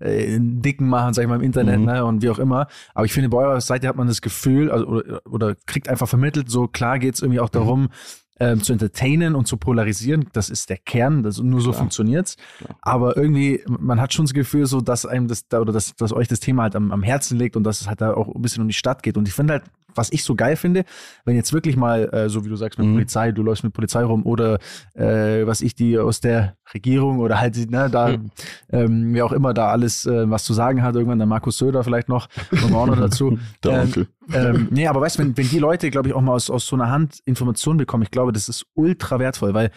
äh, 0.00 0.34
einen 0.34 0.62
Dicken 0.62 0.88
machen, 0.88 1.12
sag 1.12 1.22
ich 1.24 1.28
mal, 1.28 1.34
im 1.36 1.42
Internet, 1.42 1.78
Mhm. 1.80 1.84
ne, 1.86 2.04
und 2.06 2.22
wie 2.22 2.30
auch 2.30 2.38
immer. 2.38 2.68
Aber 2.94 3.04
ich 3.04 3.12
finde, 3.12 3.28
bei 3.28 3.36
eurer 3.38 3.60
Seite 3.60 3.86
hat 3.86 3.96
man 3.96 4.06
das 4.06 4.22
Gefühl, 4.22 4.70
also, 4.70 4.86
oder, 4.86 5.20
oder 5.28 5.54
kriegt 5.66 5.88
einfach 5.90 6.08
vermittelt, 6.08 6.48
so 6.50 6.68
klar 6.68 6.98
geht 6.98 7.16
es 7.16 7.20
irgendwie 7.22 7.40
auch 7.40 7.50
darum, 7.50 7.88
ähm, 8.42 8.62
zu 8.62 8.72
entertainen 8.72 9.34
und 9.34 9.46
zu 9.46 9.58
polarisieren. 9.58 10.24
Das 10.32 10.48
ist 10.48 10.70
der 10.70 10.78
Kern, 10.78 11.22
das, 11.22 11.38
nur 11.38 11.60
so 11.60 11.70
Klar. 11.72 11.80
funktioniert's. 11.80 12.36
Aber 12.80 13.14
irgendwie, 13.18 13.62
man 13.68 14.00
hat 14.00 14.14
schon 14.14 14.24
das 14.24 14.32
Gefühl, 14.32 14.64
so, 14.64 14.80
dass 14.80 15.04
einem 15.04 15.28
das, 15.28 15.46
da- 15.48 15.60
oder 15.60 15.74
dass, 15.74 15.94
dass 15.96 16.14
euch 16.14 16.28
das 16.28 16.40
Thema 16.40 16.62
halt 16.62 16.76
am, 16.76 16.90
am 16.92 17.02
Herzen 17.02 17.36
liegt 17.36 17.54
und 17.56 17.64
dass 17.64 17.82
es 17.82 17.86
halt 17.88 18.00
da 18.00 18.14
auch 18.14 18.34
ein 18.34 18.40
bisschen 18.40 18.62
um 18.62 18.68
die 18.68 18.74
Stadt 18.74 19.02
geht. 19.02 19.18
Und 19.18 19.28
ich 19.28 19.34
finde 19.34 19.52
halt, 19.54 19.64
was 19.94 20.10
ich 20.12 20.24
so 20.24 20.34
geil 20.34 20.56
finde, 20.56 20.84
wenn 21.24 21.36
jetzt 21.36 21.52
wirklich 21.52 21.76
mal, 21.76 22.08
äh, 22.12 22.28
so 22.28 22.44
wie 22.44 22.48
du 22.48 22.56
sagst, 22.56 22.78
mit 22.78 22.88
Mhm. 22.88 22.94
Polizei, 22.94 23.32
du 23.32 23.42
läufst 23.42 23.64
mit 23.64 23.72
Polizei 23.72 24.02
rum 24.02 24.24
oder 24.26 24.58
äh, 24.94 25.46
was 25.46 25.60
ich, 25.60 25.74
die 25.74 25.98
aus 25.98 26.20
der 26.20 26.56
Regierung 26.72 27.18
oder 27.18 27.40
halt, 27.40 27.56
ne, 27.70 27.88
da, 27.90 28.08
Mhm. 28.08 28.30
ähm, 28.70 29.14
wer 29.14 29.24
auch 29.26 29.32
immer 29.32 29.54
da 29.54 29.68
alles 29.68 30.06
äh, 30.06 30.30
was 30.30 30.44
zu 30.44 30.52
sagen 30.52 30.82
hat, 30.82 30.94
irgendwann 30.94 31.18
der 31.18 31.26
Markus 31.26 31.58
Söder 31.58 31.82
vielleicht 31.84 32.08
noch, 32.08 32.28
kommen 32.60 32.72
wir 32.72 32.78
auch 32.78 32.86
noch 32.86 32.98
dazu. 33.00 33.38
Der 33.64 33.82
Ähm, 33.82 34.06
ähm, 34.32 34.68
nee, 34.70 34.86
aber 34.86 35.00
weißt 35.00 35.18
du, 35.18 35.22
wenn, 35.22 35.36
wenn 35.36 35.48
die 35.48 35.58
Leute, 35.58 35.90
glaube 35.90 36.08
ich, 36.08 36.14
auch 36.14 36.20
mal 36.20 36.34
aus, 36.34 36.50
aus 36.50 36.64
so 36.66 36.76
einer 36.76 36.88
Hand 36.88 37.18
Informationen 37.24 37.78
bekommen, 37.78 38.04
ich 38.04 38.12
glaube, 38.12 38.32
das 38.32 38.48
ist 38.48 38.64
ultra 38.74 39.18
wertvoll, 39.18 39.54
weil 39.54 39.70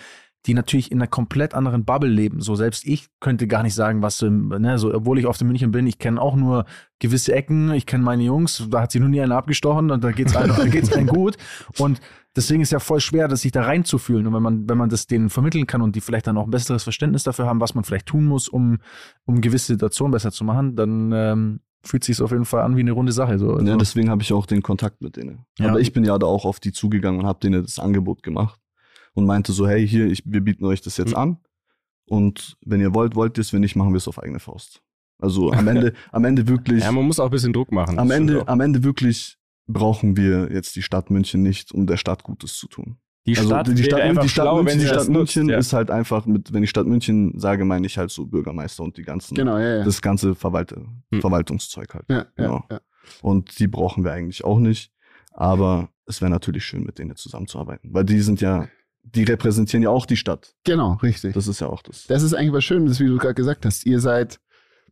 die 0.45 0.53
natürlich 0.53 0.91
in 0.91 0.97
einer 0.97 1.07
komplett 1.07 1.53
anderen 1.53 1.85
Bubble 1.85 2.09
leben. 2.09 2.41
So 2.41 2.55
selbst 2.55 2.85
ich 2.85 3.07
könnte 3.19 3.47
gar 3.47 3.63
nicht 3.63 3.75
sagen, 3.75 4.01
was, 4.01 4.21
im, 4.21 4.49
ne, 4.49 4.77
so, 4.77 4.93
obwohl 4.93 5.17
ich 5.19 5.25
oft 5.25 5.39
in 5.41 5.47
München 5.47 5.71
bin, 5.71 5.87
ich 5.87 5.99
kenne 5.99 6.21
auch 6.21 6.35
nur 6.35 6.65
gewisse 6.99 7.33
Ecken, 7.33 7.71
ich 7.71 7.85
kenne 7.85 8.03
meine 8.03 8.23
Jungs, 8.23 8.65
da 8.69 8.81
hat 8.81 8.91
sie 8.91 8.99
nur 8.99 9.09
nie 9.09 9.21
einer 9.21 9.37
abgestochen 9.37 9.89
und 9.89 10.03
da 10.03 10.11
geht's 10.11 10.35
einem, 10.35 10.55
da 10.57 10.65
geht's 10.65 10.91
einem 10.91 11.07
gut. 11.07 11.37
Und 11.77 12.01
deswegen 12.35 12.61
ist 12.61 12.71
ja 12.71 12.79
voll 12.79 12.99
schwer, 12.99 13.29
das 13.29 13.41
sich 13.41 13.53
da 13.53 13.63
reinzufühlen. 13.63 14.27
Und 14.27 14.33
wenn 14.33 14.43
man, 14.43 14.69
wenn 14.69 14.77
man 14.77 14.89
das 14.89 15.07
denen 15.07 15.29
vermitteln 15.29 15.65
kann 15.65 15.81
und 15.81 15.95
die 15.95 16.01
vielleicht 16.01 16.27
dann 16.27 16.37
auch 16.37 16.45
ein 16.45 16.51
besseres 16.51 16.83
Verständnis 16.83 17.23
dafür 17.23 17.45
haben, 17.45 17.61
was 17.61 17.73
man 17.73 17.85
vielleicht 17.85 18.07
tun 18.07 18.25
muss, 18.25 18.49
um, 18.49 18.79
um 19.25 19.39
gewisse 19.39 19.67
Situationen 19.67 20.11
besser 20.11 20.31
zu 20.33 20.43
machen, 20.43 20.75
dann 20.75 21.11
ähm, 21.13 21.59
fühlt 21.85 22.03
sich 22.03 22.21
auf 22.21 22.31
jeden 22.31 22.45
Fall 22.45 22.63
an 22.63 22.75
wie 22.75 22.81
eine 22.81 22.91
runde 22.91 23.13
Sache. 23.13 23.39
So. 23.39 23.53
Also, 23.53 23.65
Ja, 23.65 23.77
deswegen 23.77 24.09
habe 24.09 24.23
ich 24.23 24.33
auch 24.33 24.45
den 24.45 24.61
Kontakt 24.61 25.01
mit 25.01 25.15
denen. 25.15 25.45
Ja. 25.57 25.69
Aber 25.69 25.79
ich 25.79 25.93
bin 25.93 26.03
ja 26.03 26.17
da 26.17 26.27
auch 26.27 26.43
auf 26.43 26.59
die 26.59 26.73
zugegangen 26.73 27.21
und 27.21 27.27
habe 27.27 27.39
denen 27.39 27.63
das 27.63 27.79
Angebot 27.79 28.23
gemacht 28.23 28.59
und 29.13 29.25
meinte 29.25 29.51
so, 29.53 29.67
hey, 29.67 29.87
hier, 29.87 30.07
ich, 30.07 30.23
wir 30.25 30.41
bieten 30.41 30.65
euch 30.65 30.81
das 30.81 30.97
jetzt 30.97 31.11
Mhm. 31.11 31.17
an 31.17 31.37
und 32.07 32.57
wenn 32.65 32.81
ihr 32.81 32.93
wollt, 32.93 33.15
wollt 33.15 33.37
ihr 33.37 33.41
es, 33.41 33.53
wenn 33.53 33.61
nicht, 33.61 33.75
machen 33.75 33.91
wir 33.93 33.97
es 33.97 34.07
auf 34.07 34.21
eigene 34.21 34.39
Faust. 34.39 34.81
Also 35.19 35.51
am 35.51 35.67
Ende, 35.67 35.93
am 36.11 36.25
Ende 36.25 36.47
wirklich, 36.47 36.83
Ja, 36.83 36.91
man 36.91 37.05
muss 37.05 37.19
auch 37.19 37.25
ein 37.25 37.31
bisschen 37.31 37.53
Druck 37.53 37.71
machen. 37.71 37.97
am 37.99 38.11
Ende, 38.11 38.47
am 38.47 38.59
Ende 38.61 38.83
wirklich 38.83 39.37
brauchen 39.67 40.17
wir 40.17 40.51
jetzt 40.51 40.75
die 40.75 40.81
Stadt 40.81 41.09
München 41.09 41.41
nicht, 41.43 41.71
um 41.71 41.87
der 41.87 41.97
Stadt 41.97 42.23
Gutes 42.23 42.57
zu 42.57 42.67
tun. 42.67 42.97
die 43.25 43.37
Also 43.37 43.49
Stadt, 43.49 43.67
die, 43.69 43.83
Stadt, 43.83 44.01
einfach 44.01 44.23
die 44.23 44.29
Stadt 44.29 44.45
schlau, 44.47 44.61
München, 44.63 44.79
die 44.79 44.85
Stadt 44.85 44.97
nutzt, 44.97 45.09
München 45.37 45.49
ja. 45.49 45.57
ist 45.57 45.71
halt 45.71 45.89
einfach 45.89 46.25
mit, 46.25 46.51
wenn 46.51 46.63
ich 46.63 46.69
Stadt 46.69 46.85
München 46.87 47.39
sage, 47.39 47.63
meine 47.63 47.85
ich 47.87 47.97
halt 47.97 48.11
so 48.11 48.25
Bürgermeister 48.25 48.83
und 48.83 48.97
die 48.97 49.03
ganzen, 49.03 49.35
Genau, 49.35 49.57
ja, 49.57 49.77
ja. 49.77 49.83
das 49.85 50.01
ganze 50.01 50.35
Verwalte, 50.35 50.85
Hm. 51.13 51.21
Verwaltungszeug 51.21 51.93
halt. 51.93 52.05
ja, 52.09 52.17
ja, 52.17 52.25
genau. 52.35 52.65
ja. 52.69 52.81
Und 53.21 53.59
die 53.59 53.67
brauchen 53.67 54.03
wir 54.03 54.11
eigentlich 54.11 54.43
auch 54.43 54.59
nicht. 54.59 54.91
Aber 55.31 55.89
es 56.05 56.21
wäre 56.21 56.29
natürlich 56.31 56.65
schön, 56.65 56.83
mit 56.83 56.99
denen 56.99 57.15
zusammenzuarbeiten. 57.15 57.93
Weil 57.93 58.03
die 58.03 58.19
sind 58.19 58.41
ja, 58.41 58.67
die 59.03 59.23
repräsentieren 59.23 59.83
ja 59.83 59.89
auch 59.89 60.05
die 60.05 60.17
Stadt. 60.17 60.55
Genau, 60.63 60.93
richtig. 61.03 61.33
Das 61.33 61.47
ist 61.47 61.59
ja 61.59 61.67
auch 61.67 61.81
das. 61.83 62.07
Das 62.07 62.23
ist 62.23 62.33
eigentlich 62.33 62.53
was 62.53 62.63
Schönes, 62.63 62.99
wie 62.99 63.07
du 63.07 63.17
gerade 63.17 63.33
gesagt 63.35 63.65
hast. 63.65 63.85
Ihr 63.85 63.99
seid, 63.99 64.39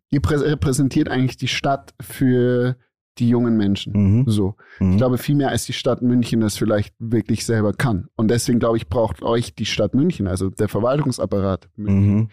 ihr 0.09 0.21
prä- 0.21 0.41
repräsentiert 0.41 1.09
eigentlich 1.09 1.37
die 1.37 1.47
Stadt 1.47 1.93
für 2.01 2.75
die 3.17 3.29
jungen 3.29 3.57
Menschen. 3.57 3.93
Mhm. 3.93 4.23
So. 4.27 4.55
Mhm. 4.79 4.91
Ich 4.91 4.97
glaube, 4.97 5.17
viel 5.17 5.35
mehr 5.35 5.49
als 5.49 5.65
die 5.65 5.73
Stadt 5.73 6.01
München 6.01 6.39
das 6.41 6.57
vielleicht 6.57 6.93
wirklich 6.99 7.45
selber 7.45 7.73
kann. 7.73 8.07
Und 8.15 8.29
deswegen 8.29 8.59
glaube 8.59 8.77
ich, 8.77 8.87
braucht 8.87 9.21
euch 9.21 9.55
die 9.55 9.65
Stadt 9.65 9.93
München, 9.95 10.27
also 10.27 10.49
der 10.49 10.69
Verwaltungsapparat, 10.69 11.69
mhm. 11.75 12.29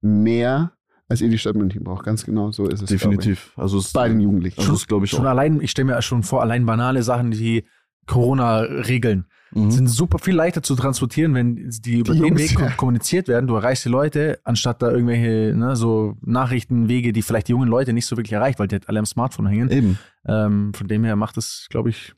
mehr 0.00 0.72
als 1.08 1.20
ihr 1.20 1.28
die 1.28 1.38
Stadt 1.38 1.56
München 1.56 1.84
braucht. 1.84 2.04
Ganz 2.04 2.24
genau 2.24 2.50
so 2.52 2.66
ist 2.66 2.80
es. 2.82 2.88
Definitiv. 2.88 3.52
Also 3.56 3.78
es. 3.78 3.92
Bei 3.92 4.08
den 4.08 4.20
Jugendlichen. 4.20 4.60
also 4.60 4.72
es 4.74 4.86
glaube 4.86 5.04
ich 5.04 5.10
schon 5.10 5.26
auch. 5.26 5.30
allein, 5.30 5.60
ich 5.60 5.70
stelle 5.70 5.86
mir 5.86 6.00
schon 6.02 6.22
vor, 6.22 6.40
allein 6.40 6.64
banale 6.64 7.02
Sachen 7.02 7.38
wie 7.38 7.64
Corona-Regeln 8.06 9.26
Mhm. 9.54 9.70
sind 9.70 9.86
super 9.88 10.18
viel 10.18 10.34
leichter 10.34 10.62
zu 10.62 10.74
transportieren, 10.74 11.34
wenn 11.34 11.70
die 11.70 11.98
über 11.98 12.14
Die 12.14 12.20
den 12.20 12.28
Jungs, 12.28 12.40
Weg 12.40 12.58
ja. 12.58 12.70
kommuniziert 12.70 13.28
werden. 13.28 13.46
Du 13.46 13.54
erreichst 13.54 13.84
die 13.84 13.90
Leute, 13.90 14.40
anstatt 14.44 14.82
da 14.82 14.90
irgendwelche 14.90 15.54
ne, 15.56 15.76
so 15.76 16.16
Nachrichtenwege, 16.22 17.12
die 17.12 17.22
vielleicht 17.22 17.48
die 17.48 17.52
jungen 17.52 17.68
Leute 17.68 17.92
nicht 17.92 18.06
so 18.06 18.16
wirklich 18.16 18.32
erreicht, 18.32 18.58
weil 18.58 18.68
die 18.68 18.76
halt 18.76 18.88
alle 18.88 18.98
am 18.98 19.06
Smartphone 19.06 19.46
hängen. 19.46 19.70
Eben. 19.70 19.98
Ähm, 20.26 20.72
von 20.74 20.88
dem 20.88 21.04
her 21.04 21.16
macht 21.16 21.36
es, 21.36 21.66
glaube 21.70 21.90
ich, 21.90 22.14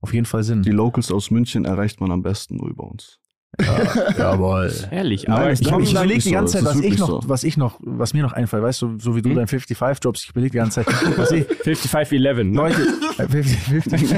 auf 0.00 0.12
jeden 0.12 0.26
Fall 0.26 0.42
Sinn. 0.42 0.62
Die 0.62 0.70
Locals 0.70 1.10
aus 1.10 1.30
München 1.30 1.64
erreicht 1.64 2.00
man 2.00 2.10
am 2.10 2.22
besten 2.22 2.56
nur 2.56 2.68
über 2.68 2.84
uns. 2.84 3.18
Jawohl. 4.18 4.72
Ehrlich, 4.90 5.26
Nein, 5.26 5.36
aber 5.36 5.52
ich 5.52 5.60
ich 5.60 5.66
Ich, 5.66 5.78
ich 5.82 5.90
überlege 5.92 6.22
die 6.22 6.30
ganze 6.30 6.58
so. 6.58 6.64
Zeit, 6.64 6.74
was 6.76 6.80
ich 6.82 6.98
noch, 6.98 7.08
so. 7.08 7.20
was 7.26 7.44
ich 7.44 7.56
noch, 7.56 7.78
was 7.80 8.14
mir 8.14 8.22
noch 8.22 8.32
einfällt, 8.32 8.62
weißt 8.62 8.82
du, 8.82 8.98
so 8.98 9.16
wie 9.16 9.22
du 9.22 9.30
Hm? 9.30 9.36
dein 9.36 9.46
55-Jobs, 9.46 10.22
ich 10.24 10.30
überlege 10.30 10.52
die 10.52 10.58
ganze 10.58 10.84
Zeit, 10.84 10.94
was 11.16 11.30
ich, 11.32 11.44
5511. 11.46 12.46
Ne? 12.46 12.56
Leute, 12.56 12.86
äh, 13.18 13.26
50, 13.28 13.58
50. 13.58 14.10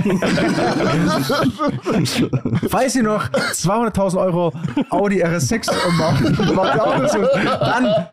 Falls 2.70 2.94
ihr 2.94 3.02
noch 3.02 3.28
200.000 3.30 4.18
Euro 4.20 4.52
Audi 4.90 5.24
RS6 5.24 5.70
umbaut, 5.88 6.38
umbaut 6.48 6.78
Autos 6.78 7.12
sucht, 7.12 7.30
dann 7.60 8.06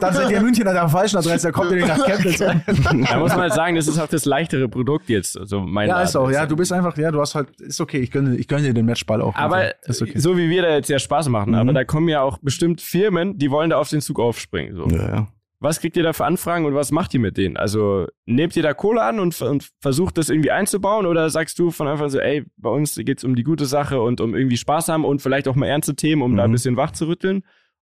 dann 0.00 0.14
seid 0.14 0.30
ihr 0.30 0.38
in 0.38 0.42
München 0.44 0.66
an 0.66 0.74
der 0.74 0.88
falschen 0.88 1.16
Adresse, 1.18 1.48
da 1.48 1.52
kommt 1.52 1.70
ihr 1.70 1.76
nicht 1.78 1.88
nach 1.88 2.04
Chemnitz. 2.06 2.38
Da 2.38 3.18
muss 3.18 3.30
man 3.30 3.40
halt 3.42 3.54
sagen, 3.54 3.76
das 3.76 3.88
ist 3.88 3.98
auch 3.98 4.06
das 4.08 4.24
leichtere 4.24 4.68
Produkt 4.68 5.08
jetzt. 5.08 5.38
Also 5.38 5.60
mein 5.60 5.88
Ja, 5.88 5.94
Laden 5.94 6.08
ist 6.08 6.16
auch, 6.16 6.30
ja, 6.30 6.46
du 6.46 6.56
bist 6.56 6.72
einfach, 6.72 6.96
ja, 6.96 7.10
du 7.10 7.20
hast 7.20 7.34
halt, 7.34 7.60
ist 7.60 7.80
okay, 7.80 7.98
ich 7.98 8.10
gönne, 8.10 8.36
ich 8.36 8.48
gönne 8.48 8.62
dir 8.62 8.74
den 8.74 8.86
Matchball 8.86 9.20
auch. 9.22 9.34
Aber 9.34 9.72
ist 9.86 10.02
okay. 10.02 10.18
so 10.18 10.36
wie 10.36 10.48
wir 10.50 10.62
da 10.62 10.70
jetzt 10.70 10.88
ja 10.88 10.98
Spaß 10.98 11.28
machen, 11.28 11.50
Mhm. 11.50 11.58
aber 11.58 11.72
da 11.72 11.84
kommen 11.84 12.08
ja 12.08 12.22
auch 12.22 12.38
bestimmt 12.38 12.80
Firmen, 12.80 13.38
die 13.38 13.50
wollen 13.50 13.70
da 13.70 13.78
auf 13.78 13.88
den 13.88 14.00
Zug 14.00 14.18
aufspringen. 14.20 14.74
So. 14.76 14.86
Ja, 14.88 15.08
ja. 15.08 15.28
Was 15.64 15.78
kriegt 15.78 15.96
ihr 15.96 16.02
da 16.02 16.12
für 16.12 16.24
Anfragen 16.24 16.64
und 16.66 16.74
was 16.74 16.90
macht 16.90 17.14
ihr 17.14 17.20
mit 17.20 17.36
denen? 17.36 17.56
Also 17.56 18.08
nehmt 18.26 18.56
ihr 18.56 18.64
da 18.64 18.74
Kohle 18.74 19.00
an 19.00 19.20
und, 19.20 19.40
und 19.42 19.70
versucht 19.80 20.18
das 20.18 20.28
irgendwie 20.28 20.50
einzubauen 20.50 21.06
oder 21.06 21.30
sagst 21.30 21.56
du 21.60 21.70
von 21.70 21.86
Anfang 21.86 22.06
an 22.06 22.10
so, 22.10 22.18
ey, 22.18 22.44
bei 22.56 22.68
uns 22.68 22.96
geht's 22.96 23.22
um 23.22 23.36
die 23.36 23.44
gute 23.44 23.64
Sache 23.66 24.00
und 24.00 24.20
um 24.20 24.34
irgendwie 24.34 24.56
Spaß 24.56 24.88
haben 24.88 25.04
und 25.04 25.22
vielleicht 25.22 25.46
auch 25.46 25.54
mal 25.54 25.66
ernste 25.66 25.94
Themen, 25.94 26.22
um 26.22 26.36
da 26.36 26.42
ein 26.42 26.50
Mhm. 26.50 26.54
bisschen 26.54 26.76
wach 26.76 26.90
zu 26.90 27.06
rütteln? 27.06 27.44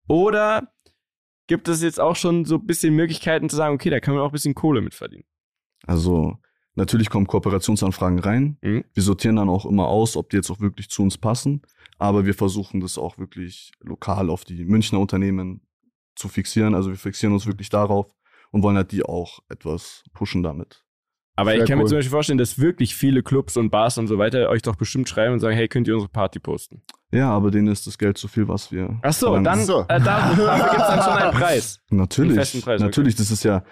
Oder 0.09 0.69
gibt 1.47 1.69
es 1.69 1.83
jetzt 1.83 2.01
auch 2.01 2.17
schon 2.17 2.45
so 2.45 2.57
ein 2.57 2.67
bisschen 2.67 2.95
Möglichkeiten 2.95 3.49
zu 3.49 3.57
sagen, 3.57 3.75
okay, 3.75 3.91
da 3.91 4.01
kann 4.01 4.15
man 4.15 4.23
auch 4.23 4.31
ein 4.31 4.33
bisschen 4.33 4.55
Kohle 4.55 4.81
mit 4.81 4.95
verdienen? 4.95 5.25
Also 5.87 6.39
natürlich 6.75 7.11
kommen 7.11 7.27
Kooperationsanfragen 7.27 8.19
rein. 8.19 8.59
Mhm. 8.63 8.85
Wir 8.93 9.03
sortieren 9.03 9.37
dann 9.37 9.49
auch 9.49 9.67
immer 9.67 9.89
aus, 9.89 10.17
ob 10.17 10.31
die 10.31 10.37
jetzt 10.37 10.51
auch 10.51 10.61
wirklich 10.61 10.89
zu 10.89 11.03
uns 11.03 11.19
passen. 11.19 11.63
Aber 11.99 12.27
wir 12.27 12.35
versuchen 12.35 12.81
das 12.81 12.99
auch 12.99 13.19
wirklich 13.19 13.73
lokal 13.81 14.29
auf 14.29 14.45
die 14.45 14.65
Münchner 14.65 15.01
Unternehmen 15.01 15.63
zu 16.15 16.29
fixieren. 16.29 16.75
Also 16.75 16.91
wir 16.91 16.99
fixieren 16.99 17.33
uns 17.33 17.47
wirklich 17.47 17.69
darauf 17.69 18.15
und 18.51 18.63
wollen 18.63 18.77
halt 18.77 18.93
die 18.93 19.05
auch 19.05 19.41
etwas 19.49 20.05
pushen 20.13 20.43
damit. 20.43 20.86
Aber 21.39 21.51
Sehr 21.51 21.61
ich 21.63 21.69
kann 21.69 21.77
mir 21.79 21.85
cool. 21.85 21.89
zum 21.91 21.99
Beispiel 21.99 22.11
vorstellen, 22.11 22.39
dass 22.39 22.59
wirklich 22.59 22.95
viele 22.97 23.23
Clubs 23.23 23.57
und 23.59 23.69
Bars 23.71 23.99
und 23.99 24.07
so 24.07 24.17
weiter 24.19 24.49
euch 24.49 24.63
doch 24.63 24.77
bestimmt 24.77 25.09
schreiben 25.09 25.35
und 25.35 25.41
sagen, 25.41 25.55
hey, 25.55 25.69
könnt 25.69 25.87
ihr 25.87 25.95
unsere 25.95 26.11
Party 26.11 26.39
posten? 26.39 26.81
Ja, 27.13 27.31
aber 27.31 27.51
denen 27.51 27.69
ist 27.69 27.87
das 27.87 27.99
Geld 27.99 28.17
zu 28.17 28.27
viel, 28.27 28.49
was 28.49 28.73
wir. 28.73 28.99
Ach 29.03 29.13
so, 29.13 29.39
dann 29.39 29.61
So. 29.65 29.83
Äh, 29.83 30.01
da, 30.01 30.31
dafür 30.35 30.55
gibt 30.71 30.81
es 30.81 30.87
dann 30.89 31.03
schon 31.03 31.13
einen 31.13 31.31
Preis. 31.39 31.43
Einen 31.43 31.55
festen 31.61 31.97
Natürlich, 31.97 32.37
Preis, 32.65 32.81
okay. 32.81 32.83
natürlich, 32.83 33.15
das 33.17 33.31
ist 33.31 33.45
ja, 33.45 33.65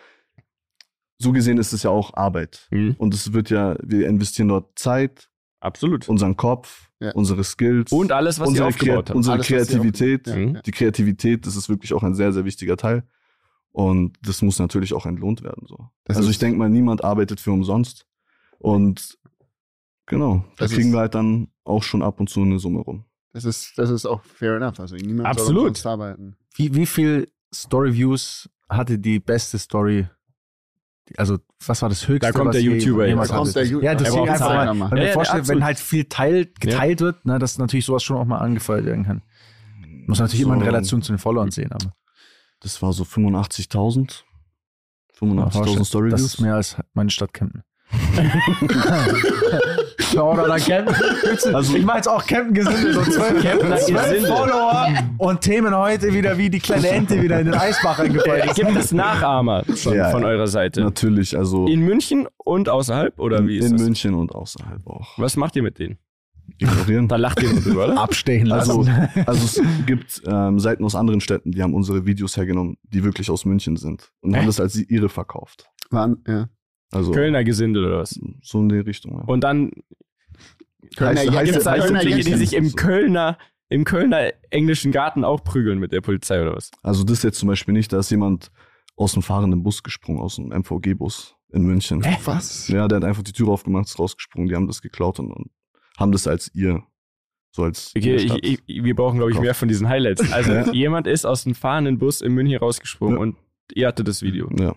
so 1.18 1.32
gesehen 1.32 1.58
ist 1.58 1.72
es 1.72 1.82
ja 1.82 1.90
auch 1.90 2.14
Arbeit. 2.14 2.66
Mhm. 2.70 2.96
Und 2.98 3.14
es 3.14 3.32
wird 3.32 3.50
ja, 3.50 3.76
wir 3.82 4.08
investieren 4.08 4.48
dort 4.48 4.78
Zeit, 4.78 5.30
Absolut. 5.60 6.08
unseren 6.08 6.36
Kopf, 6.36 6.90
Ja. 7.00 7.12
unsere 7.12 7.44
Skills. 7.44 7.92
Und 7.92 8.12
alles, 8.12 8.38
was 8.38 8.48
ihr 8.48 8.50
unsere, 8.50 8.68
aufgebaut 8.68 9.08
habt. 9.08 9.16
unsere 9.16 9.34
Alles, 9.36 9.48
ihr 9.50 9.56
Kreativität. 9.56 10.26
Ja, 10.26 10.36
Mhm. 10.36 10.54
ja. 10.56 10.60
Die 10.62 10.70
Kreativität, 10.70 11.46
das 11.46 11.56
ist 11.56 11.68
wirklich 11.70 11.94
auch 11.94 12.02
ein 12.02 12.14
sehr, 12.14 12.32
sehr 12.32 12.44
wichtiger 12.44 12.76
Teil. 12.76 13.04
Und 13.76 14.16
das 14.22 14.40
muss 14.40 14.60
natürlich 14.60 14.94
auch 14.94 15.04
entlohnt 15.04 15.42
werden. 15.42 15.64
So. 15.66 15.88
Das 16.04 16.16
also 16.16 16.30
ich 16.30 16.38
denke 16.38 16.56
mal, 16.56 16.70
niemand 16.70 17.02
arbeitet 17.02 17.40
für 17.40 17.50
umsonst. 17.50 18.06
Und 18.60 19.18
genau, 20.06 20.44
da 20.56 20.64
Das 20.64 20.72
kriegen 20.72 20.88
ist- 20.90 20.94
wir 20.94 21.00
halt 21.00 21.16
dann 21.16 21.48
auch 21.64 21.82
schon 21.82 22.00
ab 22.02 22.20
und 22.20 22.30
zu 22.30 22.40
eine 22.42 22.60
Summe 22.60 22.80
rum. 22.80 23.04
Das 23.32 23.44
ist, 23.44 23.72
das 23.76 23.90
ist 23.90 24.06
auch 24.06 24.22
fair 24.22 24.56
enough. 24.58 24.78
Also 24.78 24.94
niemand 24.94 25.26
Absolut. 25.26 25.46
soll 25.48 25.58
umsonst 25.58 25.86
arbeiten. 25.86 26.36
Wie, 26.54 26.72
wie 26.76 26.86
viel 26.86 27.28
Story-Views 27.52 28.48
hatte 28.68 28.96
die 28.96 29.18
beste 29.18 29.58
Story? 29.58 30.06
Also, 31.16 31.38
was 31.66 31.82
war 31.82 31.88
das 31.88 32.06
höchste? 32.06 32.30
Da 32.30 32.32
kommt 32.32 32.46
was 32.50 32.54
der 32.56 32.62
YouTuber 32.62 33.08
jetzt. 33.08 33.28
Da 33.30 33.36
kommt 33.36 33.56
der 33.56 33.66
Ja, 33.66 33.80
Er 33.80 33.94
deswegen 33.96 34.28
einfach 34.28 34.48
mal, 34.48 34.68
wenn 34.68 34.78
Ja, 34.78 34.94
mir 34.94 35.06
ja, 35.08 35.12
vorstellt, 35.12 35.40
absolut. 35.40 35.48
wenn 35.60 35.64
halt 35.64 35.78
viel 35.80 36.04
teilt, 36.04 36.60
geteilt 36.60 37.00
wird, 37.00 37.26
ne, 37.26 37.40
dass 37.40 37.58
natürlich 37.58 37.84
sowas 37.84 38.04
schon 38.04 38.16
auch 38.18 38.24
mal 38.24 38.38
angefeuert 38.38 38.84
werden 38.86 39.04
kann. 39.04 39.22
Muss 40.06 40.20
natürlich 40.20 40.42
immer 40.42 40.54
in 40.54 40.60
So, 40.60 40.66
Relation 40.66 41.02
zu 41.02 41.12
den 41.12 41.18
Followern 41.18 41.50
sehen, 41.50 41.72
aber 41.72 41.92
Das 42.64 42.82
war 42.82 42.92
so 42.92 43.04
85.000. 43.04 44.24
85.000 45.20 45.84
Story 45.84 46.10
das 46.10 46.22
ist 46.22 46.40
mehr 46.40 46.56
als 46.56 46.76
meine 46.92 47.08
Stadt 47.10 47.32
Kempten. 47.32 47.62
Shoutout 50.00 50.50
an 50.50 50.60
Kempten. 50.60 51.54
Also- 51.54 51.76
ich 51.76 51.84
mache 51.84 51.98
jetzt 51.98 52.08
auch 52.08 52.24
Kempten 52.26 52.54
Gesindel, 52.54 52.94
so 52.94 53.02
zwölf, 53.02 53.40
Kemptener 53.42 53.76
zwölf. 53.76 54.26
Follower 54.26 54.88
und 55.18 55.40
Themen 55.42 55.74
heute 55.76 56.12
wieder 56.12 56.36
wie 56.38 56.50
die 56.50 56.58
kleine 56.58 56.88
Ente 56.88 57.22
wieder 57.22 57.38
in 57.40 57.46
den 57.46 57.54
Eisbach 57.54 57.98
reingefallen. 57.98 58.48
ist. 58.48 58.56
Gibt 58.56 58.76
es 58.76 58.92
Nachahmer 58.92 59.62
schon 59.76 59.94
Ja, 59.94 60.10
von 60.10 60.24
eurer 60.24 60.46
Seite? 60.48 60.80
Natürlich, 60.80 61.36
also 61.36 61.66
In 61.66 61.80
München 61.80 62.26
und 62.38 62.68
außerhalb? 62.68 63.18
Oder 63.18 63.38
in, 63.38 63.48
wie 63.48 63.58
ist 63.58 63.66
in 63.66 63.72
das? 63.72 63.82
München 63.82 64.14
und 64.14 64.34
außerhalb 64.34 64.86
auch. 64.86 65.18
Was 65.18 65.36
macht 65.36 65.54
ihr 65.56 65.62
mit 65.62 65.78
denen? 65.78 65.98
Ignorieren. 66.58 67.08
Da 67.08 67.16
lacht 67.16 67.42
ihr 67.42 67.52
nur 67.52 67.60
drüber, 67.62 67.84
oder? 67.86 68.00
Abstechen 68.00 68.52
Also, 68.52 68.82
lassen. 68.82 69.22
also 69.26 69.44
es 69.44 69.86
gibt 69.86 70.22
ähm, 70.26 70.58
Seiten 70.60 70.84
aus 70.84 70.94
anderen 70.94 71.20
Städten, 71.20 71.50
die 71.52 71.62
haben 71.62 71.74
unsere 71.74 72.06
Videos 72.06 72.36
hergenommen, 72.36 72.76
die 72.84 73.02
wirklich 73.02 73.30
aus 73.30 73.44
München 73.44 73.76
sind 73.76 74.12
und 74.20 74.34
haben 74.34 74.42
Hä? 74.42 74.46
das 74.46 74.60
als 74.60 74.76
ihre 74.76 75.08
verkauft. 75.08 75.68
Waren, 75.90 76.22
ja. 76.28 76.48
Also 76.92 77.10
Kölner 77.10 77.42
Gesindel 77.42 77.84
oder 77.86 77.98
was? 77.98 78.18
so 78.42 78.60
in 78.60 78.68
die 78.68 78.76
Richtung. 78.78 79.18
Ja. 79.18 79.24
Und 79.24 79.42
dann 79.42 79.72
Kölner 80.96 81.20
Heißt- 81.22 81.30
heißt 81.32 81.44
gibt 81.46 81.56
es 81.58 81.64
das- 81.64 81.80
Kölner 81.80 82.00
die 82.04 82.22
sich 82.22 82.52
im 82.54 82.72
Kölner, 82.74 83.38
im 83.68 83.84
Kölner 83.84 84.32
englischen 84.50 84.92
Garten 84.92 85.24
auch 85.24 85.42
prügeln 85.42 85.78
mit 85.78 85.92
der 85.92 86.00
Polizei 86.02 86.40
oder 86.40 86.54
was? 86.54 86.70
Also 86.82 87.02
das 87.04 87.22
jetzt 87.22 87.38
zum 87.38 87.48
Beispiel 87.48 87.74
nicht, 87.74 87.92
da 87.92 87.98
ist 87.98 88.10
jemand 88.10 88.50
aus 88.96 89.12
dem 89.14 89.22
fahrenden 89.22 89.62
Bus 89.64 89.82
gesprungen, 89.82 90.20
aus 90.20 90.36
dem 90.36 90.52
MVG-Bus 90.52 91.34
in 91.52 91.62
München. 91.62 92.04
Was? 92.24 92.68
Ja, 92.68 92.86
der 92.86 92.96
hat 92.96 93.04
einfach 93.04 93.22
die 93.22 93.32
Tür 93.32 93.48
aufgemacht, 93.48 93.86
ist 93.86 93.98
rausgesprungen, 93.98 94.48
die 94.48 94.54
haben 94.54 94.66
das 94.68 94.82
geklaut 94.82 95.18
und, 95.18 95.32
und 95.32 95.50
haben 95.98 96.12
das 96.12 96.26
als 96.26 96.50
ihr, 96.54 96.82
so 97.52 97.62
als 97.64 97.92
Okay, 97.96 98.16
ich, 98.16 98.62
ich, 98.66 98.84
wir 98.84 98.94
brauchen, 98.96 99.16
glaube 99.18 99.32
ich, 99.32 99.38
mehr 99.38 99.54
von 99.54 99.68
diesen 99.68 99.88
Highlights. 99.88 100.28
Also 100.32 100.52
Ja. 100.52 100.72
jemand 100.72 101.06
ist 101.06 101.24
aus 101.24 101.44
dem 101.44 101.54
fahrenden 101.54 101.98
Bus 101.98 102.20
in 102.20 102.32
München 102.32 102.58
rausgesprungen 102.58 103.16
Ja. 103.16 103.22
und 103.22 103.36
ihr 103.74 103.86
hattet 103.88 104.08
das 104.08 104.22
Video. 104.22 104.48
ja, 104.58 104.74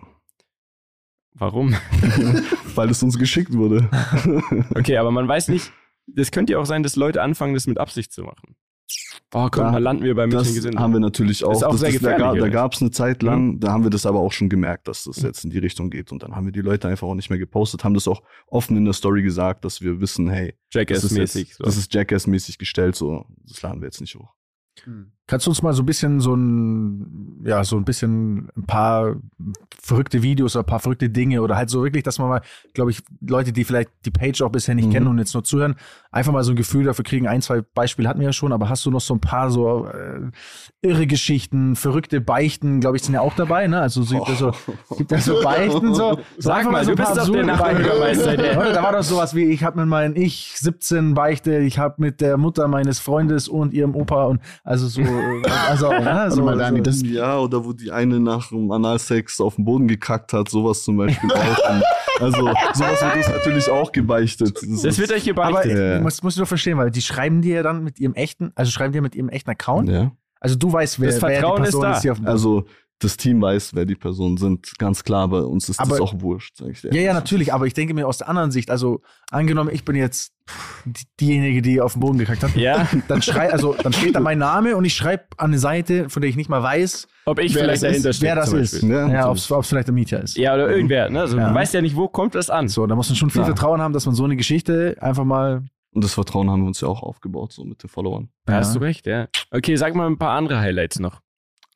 Warum? 1.34 1.74
weil 2.74 2.90
es 2.90 3.02
uns 3.02 3.18
geschickt 3.18 3.52
wurde. 3.52 3.88
Okay, 4.74 4.96
aber 4.96 5.10
man 5.10 5.26
weiß 5.28 5.48
nicht, 5.48 5.72
das 6.06 6.30
könnte 6.30 6.54
ja 6.54 6.58
auch 6.58 6.66
sein, 6.66 6.82
dass 6.82 6.96
Leute 6.96 7.22
anfangen, 7.22 7.54
das 7.54 7.66
mit 7.66 7.78
Absicht 7.78 8.12
zu 8.12 8.22
machen. 8.22 8.56
Oh, 9.34 9.48
komm, 9.50 9.64
Da- 9.64 9.72
da 9.72 9.78
landen 9.78 10.04
wir 10.04 10.14
bei 10.14 10.26
München 10.26 10.38
Das 10.38 10.54
Gesindel. 10.54 10.80
haben 10.80 10.92
wir 10.94 11.00
natürlich 11.00 11.44
auch. 11.44 11.52
Ist 11.52 11.62
auch 11.62 11.72
das, 11.72 11.80
sehr 11.80 11.92
das, 11.92 12.00
da 12.00 12.12
gefährlich, 12.16 12.40
da 12.42 12.48
gab 12.48 12.72
es 12.72 12.80
eine 12.80 12.90
Zeit 12.90 13.22
lang, 13.22 13.60
da 13.60 13.72
haben 13.72 13.82
wir 13.84 13.90
das 13.90 14.06
aber 14.06 14.20
auch 14.20 14.32
schon 14.32 14.48
gemerkt, 14.48 14.88
dass 14.88 15.04
das 15.04 15.20
jetzt 15.22 15.44
in 15.44 15.50
die 15.50 15.58
Richtung 15.58 15.90
geht. 15.90 16.10
Und 16.12 16.22
dann 16.22 16.34
haben 16.34 16.46
wir 16.46 16.52
die 16.52 16.62
Leute 16.62 16.88
einfach 16.88 17.06
auch 17.06 17.14
nicht 17.14 17.28
mehr 17.30 17.38
gepostet, 17.38 17.84
haben 17.84 17.94
das 17.94 18.08
auch 18.08 18.22
offen 18.46 18.76
in 18.76 18.84
der 18.84 18.94
Story 18.94 19.22
gesagt, 19.22 19.64
dass 19.64 19.82
wir 19.82 20.00
wissen, 20.00 20.28
hey, 20.30 20.54
das 20.72 20.82
ist, 21.04 21.10
Jackass-mäßig. 21.12 21.56
das 21.58 21.76
ist 21.76 21.92
Jackass-mäßig 21.92 22.56
gestellt, 22.58 22.96
so, 22.96 23.26
das 23.46 23.60
laden 23.62 23.80
wir 23.82 23.86
jetzt 23.86 24.00
nicht 24.00 24.14
hoch. 24.14 24.32
Hm. 24.84 25.10
Kannst 25.26 25.44
du 25.46 25.50
uns 25.50 25.60
mal 25.60 25.72
so 25.74 25.82
ein 25.82 25.86
bisschen 25.86 26.20
so 26.20 26.34
ein, 26.36 27.42
ja, 27.44 27.64
so 27.64 27.76
ein 27.76 27.84
bisschen 27.84 28.48
ein 28.56 28.64
paar 28.64 29.16
verrückte 29.82 30.22
Videos 30.22 30.54
oder 30.54 30.62
ein 30.62 30.66
paar 30.66 30.78
verrückte 30.78 31.10
Dinge 31.10 31.42
oder 31.42 31.56
halt 31.56 31.68
so 31.68 31.82
wirklich, 31.82 32.04
dass 32.04 32.18
man 32.20 32.28
mal, 32.28 32.42
glaube 32.74 32.92
ich, 32.92 33.02
Leute, 33.20 33.52
die 33.52 33.64
vielleicht 33.64 33.90
die 34.04 34.12
Page 34.12 34.40
auch 34.40 34.50
bisher 34.52 34.76
nicht 34.76 34.86
Mhm. 34.86 34.92
kennen 34.92 35.06
und 35.08 35.18
jetzt 35.18 35.34
nur 35.34 35.42
zuhören, 35.42 35.74
einfach 36.10 36.32
mal 36.32 36.42
so 36.44 36.52
ein 36.52 36.56
Gefühl 36.56 36.84
dafür 36.84 37.04
kriegen. 37.04 37.26
Ein, 37.28 37.42
zwei 37.42 37.60
Beispiele 37.60 38.08
hatten 38.08 38.20
wir 38.20 38.26
ja 38.26 38.32
schon, 38.32 38.52
aber 38.52 38.68
hast 38.68 38.84
du 38.86 38.90
noch 38.90 39.00
so 39.00 39.14
ein 39.14 39.20
paar 39.20 39.50
so 39.50 39.86
äh, 39.86 40.30
irre 40.80 41.06
Geschichten, 41.06 41.76
verrückte 41.76 42.20
Beichten, 42.20 42.80
glaube 42.80 42.96
ich, 42.96 43.02
sind 43.02 43.14
ja 43.14 43.20
auch 43.20 43.34
dabei, 43.34 43.66
ne? 43.66 43.80
Also 43.80 44.02
so, 44.02 44.16
gibt 44.16 44.28
ja 44.28 44.34
so, 44.34 44.52
gibt 44.96 45.10
ja 45.12 45.18
so 45.18 45.42
Beichten 45.42 45.94
so. 45.94 46.18
Sag 46.38 46.58
einfach 46.58 46.72
mal, 46.72 46.84
so 46.84 46.92
du 46.94 46.96
bist 46.96 47.16
doch 47.16 47.28
der. 47.30 47.44
Nachbürgermeister? 47.44 48.36
Da 48.36 48.82
war 48.82 48.92
doch 48.92 49.02
sowas 49.02 49.34
wie, 49.34 49.44
ich 49.44 49.64
habe 49.64 49.80
mit 49.80 49.88
meinem 49.88 50.16
Ich 50.16 50.54
17 50.56 51.14
Beichte, 51.14 51.58
ich 51.58 51.78
habe 51.78 51.96
mit 51.98 52.20
der 52.20 52.36
Mutter 52.36 52.68
meines 52.68 52.98
Freundes 53.00 53.48
und 53.48 53.74
ihrem 53.74 53.94
Opa 53.94 54.24
und 54.24 54.40
also 54.64 54.86
so, 54.88 55.00
äh, 55.02 55.42
also, 55.68 55.90
ne? 55.90 56.30
So, 56.30 56.42
mal, 56.44 56.56
Dani, 56.56 56.78
so. 56.78 56.82
das, 56.84 57.02
Ja, 57.02 57.38
oder 57.38 57.64
wo 57.64 57.72
die 57.72 57.90
eine 57.90 58.18
nach 58.20 58.48
dem 58.48 58.70
Analsex 58.70 59.40
auf 59.40 59.56
den 59.56 59.64
Boden 59.64 59.88
gekackt 59.88 60.32
hat, 60.32 60.48
sowas 60.48 60.84
zum 60.84 60.96
Beispiel 60.96 61.30
auch. 61.32 61.82
Also 62.20 62.38
sowas 62.74 63.00
wird 63.00 63.16
uns 63.16 63.28
natürlich 63.28 63.70
auch 63.70 63.92
gebeichtet. 63.92 64.56
Das 64.56 64.84
ist- 64.84 64.98
wird 64.98 65.12
euch 65.12 65.30
Aber 65.30 65.46
gebeichtet. 65.50 65.97
Ja. 65.98 66.02
ich 66.02 66.04
muss, 66.04 66.22
muss 66.22 66.34
ich 66.34 66.38
nur 66.38 66.46
verstehen, 66.46 66.78
weil 66.78 66.90
die 66.90 67.02
schreiben 67.02 67.42
dir 67.42 67.56
ja 67.56 67.62
dann 67.62 67.84
mit 67.84 67.98
ihrem 68.00 68.14
echten, 68.14 68.50
also 68.54 68.70
schreiben 68.70 68.92
dir 68.92 69.02
mit 69.02 69.14
ihrem 69.14 69.28
echten 69.28 69.50
Account. 69.50 69.88
ja. 69.88 70.12
Also 70.40 70.54
du 70.54 70.72
weißt, 70.72 71.00
wer, 71.00 71.08
Das 71.10 71.20
wer 71.20 71.28
die 71.30 71.34
Vertrauen 71.34 71.62
ist 71.64 71.70
Person 71.70 71.82
da. 71.82 71.92
ist, 71.94 72.04
die 72.04 72.10
auf 72.12 72.18
dem 72.18 72.26
Also 72.28 72.64
das 73.00 73.16
Team 73.16 73.42
weiß, 73.42 73.74
wer 73.74 73.84
die 73.84 73.96
Personen 73.96 74.36
sind, 74.36 74.72
ganz 74.78 75.02
klar, 75.02 75.26
bei 75.26 75.40
uns 75.40 75.68
ist 75.68 75.80
das 75.80 75.90
Aber- 75.90 76.00
auch 76.00 76.20
wurscht, 76.20 76.56
sag 76.58 76.68
ich 76.70 76.80
dir. 76.80 76.94
Ja, 76.94 77.00
ja, 77.00 77.12
natürlich, 77.12 77.52
aber 77.52 77.66
ich 77.66 77.74
denke 77.74 77.92
mir 77.92 78.06
aus 78.06 78.18
der 78.18 78.28
anderen 78.28 78.52
Sicht, 78.52 78.70
also 78.70 79.00
angenommen, 79.32 79.70
ich 79.72 79.84
bin 79.84 79.96
jetzt 79.96 80.32
die- 80.84 81.04
diejenige, 81.20 81.60
die 81.62 81.80
auf 81.80 81.94
den 81.94 82.00
Boden 82.00 82.18
gekackt 82.18 82.44
hat, 82.44 82.54
Ja, 82.54 82.86
dann 83.08 83.20
schrei, 83.22 83.52
also 83.52 83.74
dann 83.82 83.92
steht 83.92 84.14
da 84.14 84.20
mein 84.20 84.38
Name 84.38 84.76
und 84.76 84.84
ich 84.84 84.94
schreibe 84.94 85.24
an 85.38 85.50
eine 85.50 85.58
Seite, 85.58 86.08
von 86.08 86.22
der 86.22 86.30
ich 86.30 86.36
nicht 86.36 86.48
mal 86.50 86.62
weiß, 86.62 87.08
ob 87.24 87.40
ich 87.40 87.54
Wer 87.56 87.62
vielleicht 87.64 87.82
das 87.82 87.90
ist, 87.90 87.92
dahinter 88.04 88.12
stecke. 88.12 88.26
wer 88.28 88.34
das 88.36 88.52
ist. 88.52 88.82
Ja, 88.84 89.08
Ja, 89.08 89.30
ob 89.30 89.36
es 89.36 89.46
vielleicht 89.68 89.88
der 89.88 89.94
Mieter 89.94 90.22
ist. 90.22 90.36
Ja, 90.36 90.54
oder 90.54 90.70
irgendwer. 90.70 91.10
Ne? 91.10 91.20
Also, 91.20 91.36
Ja. 91.36 91.48
Du 91.48 91.54
weißt 91.54 91.74
ja 91.74 91.80
nicht, 91.82 91.96
wo 91.96 92.06
kommt 92.08 92.34
das 92.36 92.48
an. 92.48 92.68
So, 92.68 92.86
da 92.86 92.94
muss 92.94 93.08
man 93.08 93.16
schon 93.16 93.30
viel. 93.30 93.44
Vertrauen 93.44 93.80
haben, 93.80 93.92
dass 93.92 94.06
man 94.06 94.14
so 94.14 94.22
eine 94.24 94.36
Geschichte 94.36 94.96
einfach 95.00 95.24
mal. 95.24 95.64
Und 95.98 96.04
das 96.04 96.14
Vertrauen 96.14 96.48
haben 96.48 96.60
wir 96.60 96.68
uns 96.68 96.80
ja 96.80 96.86
auch 96.86 97.02
aufgebaut, 97.02 97.52
so 97.52 97.64
mit 97.64 97.82
den 97.82 97.88
Followern. 97.90 98.28
Da 98.44 98.52
Ja. 98.52 98.58
hast 98.60 98.76
du 98.76 98.78
recht, 98.78 99.04
ja. 99.08 99.26
Okay, 99.50 99.74
sag 99.74 99.96
mal 99.96 100.06
ein 100.06 100.16
paar 100.16 100.30
andere 100.38 100.60
Highlights 100.60 101.00
noch. 101.00 101.22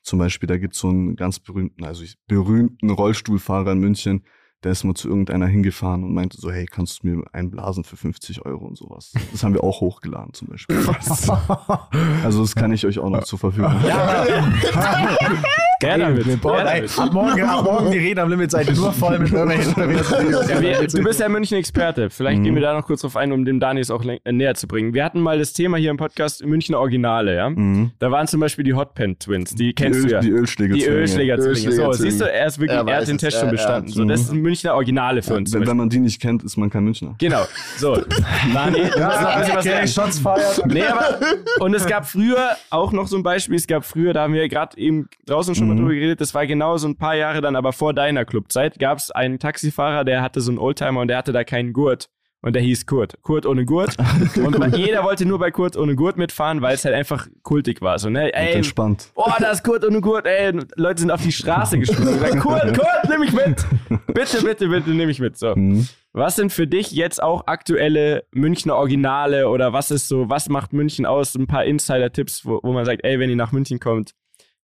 Zum 0.05 0.21
Beispiel, 0.21 0.47
da 0.47 0.59
gibt's 0.59 0.79
so 0.79 0.91
einen 0.91 1.17
ganz 1.17 1.41
berühmten, 1.41 1.85
also 1.85 2.05
ich, 2.05 2.15
berühmten 2.29 2.89
Rollstuhlfahrer 2.91 3.73
in 3.73 3.81
München, 3.81 4.23
der 4.63 4.71
ist 4.71 4.85
mal 4.85 4.95
zu 4.95 5.09
irgendeiner 5.09 5.47
hingefahren 5.49 6.05
und 6.05 6.15
meinte 6.15 6.41
so, 6.41 6.53
hey, 6.53 6.67
kannst 6.67 7.03
du 7.03 7.09
mir 7.09 7.25
einblasen 7.33 7.83
für 7.83 7.97
50 7.97 8.47
Euro 8.47 8.65
und 8.65 8.79
sowas. 8.79 9.13
Das 9.33 9.43
haben 9.43 9.55
wir 9.55 9.65
auch 9.65 9.81
hochgeladen 9.81 10.33
zum 10.35 10.47
Beispiel. 10.51 10.77
Also 12.23 12.43
das 12.43 12.55
kann 12.55 12.73
ich 12.73 12.87
euch 12.87 13.01
auch 13.01 13.11
noch 13.11 13.25
zur 13.25 13.41
Verfügung 13.41 13.75
stellen. 13.81 14.55
Her 15.83 15.99
damit. 15.99 16.27
Wir 16.27 16.33
ey, 16.35 16.65
damit. 16.81 16.99
ab, 16.99 17.13
morgen, 17.13 17.43
ab 17.43 17.65
morgen 17.65 17.91
die 17.93 17.99
Rede 17.99 18.23
am 18.23 18.31
Limit-Seite 18.31 18.73
nur 18.75 18.93
voll 18.93 19.19
mit 19.19 19.33
irgendwelchen 19.33 19.75
Ja, 20.49 20.61
wir, 20.61 20.87
du 20.87 21.03
bist 21.03 21.21
ja 21.21 21.29
München-Experte. 21.29 22.11
Vielleicht 22.11 22.41
Mhm. 22.41 22.45
gehen 22.45 22.55
wir 22.55 22.63
da 22.63 22.75
noch 22.75 22.87
kurz 22.87 23.03
drauf 23.03 23.17
ein, 23.17 23.33
um 23.33 23.45
dem 23.45 23.61
Dani 23.61 23.81
es 23.81 23.91
auch 23.91 24.05
äh, 24.05 24.19
näher 24.33 24.55
zu 24.55 24.67
bringen. 24.67 24.95
Wir 24.95 25.05
hatten 25.05 25.21
mal 25.21 25.39
das 25.39 25.53
Thema 25.53 25.77
hier 25.77 25.91
im 25.91 25.97
Podcast 25.97 26.45
Münchner 26.45 26.79
Originale, 26.79 27.35
ja? 27.37 27.51
Mhm. 27.51 27.91
Da 27.99 28.11
waren 28.11 28.27
zum 28.27 28.41
Beispiel 28.41 28.65
die 28.65 28.75
Hotpen 28.75 29.19
Twins, 29.19 29.55
die 29.55 29.73
kennst 29.75 30.01
die 30.01 30.05
Öl, 30.05 30.09
du 30.09 30.15
ja. 30.15 30.21
Die 30.21 30.31
Ölschläger. 30.31 30.75
Die 30.75 30.85
Ölschlägerzwinge. 30.85 31.55
So, 31.55 31.61
Ölschlägerzwinge. 31.61 32.11
siehst 32.11 32.21
du, 32.21 32.33
er 32.33 32.47
ist 32.47 32.59
wirklich, 32.59 32.79
Er 32.79 32.87
er, 32.89 32.97
hat 33.01 33.09
den 33.09 33.17
es, 33.17 33.23
Test 33.23 33.35
ja, 33.35 33.41
schon 33.41 33.49
ja. 33.49 33.53
bestanden. 33.53 33.89
So, 33.93 34.05
das 34.05 34.29
sind 34.29 34.41
Münchner 34.43 34.75
Originale 34.75 35.23
für 35.23 35.35
uns. 35.35 35.53
Wenn, 35.53 35.67
wenn 35.67 35.77
man 35.77 35.89
die 35.89 36.01
nicht 36.01 36.21
kennt, 36.21 36.43
ist 36.43 36.57
man 36.57 36.71
kein 36.71 36.85
Münchner. 36.85 37.15
Genau. 37.19 37.43
So, 37.79 37.97
Dani, 38.55 38.77
du 38.79 38.83
musst 38.85 38.97
noch 38.97 39.07
ein 39.07 39.41
bisschen 39.41 39.57
was 39.57 39.65
lernen. 39.65 39.89
Shots. 39.89 40.23
Nee, 40.67 40.83
aber, 40.83 41.19
und 41.61 41.75
es 41.75 41.87
gab 41.87 42.07
früher 42.07 42.51
auch 42.71 42.93
noch 42.93 43.07
so 43.09 43.17
ein 43.17 43.23
Beispiel, 43.23 43.57
es 43.57 43.67
gab 43.67 43.85
früher, 43.85 44.13
da 44.13 44.23
haben 44.23 44.35
wir 44.35 44.49
gerade 44.49 44.77
eben 44.79 45.09
draußen 45.27 45.55
schon 45.55 45.69
mal 45.75 45.81
Mhm. 45.81 45.87
drüber 45.87 45.95
geredet, 45.95 46.21
das 46.21 46.35
war 46.35 46.47
genau 46.47 46.77
so 46.77 46.89
ein 46.89 46.97
paar 46.97 47.15
Jahre 47.17 47.41
dann, 47.41 47.57
aber 47.57 47.73
vor 47.73 47.93
deiner 47.95 48.25
Clubzeit, 48.25 48.79
gab 48.79 48.99
es 48.99 49.11
einen 49.11 49.39
Taxifahrer, 49.39 50.05
der 50.05 50.23
hatte 50.23 50.41
so 50.41 50.51
einen 50.51 50.59
Oldtimer 50.59 51.01
und 51.01 51.09
der 51.09 51.19
hatte 51.19 51.33
da 51.33 51.45
keinen 51.45 51.73
Gurt. 51.73 52.09
Und 52.45 52.55
der 52.57 52.63
hieß 52.63 52.87
Kurt. 52.87 53.23
Kurt 53.23 53.47
ohne 53.47 53.65
Gurt. 53.65 53.95
Und 54.45 54.59
man- 54.59 54.75
jeder 54.75 55.05
wollte 55.05 55.25
nur 55.25 55.39
bei 55.39 55.53
Kurt 55.53 55.77
ohne 55.77 55.95
Gurt 55.95 56.17
mitfahren, 56.17 56.61
weil 56.61 56.75
es 56.75 56.85
halt 56.85 56.93
einfach 56.93 57.29
kultig 57.45 57.81
war. 57.83 58.01
So, 58.01 58.11
ne? 58.11 58.35
Ey, 58.35 58.55
entspannt. 58.55 59.13
oh, 59.15 59.31
da 59.39 59.53
ist 59.53 59.63
Kurt 59.63 59.85
ohne 59.85 60.01
Gurt, 60.01 60.27
ey. 60.27 60.51
Leute 60.75 61.03
sind 61.03 61.13
auf 61.13 61.23
die 61.23 61.31
Straße 61.31 61.79
gesprungen. 61.79 62.15
gesagt, 62.15 62.39
Kurt, 62.41 62.77
Kurt, 62.77 63.09
nimm 63.09 63.21
mich 63.21 63.33
mit. 63.33 63.65
Bitte, 64.09 64.43
bitte, 64.43 64.67
bitte, 64.69 64.91
nimm 64.91 65.07
mich 65.07 65.21
mit. 65.21 65.39
So. 65.39 65.55
Mhm. 65.55 65.87
Was 66.15 66.35
sind 66.35 66.51
für 66.53 66.67
dich 66.67 66.91
jetzt 66.91 67.23
auch 67.23 67.47
aktuelle 67.47 68.25
Münchner 68.33 68.75
Originale 68.75 69.49
oder 69.49 69.73
was 69.73 69.93
ist 69.93 70.09
so, 70.09 70.29
was 70.29 70.49
macht 70.49 70.73
München 70.73 71.07
aus? 71.07 71.37
Ein 71.37 71.47
paar 71.47 71.65
Insider-Tipps, 71.65 72.45
wo, 72.45 72.59
wo 72.65 72.73
man 72.73 72.85
sagt, 72.85 73.05
ey, 73.05 73.21
wenn 73.21 73.31
ihr 73.31 73.37
nach 73.37 73.53
München 73.53 73.79
kommt, 73.79 74.15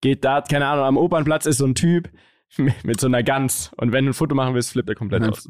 geht 0.00 0.24
da, 0.24 0.40
keine 0.40 0.66
Ahnung, 0.66 0.84
am 0.84 0.96
Opernplatz 0.96 1.46
ist 1.46 1.58
so 1.58 1.66
ein 1.66 1.74
Typ 1.74 2.10
mit, 2.56 3.00
so 3.00 3.06
einer 3.06 3.22
Gans 3.22 3.70
und 3.76 3.92
wenn 3.92 4.04
du 4.04 4.10
ein 4.10 4.14
Foto 4.14 4.34
machen 4.34 4.54
willst, 4.54 4.72
flippt 4.72 4.88
er 4.88 4.94
komplett 4.94 5.22
aus. 5.24 5.48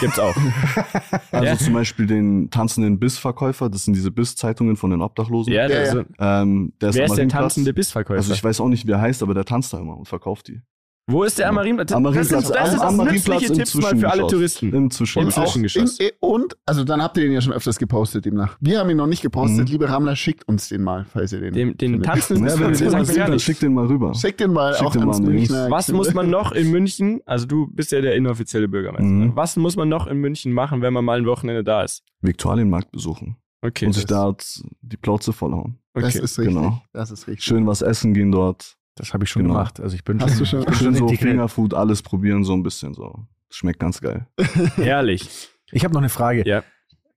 Gibt's 0.00 0.18
auch. 0.18 0.36
Also 1.32 1.46
Ja. 1.46 1.56
zum 1.56 1.74
Beispiel 1.74 2.06
den 2.06 2.50
tanzenden 2.50 2.98
Bissverkäufer, 2.98 3.70
das 3.70 3.84
sind 3.84 3.94
diese 3.94 4.10
Biss-Zeitungen 4.10 4.76
von 4.76 4.90
den 4.90 5.00
Obdachlosen. 5.02 5.52
Ja, 5.52 5.66
das 5.68 5.94
ja. 5.94 6.00
ist, 6.00 6.06
Ähm, 6.18 6.72
der 6.80 6.94
wer 6.94 7.04
ist, 7.04 7.10
ist 7.12 7.16
der 7.16 7.28
tanzende 7.28 7.72
Bissverkäufer? 7.72 8.18
Also 8.18 8.32
ich 8.34 8.42
weiß 8.44 8.60
auch 8.60 8.68
nicht, 8.68 8.86
wie 8.86 8.90
er 8.92 9.00
heißt, 9.00 9.22
aber 9.22 9.34
der 9.34 9.44
tanzt 9.44 9.72
da 9.72 9.78
immer 9.78 9.96
und 9.96 10.06
verkauft 10.06 10.48
die. 10.48 10.60
Wo 11.10 11.22
ist 11.24 11.38
der 11.38 11.48
am 11.48 11.54
Marienplatz? 11.54 11.90
Am 11.92 12.04
das 12.04 12.28
sind, 12.28 12.32
das 12.32 12.48
das 12.50 12.96
Marienplatz 12.96 13.40
nützliche 13.40 13.46
im 13.54 13.58
Tipps 13.58 13.74
mal 13.76 13.96
für 13.96 14.10
alle. 14.10 14.26
Touristen. 14.26 14.74
Im 14.74 14.90
Zwischen. 14.90 15.22
Im 15.22 15.30
Zwischengeschoss. 15.30 15.98
in, 15.98 16.06
eh, 16.08 16.12
und, 16.20 16.56
also 16.66 16.84
dann 16.84 17.02
habt 17.02 17.16
ihr 17.16 17.22
den 17.24 17.32
ja 17.32 17.40
schon 17.40 17.54
öfters 17.54 17.78
gepostet 17.78 18.26
demnach. 18.26 18.58
Wir 18.60 18.78
haben 18.78 18.90
ihn 18.90 18.98
noch 18.98 19.06
nicht 19.06 19.22
gepostet. 19.22 19.60
Mhm. 19.60 19.72
Liebe 19.72 19.88
Rammler, 19.88 20.16
schickt 20.16 20.46
uns 20.46 20.68
den 20.68 20.82
mal, 20.82 21.06
falls 21.10 21.32
ihr 21.32 21.40
den. 21.40 21.54
Dem, 21.54 21.76
den 21.78 21.90
findet. 21.92 22.06
tanzenden 22.06 22.46
Ja, 22.46 22.54
wenn 22.60 22.72
ihr 22.74 22.76
den 22.78 23.16
gar 23.16 23.28
dann 23.28 23.38
schickt 23.40 23.62
den 23.62 23.72
mal 23.72 23.86
rüber. 23.86 24.14
Schickt 24.14 24.40
den 24.40 24.52
mal 24.52 24.74
Schickt 24.74 24.86
auch 24.86 24.92
den 24.92 25.00
ans 25.02 25.20
mal. 25.20 25.30
Münchner. 25.30 25.70
Was 25.70 25.88
muss 25.90 26.12
man 26.12 26.28
noch 26.28 26.52
in 26.52 26.70
München, 26.70 27.20
also 27.24 27.46
du 27.46 27.66
bist 27.68 27.90
ja 27.90 28.02
der 28.02 28.14
inoffizielle 28.14 28.68
Bürgermeister, 28.68 29.06
Mhm. 29.06 29.34
was 29.34 29.56
muss 29.56 29.76
man 29.76 29.88
noch 29.88 30.06
in 30.08 30.18
München 30.18 30.52
machen, 30.52 30.82
wenn 30.82 30.92
man 30.92 31.04
mal 31.06 31.18
ein 31.18 31.26
Wochenende 31.26 31.64
da 31.64 31.82
ist? 31.84 32.02
Viktualienmarkt 32.20 32.90
besuchen 32.92 33.36
Okay. 33.62 33.86
und 33.86 33.92
sich 33.94 34.04
das- 34.04 34.18
dort 34.18 34.62
die 34.82 34.96
Plauze 34.98 35.32
vollhauen. 35.32 35.78
Das 35.94 36.04
okay. 36.14 36.18
ist 36.22 36.38
richtig. 36.38 36.54
genau. 36.54 36.82
Das 36.92 37.10
ist 37.10 37.26
richtig. 37.26 37.44
Schön 37.44 37.66
was 37.66 37.80
essen 37.82 38.12
gehen 38.14 38.30
dort. 38.30 38.76
Das 38.98 39.14
habe 39.14 39.24
ich 39.24 39.30
schon 39.30 39.42
Genau. 39.42 39.54
gemacht. 39.54 39.80
Also 39.80 39.94
ich 39.96 40.04
bin 40.04 40.20
Hast 40.20 40.38
du 40.40 40.44
schon- 40.44 40.60
ich 40.60 40.66
bin 40.66 40.74
Schön 40.74 40.94
so. 40.94 41.08
Fingerfood, 41.08 41.74
alles 41.74 42.02
probieren, 42.02 42.44
so 42.44 42.52
ein 42.54 42.62
bisschen 42.62 42.94
so. 42.94 43.26
Schmeckt 43.50 43.78
ganz 43.80 44.00
geil. 44.00 44.26
Herrlich. 44.76 45.48
Ich 45.70 45.84
habe 45.84 45.94
noch 45.94 46.00
eine 46.00 46.08
Frage. 46.08 46.42
Ja. 46.46 46.62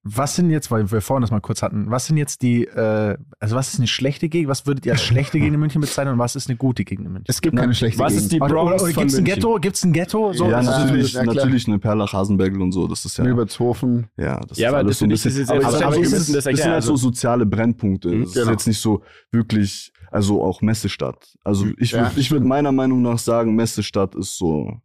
Was 0.04 0.36
sind 0.36 0.50
jetzt, 0.50 0.72
weil 0.72 0.92
wir 0.92 1.00
vorhin 1.00 1.22
das 1.22 1.30
mal 1.30 1.42
kurz 1.42 1.62
hatten, 1.62 1.92
was 1.92 2.08
sind 2.08 2.18
jetzt 2.18 2.42
die, 2.42 2.66
äh, 2.66 3.18
also 3.40 3.56
was 3.56 3.72
ist 3.72 3.80
eine 3.80 3.86
schlechte 3.88 4.30
Gegend? 4.30 4.50
Was 4.50 4.66
würdet 4.66 4.84
ihr 4.88 4.94
als 4.94 5.04
schlechte 5.04 5.38
Gegend 5.38 5.54
in 5.54 5.60
München 5.60 5.80
bezeichnen 5.80 6.14
und 6.14 6.20
was 6.20 6.36
ist 6.36 6.50
eine 6.50 6.58
gute 6.58 6.84
Gegend 6.84 7.06
in 7.06 7.12
München? 7.14 7.26
Es 7.28 7.40
gibt 7.40 7.56
keine 7.56 7.76
schlechte 7.76 8.00
Was 8.00 8.14
Gegend. 8.14 8.24
ist 8.24 8.32
die 8.34 8.40
Bronx 8.40 8.52
oder, 8.54 8.64
oder 8.64 8.80
von 8.80 8.94
gibt 8.94 9.12
es 9.12 9.18
ein? 9.20 9.26
Ghetto? 9.26 9.60
Gibt 9.60 9.76
es 9.76 9.84
ein 9.84 9.94
Ghetto? 9.94 10.34
So, 10.34 10.46
ja, 10.46 10.52
das 10.64 10.66
ist- 10.68 10.72
natürlich, 10.86 11.14
ja, 11.14 11.24
natürlich 11.24 11.68
eine 11.68 11.78
Perlach, 11.78 12.14
Hasenbergel 12.14 12.60
und 12.64 12.72
so. 12.72 12.88
Das 12.88 13.06
ist 13.06 13.16
ja, 13.20 13.26
Überzofen. 13.26 14.08
ja, 14.18 14.40
das 14.40 14.58
Ja, 14.58 14.70
ist 14.70 14.74
aber 14.74 14.78
alles 14.80 14.90
das 14.90 14.98
so 15.00 15.06
ein 15.06 15.10
das 15.12 15.22
bisschen. 15.22 15.42
ist 15.44 15.50
aber, 15.52 15.86
aber, 15.86 15.98
ist, 16.00 16.14
das 16.14 16.28
das 16.32 16.44
sind 16.46 16.56
halt 16.56 16.84
so 16.84 16.94
Also, 16.94 16.96
soziale 16.96 17.46
Brennpunkte. 17.46 18.10
Mhm, 18.10 18.24
Es 18.24 18.30
ist 18.30 18.36
genau. 18.36 18.52
jetzt 18.52 18.66
nicht 18.66 18.80
so 18.82 19.04
wirklich, 19.32 19.94
also 20.10 20.42
auch 20.44 20.62
Messestadt. 20.64 21.38
Also 21.44 21.68
ich 21.78 21.92
Ja, 21.92 22.06
würde 22.08 22.20
ich 22.20 22.32
würd 22.32 22.44
meiner 22.44 22.72
Meinung 22.72 23.04
nach 23.04 23.20
sagen, 23.20 23.56
Messestadt 23.56 24.16
ist 24.16 24.36
so 24.36 24.82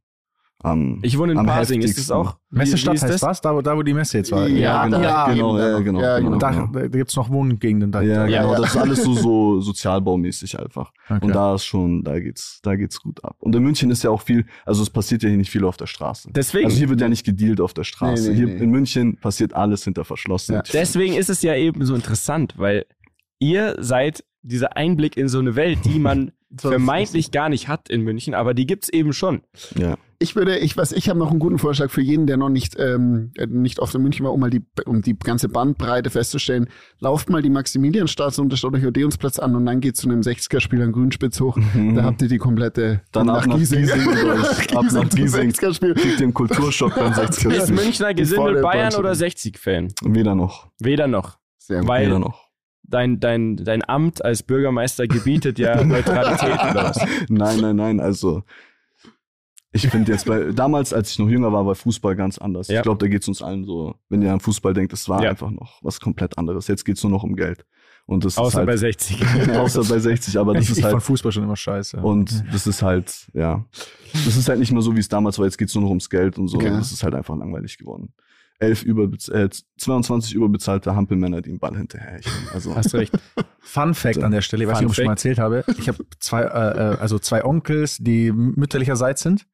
am. 0.66 0.98
ich 1.02 1.16
wohne 1.18 1.32
in 1.32 1.46
Pasing, 1.46 1.80
ist 1.80 1.90
das 1.90 1.96
heftigsten. 2.08 2.14
auch? 2.16 2.36
Messestadt 2.50 2.94
heißt 3.02 3.14
das? 3.14 3.22
was? 3.22 3.40
Da, 3.40 3.54
wo- 3.54 3.62
da, 3.62 3.76
wo 3.76 3.82
die 3.82 3.94
Messe 3.94 4.18
jetzt 4.18 4.32
war. 4.32 4.46
Ja, 4.48 4.84
genau, 4.84 5.00
ja, 5.00 5.28
genau, 5.32 5.58
ja, 5.58 5.76
eben, 5.76 5.84
genau, 5.84 6.00
ja, 6.00 6.18
genau, 6.18 6.32
Und 6.32 6.42
da, 6.42 6.50
genau. 6.50 6.66
da 6.72 6.86
gibt 6.88 7.10
es 7.10 7.16
noch 7.16 7.30
Wohngegenden 7.30 7.92
da. 7.92 8.02
Ja, 8.02 8.26
Ja, 8.26 8.40
genau, 8.42 8.52
ja. 8.54 8.60
das 8.60 8.70
ist 8.70 8.76
alles 8.76 9.02
so, 9.02 9.14
so 9.14 9.60
sozialbaumäßig 9.96 10.58
einfach. 10.58 10.92
Okay. 11.08 11.24
Und 11.24 11.34
da 11.34 11.54
ist 11.54 11.64
schon, 11.64 12.02
da 12.04 12.18
geht's, 12.18 12.60
da 12.62 12.76
geht's 12.76 13.00
gut 13.00 13.24
ab. 13.24 13.36
Und 13.40 13.54
in 13.54 13.62
München 13.62 13.90
ist 13.90 14.02
ja 14.02 14.10
auch 14.10 14.22
viel, 14.22 14.46
also 14.64 14.82
es 14.82 14.90
passiert 14.90 15.22
ja 15.22 15.28
hier 15.28 15.38
nicht 15.38 15.50
viel 15.50 15.64
auf 15.64 15.76
der 15.76 15.86
Straße. 15.86 16.30
Deswegen. 16.34 16.66
Also 16.66 16.76
hier 16.78 16.88
wird 16.88 17.00
ja 17.00 17.08
nicht 17.08 17.24
gedealt 17.24 17.60
auf 17.60 17.72
der 17.74 17.84
Straße. 17.84 18.24
Nee, 18.24 18.28
nee, 18.30 18.34
hier 18.36 18.46
nee. 18.46 18.62
in 18.64 18.70
München 18.70 19.16
passiert 19.18 19.54
alles 19.54 19.84
hinter 19.84 20.04
verschlossenen 20.04 20.58
Ja. 20.58 20.62
Türen. 20.62 20.80
Deswegen 20.80 21.14
ist 21.14 21.30
es 21.30 21.42
ja 21.42 21.54
eben 21.54 21.84
so 21.84 21.94
interessant, 21.94 22.54
weil 22.56 22.86
ihr 23.38 23.76
seid 23.80 24.24
dieser 24.42 24.76
Einblick 24.76 25.16
in 25.16 25.28
so 25.28 25.38
eine 25.40 25.56
Welt, 25.56 25.78
die 25.84 25.98
man 25.98 26.32
vermeintlich 26.54 27.30
gar 27.30 27.48
nicht 27.48 27.68
hat 27.68 27.88
in 27.88 28.02
München, 28.02 28.34
aber 28.34 28.54
die 28.54 28.66
gibt's 28.66 28.88
eben 28.88 29.12
schon. 29.12 29.42
Ja. 29.76 29.96
Ich 30.18 30.34
würde, 30.34 30.58
ich 30.58 30.78
was, 30.78 30.92
ich 30.92 31.10
habe 31.10 31.18
noch 31.18 31.30
einen 31.30 31.40
guten 31.40 31.58
Vorschlag 31.58 31.90
für 31.90 32.00
jeden, 32.00 32.26
der 32.26 32.38
noch 32.38 32.48
nicht 32.48 32.74
ähm, 32.78 33.32
äh, 33.36 33.46
nicht 33.46 33.80
auf 33.80 33.90
der 33.90 34.00
München 34.00 34.24
war, 34.24 34.32
um 34.32 34.40
mal 34.40 34.48
die 34.48 34.62
um 34.86 35.02
die 35.02 35.18
ganze 35.18 35.48
Bandbreite 35.50 36.08
festzustellen. 36.08 36.68
Lauft 37.00 37.28
mal 37.28 37.42
die 37.42 37.50
Maximilianstraße 37.50 38.40
und 38.40 38.50
der 38.50 38.88
Odeonsplatz 38.88 39.38
an 39.38 39.54
und 39.54 39.66
dann 39.66 39.80
geht 39.80 39.96
zu 39.96 40.08
einem 40.08 40.20
60er-Spiel 40.22 40.80
an 40.80 40.92
Grünspitz 40.92 41.38
hoch. 41.40 41.58
Da 41.94 42.02
habt 42.04 42.22
ihr 42.22 42.28
die 42.28 42.38
komplette 42.38 43.02
Dann 43.12 43.28
ab 43.28 43.46
nach 43.46 43.56
Giesing 43.58 43.86
durch. 43.86 44.76
Ab 44.76 44.86
nach 44.90 45.08
Giesing. 45.10 45.50
60er-Spiel. 45.50 45.94
Kriegt 45.94 46.20
im 46.22 46.32
Kulturschock 46.32 46.94
beim 46.94 47.12
60er. 47.12 47.50
Ist 47.52 47.70
Münchner 47.70 48.14
Gesindel 48.14 48.62
Bayern 48.62 48.94
oder 48.94 49.12
60-Fan? 49.12 49.92
Weder 50.02 50.34
noch. 50.34 50.68
Weder 50.78 51.08
noch. 51.08 51.38
Sehr 51.58 51.80
gut. 51.80 51.88
Weil 51.88 52.06
Weder 52.06 52.20
noch. 52.20 52.45
Dein, 52.88 53.20
dein, 53.20 53.56
dein 53.56 53.88
Amt 53.88 54.24
als 54.24 54.42
Bürgermeister 54.42 55.06
gebietet 55.06 55.58
ja 55.58 55.82
Neutralität 55.84 56.54
oder 56.70 56.84
was? 56.84 56.98
Nein, 57.28 57.60
nein, 57.60 57.76
nein. 57.76 58.00
Also 58.00 58.42
ich 59.72 59.88
finde 59.88 60.12
jetzt 60.12 60.24
bei 60.26 60.52
damals, 60.52 60.94
als 60.94 61.10
ich 61.10 61.18
noch 61.18 61.28
jünger 61.28 61.52
war, 61.52 61.66
war 61.66 61.74
Fußball 61.74 62.16
ganz 62.16 62.38
anders. 62.38 62.68
Ja. 62.68 62.76
Ich 62.78 62.82
glaube, 62.82 62.98
da 62.98 63.08
geht's 63.08 63.28
uns 63.28 63.42
allen 63.42 63.64
so. 63.64 63.94
Wenn 64.08 64.22
ihr 64.22 64.32
an 64.32 64.40
Fußball 64.40 64.72
denkt, 64.72 64.92
es 64.94 65.08
war 65.08 65.22
Ja. 65.22 65.30
einfach 65.30 65.50
noch 65.50 65.80
was 65.82 66.00
komplett 66.00 66.38
anderes. 66.38 66.66
Jetzt 66.68 66.84
geht's 66.84 67.02
nur 67.02 67.10
noch 67.12 67.22
um 67.24 67.36
Geld. 67.36 67.66
Und 68.06 68.24
das 68.24 68.38
Außer 68.38 68.60
ist 68.60 68.66
bei 68.66 68.72
halt, 68.72 68.78
60. 69.10 69.50
außer 69.50 69.82
bei 69.84 69.98
60. 69.98 70.38
Aber 70.38 70.54
das 70.54 70.64
ich 70.64 70.70
ist 70.70 70.78
ich 70.78 70.84
halt 70.84 70.92
fand 70.92 71.02
Fußball 71.02 71.32
schon 71.32 71.42
immer 71.42 71.56
scheiße. 71.56 71.98
Und 71.98 72.44
das 72.52 72.66
ist 72.66 72.80
halt, 72.80 73.26
ja, 73.34 73.64
das 74.12 74.36
ist 74.36 74.48
halt 74.48 74.60
nicht 74.60 74.70
mehr 74.72 74.80
so, 74.80 74.94
wie 74.94 75.00
es 75.00 75.08
damals 75.08 75.38
war. 75.38 75.44
Jetzt 75.44 75.58
geht's 75.58 75.74
nur 75.74 75.82
noch 75.82 75.90
ums 75.90 76.08
Geld 76.08 76.38
und 76.38 76.48
so. 76.48 76.56
Okay. 76.56 76.70
Das 76.70 76.92
ist 76.92 77.02
halt 77.02 77.14
einfach 77.14 77.36
langweilig 77.36 77.76
geworden. 77.76 78.14
Elf 78.58 78.82
über, 78.82 79.04
äh, 79.32 79.48
22 79.78 80.34
überbezahlte 80.34 80.94
Hampelmänner, 80.96 81.42
die 81.42 81.50
den 81.50 81.58
Ball 81.58 81.76
hinterher. 81.76 82.20
Also, 82.52 82.74
Hast 82.74 82.92
du 82.92 82.98
recht. 82.98 83.12
Fun 83.60 83.94
Fact 83.94 84.22
an 84.22 84.32
der 84.32 84.40
Stelle, 84.40 84.64
ich 84.64 84.70
weiß 84.70 84.78
nicht, 84.78 84.86
ob 84.86 84.92
ich 84.92 84.96
schon 84.96 85.04
mal 85.06 85.12
erzählt 85.12 85.38
habe. 85.38 85.64
Ich 85.78 85.88
habe 85.88 86.04
zwei, 86.20 86.42
äh, 86.42 86.46
äh, 86.46 86.96
also 86.98 87.18
zwei 87.18 87.44
Onkels, 87.44 87.98
die 87.98 88.32
mütterlicherseits 88.32 89.22
sind. 89.22 89.46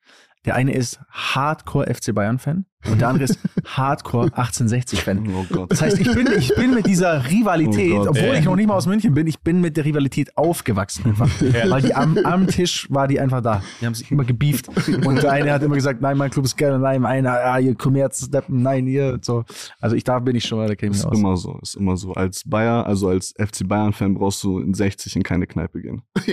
Der 0.45 0.57
eine 0.57 0.75
ist 0.75 0.99
Hardcore 1.09 1.93
FC 1.95 2.13
Bayern 2.13 2.41
Fan 2.41 2.65
und 2.91 3.01
der 3.01 3.09
andere 3.09 3.25
ist 3.25 3.39
Hardcore 3.65 4.25
1860 4.25 5.03
Fan. 5.03 5.33
oh 5.33 5.47
Gott. 5.49 5.71
Das 5.71 5.81
heißt, 5.83 6.01
ich 6.01 6.13
bin, 6.13 6.29
ich 6.37 6.53
bin 6.57 6.75
mit 6.75 6.85
dieser 6.87 7.31
Rivalität, 7.31 7.93
Oh 7.93 8.09
obwohl 8.09 8.35
ich 8.35 8.45
noch 8.45 8.57
nicht 8.57 8.67
mal 8.67 8.75
aus 8.75 8.87
München 8.87 9.15
bin, 9.15 9.29
ich 9.29 9.39
bin 9.39 9.61
mit 9.61 9.77
der 9.77 9.85
Rivalität 9.85 10.37
aufgewachsen 10.37 11.05
einfach. 11.07 11.31
Weil 11.41 11.83
die 11.83 11.95
am, 11.95 12.19
am 12.25 12.49
Tisch 12.49 12.89
war 12.91 13.07
die 13.07 13.21
einfach 13.21 13.41
da. 13.41 13.63
Die 13.81 13.87
haben 13.87 13.95
sich 13.95 14.11
immer 14.11 14.25
gebieft. 14.25 14.67
Und 15.07 15.23
der 15.23 15.31
eine 15.31 15.53
hat 15.53 15.63
immer 15.63 15.77
gesagt, 15.77 16.01
nein, 16.01 16.17
mein 16.19 16.31
Club 16.31 16.45
ist 16.45 16.57
geil, 16.57 16.77
nein, 16.81 17.05
einer, 17.05 17.31
ah, 17.35 17.59
ihr 17.61 17.77
Kommerzdeppen, 17.77 18.63
nein, 18.63 18.89
ihr, 18.89 19.19
so. 19.23 19.45
Also 19.81 19.95
ich, 19.95 20.03
da 20.03 20.19
bin 20.19 20.35
ich 20.35 20.45
schon 20.45 20.59
mal, 20.59 20.67
da 20.67 20.75
kenne 20.75 20.91
ich 20.91 20.99
Ist 20.99 21.05
aus. 21.07 21.17
immer 21.17 21.37
so, 21.37 21.57
ist 21.63 21.77
immer 21.77 21.97
so. 21.97 22.15
Als 22.15 22.43
Bayer, 22.45 22.85
also 22.85 23.09
als 23.11 23.33
FC 23.39 23.69
Bayern-Fan 23.69 24.15
brauchst 24.15 24.43
du 24.43 24.59
in 24.59 24.75
60 24.75 25.15
in 25.15 25.23
keine 25.23 25.47
Kneipe 25.47 25.81
gehen. 25.81 26.03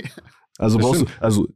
Also 0.58 0.76
Das 0.76 0.86
brauchst 0.86 1.00
du, 1.02 1.06
also 1.20 1.48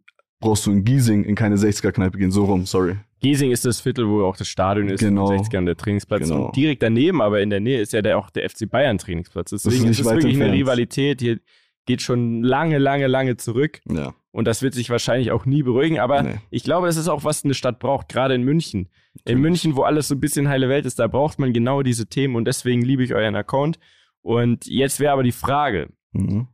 brauchst 0.44 0.66
du 0.66 0.70
in 0.72 0.84
Giesing 0.84 1.24
in 1.24 1.34
keine 1.34 1.56
60er-Kneipe 1.56 2.18
gehen. 2.18 2.30
So 2.30 2.44
rum, 2.44 2.66
sorry. 2.66 2.96
Giesing 3.20 3.50
ist 3.50 3.64
das 3.64 3.80
Viertel, 3.80 4.08
wo 4.08 4.24
auch 4.24 4.36
das 4.36 4.46
Stadion 4.48 4.88
ist, 4.88 5.00
Genau. 5.00 5.30
in 5.30 5.36
den 5.38 5.44
60ern 5.44 5.64
der 5.64 5.76
Trainingsplatz. 5.76 6.28
Genau. 6.28 6.46
Und 6.46 6.56
direkt 6.56 6.82
daneben, 6.82 7.22
aber 7.22 7.40
in 7.40 7.50
der 7.50 7.60
Nähe, 7.60 7.80
ist 7.80 7.92
ja 7.92 8.02
der, 8.02 8.18
auch 8.18 8.30
der 8.30 8.48
FC 8.48 8.68
Bayern 8.70 8.98
Trainingsplatz. 8.98 9.50
Deswegen 9.50 9.86
ist 9.86 10.00
ist, 10.00 10.04
weit 10.06 10.16
wirklich 10.16 10.34
eine 10.36 10.44
entfernt. 10.44 10.60
Rivalität. 10.60 11.20
Hier 11.20 11.40
geht 11.86 12.02
schon 12.02 12.42
lange, 12.42 12.78
lange, 12.78 13.06
lange 13.06 13.36
zurück. 13.36 13.80
Ja. 13.90 14.14
Und 14.30 14.46
das 14.46 14.62
wird 14.62 14.74
sich 14.74 14.90
wahrscheinlich 14.90 15.30
auch 15.32 15.46
nie 15.46 15.62
beruhigen. 15.62 15.98
Aber 16.00 16.22
Nee. 16.22 16.34
ich 16.50 16.64
glaube, 16.64 16.86
das 16.86 16.96
ist 16.96 17.08
auch, 17.08 17.24
was 17.24 17.44
eine 17.44 17.54
Stadt 17.54 17.78
braucht, 17.78 18.08
gerade 18.08 18.34
in 18.34 18.42
München. 18.42 18.88
In 19.24 19.38
München, 19.40 19.76
wo 19.76 19.82
alles 19.82 20.08
so 20.08 20.14
ein 20.14 20.20
bisschen 20.20 20.48
heile 20.48 20.68
Welt 20.68 20.86
ist, 20.86 20.98
da 20.98 21.06
braucht 21.06 21.38
man 21.38 21.52
genau 21.52 21.82
diese 21.82 22.06
Themen. 22.06 22.34
Und 22.36 22.46
deswegen 22.46 22.82
liebe 22.82 23.04
ich 23.04 23.14
euren 23.14 23.36
Account. 23.36 23.78
Und 24.22 24.66
jetzt 24.66 24.98
wäre 25.00 25.12
aber 25.12 25.22
die 25.22 25.32
Frage, 25.32 25.88
Mhm. 26.12 26.48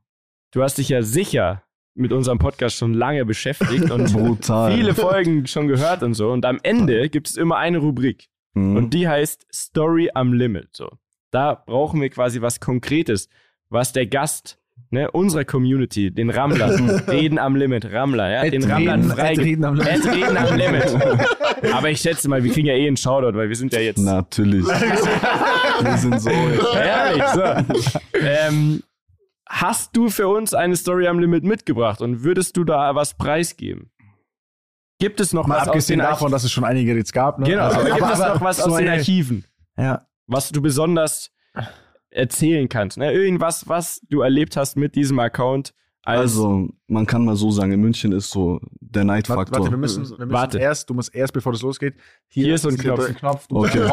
du 0.53 0.63
hast 0.63 0.79
dich 0.79 0.89
ja 0.91 1.03
sicher 1.03 1.63
mit 1.95 2.13
unserem 2.13 2.39
Podcast 2.39 2.77
schon 2.77 2.95
lange 2.95 3.25
beschäftigt 3.25 3.91
und 3.91 4.13
Brutal. 4.13 4.73
viele 4.75 4.95
Folgen 4.95 5.47
schon 5.47 5.69
gehört 5.69 6.03
und 6.03 6.15
so. 6.15 6.31
Und 6.31 6.45
am 6.47 6.59
Ende 6.63 7.09
gibt 7.09 7.29
es 7.29 7.37
immer 7.37 7.57
eine 7.59 7.79
Rubrik. 7.79 8.29
Mhm. 8.55 8.77
Und 8.77 8.95
die 8.95 9.09
heißt 9.09 9.47
Story 9.53 10.11
am 10.15 10.33
Limit. 10.33 10.69
So. 10.73 10.89
Da 11.31 11.55
brauchen 11.55 12.01
wir 12.01 12.11
quasi 12.11 12.41
was 12.41 12.61
Konkretes, 12.61 13.29
was 13.69 13.93
der 13.93 14.07
Gast 14.07 14.59
ne, 14.91 15.11
unserer 15.11 15.45
Community, 15.45 16.11
den 16.11 16.31
Rammlern, 16.31 16.91
Reden 17.09 17.39
am 17.39 17.57
Limit, 17.57 17.93
Rammler, 17.93 18.31
ja, 18.31 18.51
den 18.51 18.65
Rammlern 18.65 19.03
Reden, 19.03 19.13
frei. 19.13 19.35
Reden 19.35 19.65
am 19.65 19.75
Limit. 19.75 19.93
Ad 19.93 20.09
Reden 20.11 20.37
am 20.37 20.57
Limit. 20.57 21.73
Aber 21.73 21.91
ich 21.91 22.01
schätze 22.01 22.29
mal, 22.29 22.43
wir 22.43 22.53
kriegen 22.53 22.67
ja 22.67 22.75
eh 22.75 22.87
einen 22.87 22.97
Shoutout, 22.97 23.37
weil 23.37 23.49
wir 23.49 23.57
sind 23.57 23.73
ja 23.73 23.81
jetzt. 23.81 23.99
Natürlich. 23.99 24.65
wir 24.65 25.97
sind 25.97 26.21
so. 26.21 26.31
Ehrlich, 26.31 27.25
so. 27.35 27.43
ähm, 28.19 28.83
hast 29.53 29.97
du 29.97 30.09
für 30.09 30.29
uns 30.29 30.55
eine 30.55 30.77
Story 30.77 31.09
am 31.09 31.19
Limit 31.19 31.43
mitgebracht 31.45 32.01
und 32.01 32.23
würdest 32.23 32.57
du 32.57 32.63
da 32.65 32.95
was 32.95 33.15
preisgeben? 33.17 33.91
Gibt 35.01 35.19
es 35.21 35.33
noch 35.33 35.47
Mal 35.47 35.57
was 35.57 35.63
aus 35.63 35.69
abgesehen 35.69 35.99
den 35.99 36.05
davon, 36.05 36.13
Archiven? 36.27 36.33
dass 36.33 36.45
es 36.45 36.53
schon 36.53 36.65
einige 36.65 36.95
jetzt 36.95 37.13
gab. 37.13 37.39
Ne? 37.39 37.47
Genau, 37.47 37.63
aber, 37.65 37.85
gibt 37.85 37.97
es 38.13 38.21
aber 38.21 38.35
noch 38.35 38.41
was 38.41 38.59
so 38.59 38.71
aus 38.71 38.77
den 38.77 38.89
Archiven, 38.89 39.45
Ja. 39.77 40.07
was 40.27 40.51
du 40.51 40.63
besonders 40.63 41.31
erzählen 42.11 42.69
kannst? 42.69 42.97
Ne? 42.99 43.13
Irgendwas, 43.13 43.69
was 43.69 44.01
du 44.09 44.21
erlebt 44.21 44.57
hast 44.57 44.77
mit 44.77 44.95
diesem 44.95 45.19
Account. 45.19 45.75
Als, 46.03 46.21
Also, 46.21 46.69
man 46.87 47.07
kann 47.07 47.25
mal 47.25 47.37
so 47.37 47.51
sagen, 47.51 47.73
in 47.73 47.81
München 47.81 48.13
ist 48.13 48.31
so 48.31 48.61
der 48.81 49.05
Neidfaktor. 49.05 49.59
warte, 49.59 49.71
wir 49.71 49.77
müssen, 49.79 50.09
wir 50.09 50.19
müssen 50.27 50.33
Warte. 50.33 50.59
erst, 50.59 50.89
du 50.89 50.95
musst 50.95 51.15
erst, 51.15 51.33
bevor 51.35 51.53
das 51.53 51.61
losgeht, 51.63 51.95
Hier 52.29 52.55
ist 52.55 52.63
so 52.63 52.69
ein 52.71 52.77
Knopf. 52.79 53.15
Knopf. 53.17 53.47
Du 53.49 53.57
Okay. 53.59 53.87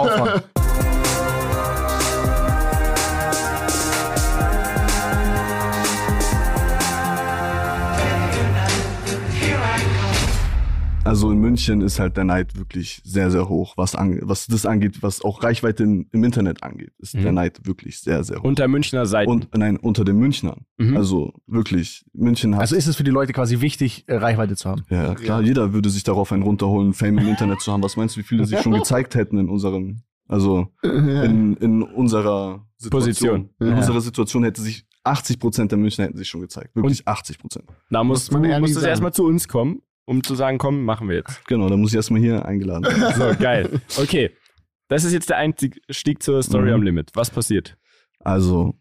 Also 11.08 11.32
in 11.32 11.40
München 11.40 11.82
ist 11.82 12.00
halt 12.00 12.18
der 12.18 12.24
Neid 12.26 12.56
wirklich 12.58 13.02
sehr, 13.04 13.32
sehr 13.32 13.48
hoch, 13.50 13.74
was, 13.78 13.96
an, 13.96 14.20
was 14.24 14.48
das 14.48 14.66
angeht, 14.66 15.02
was 15.02 15.22
auch 15.24 15.42
Reichweite 15.44 15.84
in, 15.84 16.08
im 16.12 16.24
Internet 16.24 16.64
angeht, 16.64 16.92
ist 17.00 17.16
Mhm. 17.16 17.22
der 17.24 17.32
Neid 17.32 17.66
wirklich 17.66 18.00
sehr, 18.00 18.24
sehr 18.24 18.40
hoch. 18.40 18.44
unter 18.44 18.68
Münchner 18.68 19.06
Seiten. 19.06 19.32
Und 19.32 19.48
nein, 19.58 19.78
unter 19.78 20.04
den 20.04 20.18
Münchnern. 20.18 20.66
Mhm. 20.78 20.98
Also 20.98 21.34
wirklich, 21.48 22.06
München 22.14 22.54
hat. 22.56 22.62
Also 22.62 22.76
ist 22.76 22.88
es 22.88 22.96
für 22.96 23.04
die 23.04 23.12
Leute 23.12 23.34
quasi 23.34 23.62
wichtig, 23.62 24.04
äh, 24.08 24.16
Reichweite 24.16 24.56
zu 24.56 24.70
haben. 24.70 24.84
ja, 24.90 25.16
klar, 25.16 25.42
jeder 25.42 25.74
würde 25.74 25.90
sich 25.90 26.04
darauf 26.04 26.32
einen 26.32 26.44
runterholen, 26.44 26.94
Fame 26.94 27.18
im 27.20 27.28
Internet 27.30 27.62
zu 27.62 27.72
haben. 27.72 27.82
Was 27.84 27.96
meinst 27.98 28.16
du, 28.16 28.20
wie 28.20 28.24
viele 28.24 28.46
sich 28.46 28.60
schon 28.60 28.74
gezeigt 28.80 29.16
hätten 29.16 29.38
in 29.38 29.50
unserem, 29.50 30.02
also 30.28 30.68
in, 30.84 31.56
in 31.58 31.84
unserer 31.84 32.68
Situation. 32.78 33.00
Position. 33.02 33.50
In 33.60 33.68
Ja. 33.68 33.78
unserer 33.78 34.02
Situation 34.02 34.44
hätte 34.44 34.62
sich 34.62 34.86
80 35.04 35.40
Prozent 35.40 35.72
der 35.72 35.80
Münchner 35.80 36.06
hätten 36.06 36.18
sich 36.18 36.28
schon 36.28 36.42
gezeigt. 36.42 36.76
Wirklich 36.76 37.08
80 37.08 37.40
Prozent. 37.40 37.66
da 37.90 38.04
musst 38.04 38.32
muss 38.32 38.42
man 38.42 38.84
erstmal 38.84 39.14
zu 39.14 39.24
uns 39.24 39.48
kommen, 39.48 39.82
um 40.08 40.24
zu 40.24 40.34
sagen, 40.36 40.58
komm, 40.58 40.84
machen 40.86 41.08
wir 41.10 41.18
jetzt. 41.18 41.46
Genau, 41.48 41.70
da 41.70 41.78
muss 41.78 41.92
ich 41.92 41.96
erstmal 41.98 42.22
hier 42.22 42.46
eingeladen 42.46 42.86
werden. 42.86 43.14
So, 43.16 43.40
geil. 43.40 43.82
Okay. 43.98 44.32
Das 44.88 45.04
ist 45.04 45.12
jetzt 45.14 45.30
der 45.30 45.38
Einstieg 45.38 45.82
zur 46.24 46.42
Story 46.42 46.68
Mhm. 46.70 46.74
am 46.76 46.82
Limit. 46.84 47.12
Was 47.14 47.30
passiert? 47.30 47.76
Also, 48.22 48.74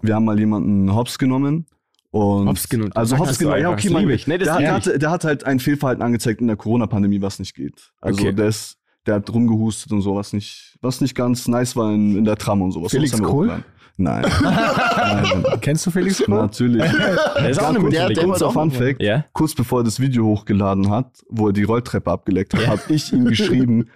wir 0.00 0.14
haben 0.14 0.24
mal 0.24 0.38
jemanden 0.38 0.94
hops 0.94 1.18
genommen. 1.18 1.66
Und 2.10 2.46
Hops 2.46 2.68
genommen. 2.68 2.92
Also 2.92 3.18
hops 3.18 3.38
genommen. 3.38 3.60
Ja, 3.60 3.70
okay, 3.70 3.88
man. 3.90 4.04
Nee, 4.06 4.18
das 4.38 4.48
der, 4.48 4.58
der, 4.58 4.72
hatte, 4.74 4.98
der 4.98 5.10
hat 5.10 5.24
halt 5.24 5.44
ein 5.44 5.58
Fehlverhalten 5.58 6.02
angezeigt 6.02 6.40
in 6.40 6.46
der 6.46 6.56
Corona-Pandemie, 6.56 7.22
was 7.22 7.38
nicht 7.38 7.54
geht. 7.54 7.90
Also 8.00 8.20
Okay. 8.22 8.32
der 8.34 8.48
ist, 8.48 8.76
der 9.06 9.14
hat 9.16 9.32
rumgehustet 9.32 9.90
und 9.92 10.02
so, 10.02 10.14
was 10.14 10.32
nicht, 10.32 10.76
was 10.82 11.00
nicht 11.00 11.14
ganz 11.14 11.48
nice 11.48 11.74
war 11.74 11.92
in, 11.92 12.18
in 12.18 12.24
der 12.24 12.36
Tram 12.36 12.60
und 12.62 12.70
sowas. 12.72 12.92
Felix 12.92 13.20
Kohl? 13.20 13.64
Nein. 13.96 14.24
nein, 14.42 15.42
nein. 15.42 15.60
Kennst 15.60 15.86
du 15.86 15.90
Felix 15.90 16.22
Kohl? 16.22 16.36
Natürlich. 16.36 16.82
Der 17.36 17.50
ist 17.50 17.60
auch 17.60 17.68
eine 17.68 17.78
Münchner 17.78 18.08
der-. 18.08 18.24
Kurzer 18.24 18.50
Fun 18.50 18.70
Fact. 18.70 19.02
Ja? 19.02 19.24
Kurz 19.32 19.54
bevor 19.54 19.80
er 19.80 19.84
das 19.84 20.00
Video 20.00 20.24
hochgeladen 20.24 20.90
hat, 20.90 21.22
wo 21.28 21.48
er 21.48 21.52
die 21.52 21.64
Rolltreppe 21.64 22.10
abgeleckt 22.10 22.54
hat, 22.54 22.66
habe 22.66 22.80
ich 22.88 23.12
ihm 23.12 23.26
geschrieben, 23.26 23.88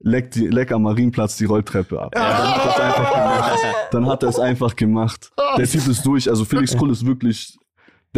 leck, 0.00 0.30
die, 0.32 0.48
leck 0.48 0.72
am 0.72 0.82
Marienplatz 0.82 1.36
die 1.36 1.46
Rolltreppe 1.46 2.00
ab. 2.00 2.12
Dann 2.12 2.26
hat 2.26 2.64
er 2.64 2.68
es 2.70 2.80
einfach 2.80 3.12
gemacht. 3.12 3.60
Dann 3.90 4.06
hat 4.06 4.22
er 4.22 4.28
es 4.28 4.38
einfach 4.38 4.76
gemacht. 4.76 5.32
Der 5.56 5.66
Typ 5.66 5.86
ist 5.86 6.06
durch. 6.06 6.28
Also 6.28 6.44
Felix 6.44 6.76
Krull 6.76 6.90
ist 6.90 7.06
wirklich, 7.06 7.58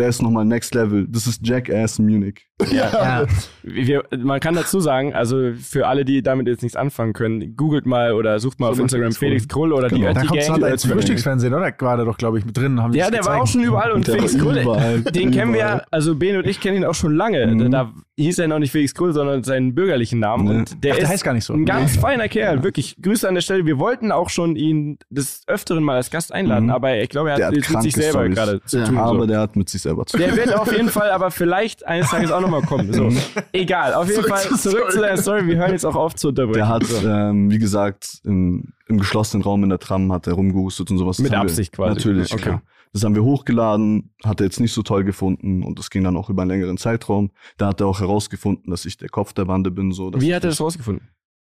der 0.01 0.09
ist 0.09 0.23
nochmal 0.23 0.45
next 0.45 0.75
level. 0.75 1.07
Das 1.09 1.27
ist 1.27 1.47
Jackass 1.47 1.99
Munich. 1.99 2.47
Ja. 2.73 3.27
Wir, 3.63 4.05
man 4.19 4.39
kann 4.41 4.55
dazu 4.55 4.81
sagen, 4.81 5.15
also 5.15 5.53
für 5.59 5.87
alle, 5.87 6.05
die 6.05 6.23
damit 6.23 6.47
jetzt 6.47 6.63
nichts 6.63 6.77
anfangen 6.77 7.13
können, 7.15 7.57
googelt 7.57 7.87
mal 7.87 8.13
oder 8.13 8.39
sucht 8.39 8.61
mal 8.61 8.67
So 8.67 8.73
auf 8.73 8.79
Instagram 8.81 9.13
Felix 9.13 9.49
Krull 9.49 9.73
oder 9.73 9.89
die 9.89 9.95
Genau. 10.01 10.13
Da 10.13 10.21
Ötti 10.21 10.27
kommt 10.29 10.41
Gang. 10.41 10.63
es 10.75 10.85
ins 10.85 10.93
Frühstücksfernsehen, 10.93 11.55
oder? 11.55 11.73
War 11.79 11.97
der 11.97 12.05
doch, 12.07 12.19
glaube 12.19 12.39
ich, 12.39 12.45
mit 12.45 12.57
drin. 12.57 12.83
Haben 12.83 12.93
die 12.93 12.99
Ja, 12.99 13.11
der 13.11 13.25
war 13.25 13.37
auch 13.37 13.41
gezeigt. 13.45 13.53
schon 13.53 13.63
überall 13.65 13.93
und 13.93 14.07
Der 14.07 14.15
Felix 14.17 14.35
war 14.35 14.43
Krull, 14.43 14.59
überall. 14.59 15.01
den 15.03 15.31
kennen 15.31 15.53
wir 15.53 15.61
ja, 15.61 15.83
also 15.91 16.15
Ben 16.17 16.37
und 16.37 16.47
ich 16.47 16.61
kennen 16.61 16.77
ihn 16.79 16.85
auch 16.85 16.95
schon 16.95 17.15
lange. 17.15 17.47
Da, 17.47 17.53
Mhm. 17.55 17.71
da 17.71 17.93
hieß 18.19 18.39
er 18.41 18.49
noch 18.49 18.59
nicht 18.59 18.73
Felix 18.73 18.93
Krull, 18.95 19.15
sondern 19.15 19.43
seinen 19.43 19.75
bürgerlichen 19.75 20.19
Namen. 20.21 20.45
Nee. 20.47 20.55
Und 20.59 20.85
der 20.85 20.93
Ach, 20.93 20.97
der 20.97 21.05
ist 21.05 21.11
heißt 21.11 21.25
gar 21.25 21.33
nicht 21.33 21.45
so. 21.45 21.55
ein 21.55 21.65
ganz 21.65 21.97
feiner 21.97 22.29
Kerl, 22.29 22.63
wirklich. 22.63 22.97
Grüße 23.01 23.27
an 23.27 23.35
der 23.35 23.41
Stelle. 23.41 23.65
Wir 23.65 23.79
wollten 23.79 24.13
auch 24.13 24.29
schon 24.29 24.57
ihn 24.57 24.99
des 25.09 25.43
Öfteren 25.47 25.83
mal 25.83 25.97
als 25.97 26.11
Gast 26.11 26.31
einladen, 26.33 26.65
Mhm. 26.67 26.71
aber 26.73 26.99
ich 26.99 27.09
glaube, 27.09 27.31
er 27.31 27.37
hat, 27.37 27.43
hat 27.45 27.53
mit 27.55 27.83
sich 27.83 27.95
selber 27.95 28.29
gerade 28.29 28.61
zu 28.65 28.79
Ja. 28.81 28.85
tun. 28.85 28.99
Aber 28.99 29.27
der 29.27 29.41
hat 29.41 29.57
mit 29.57 29.71
sich 29.71 29.81
selber 29.81 29.90
zu 30.07 30.17
tun. 30.17 30.27
Der 30.27 30.37
wird 30.37 30.55
auf 30.57 30.71
jeden 30.73 30.89
Fall 30.89 31.11
aber 31.11 31.31
vielleicht 31.31 31.87
eines 31.87 32.11
Tages 32.11 32.31
auch 32.33 32.41
nochmal 32.41 32.63
kommen. 32.63 32.93
So. 32.93 33.09
Egal, 33.53 33.95
auf 33.95 34.07
jeden 34.09 34.23
Zurück 34.23 34.37
Fall 34.37 34.49
zur 34.49 34.59
zurück 34.59 34.91
zu 34.93 35.01
deiner 35.01 35.17
Story. 35.17 35.47
Wir 35.47 35.57
hören 35.57 35.73
jetzt 35.73 35.85
auch 35.87 35.97
auf 35.97 36.15
zu 36.15 36.29
unterbrechen. 36.29 36.55
Der 36.59 36.69
hat, 36.69 36.85
ähm, 37.05 37.51
wie 37.51 37.59
gesagt, 37.59 38.21
im, 38.25 38.73
im 38.89 38.99
geschlossenen 38.99 39.43
Raum 39.43 39.63
in 39.65 39.71
der 39.71 39.79
Tram 39.79 40.13
hat 40.13 40.27
er 40.27 40.35
rumgehustet 40.35 40.91
und 40.91 40.99
sowas. 40.99 41.17
Das 41.19 41.25
Mit 41.25 41.35
Absicht 41.35 41.73
wir, 41.79 41.85
quasi. 41.85 41.97
Natürlich, 41.97 42.33
Okay. 42.33 42.43
klar. 42.43 42.63
Das 42.93 43.05
haben 43.05 43.15
wir 43.15 43.23
hochgeladen, 43.23 44.11
hat 44.25 44.41
er 44.41 44.47
jetzt 44.47 44.59
nicht 44.59 44.73
so 44.73 44.83
toll 44.83 45.05
gefunden 45.05 45.63
und 45.63 45.79
das 45.79 45.91
ging 45.91 46.03
dann 46.03 46.17
auch 46.17 46.29
über 46.29 46.43
einen 46.43 46.51
längeren 46.51 46.77
Zeitraum. 46.77 47.31
Da 47.57 47.69
hat 47.69 47.81
er 47.81 47.87
auch 47.87 48.01
herausgefunden, 48.01 48.71
dass 48.71 48.85
ich 48.85 48.97
der 48.97 49.09
Kopf 49.09 49.33
der 49.33 49.45
Bande 49.45 49.71
bin. 49.71 49.93
So, 49.93 50.11
dass 50.11 50.21
Wie 50.21 50.35
hat 50.35 50.43
er 50.45 50.51
das 50.51 50.61
rausgefunden? 50.61 51.07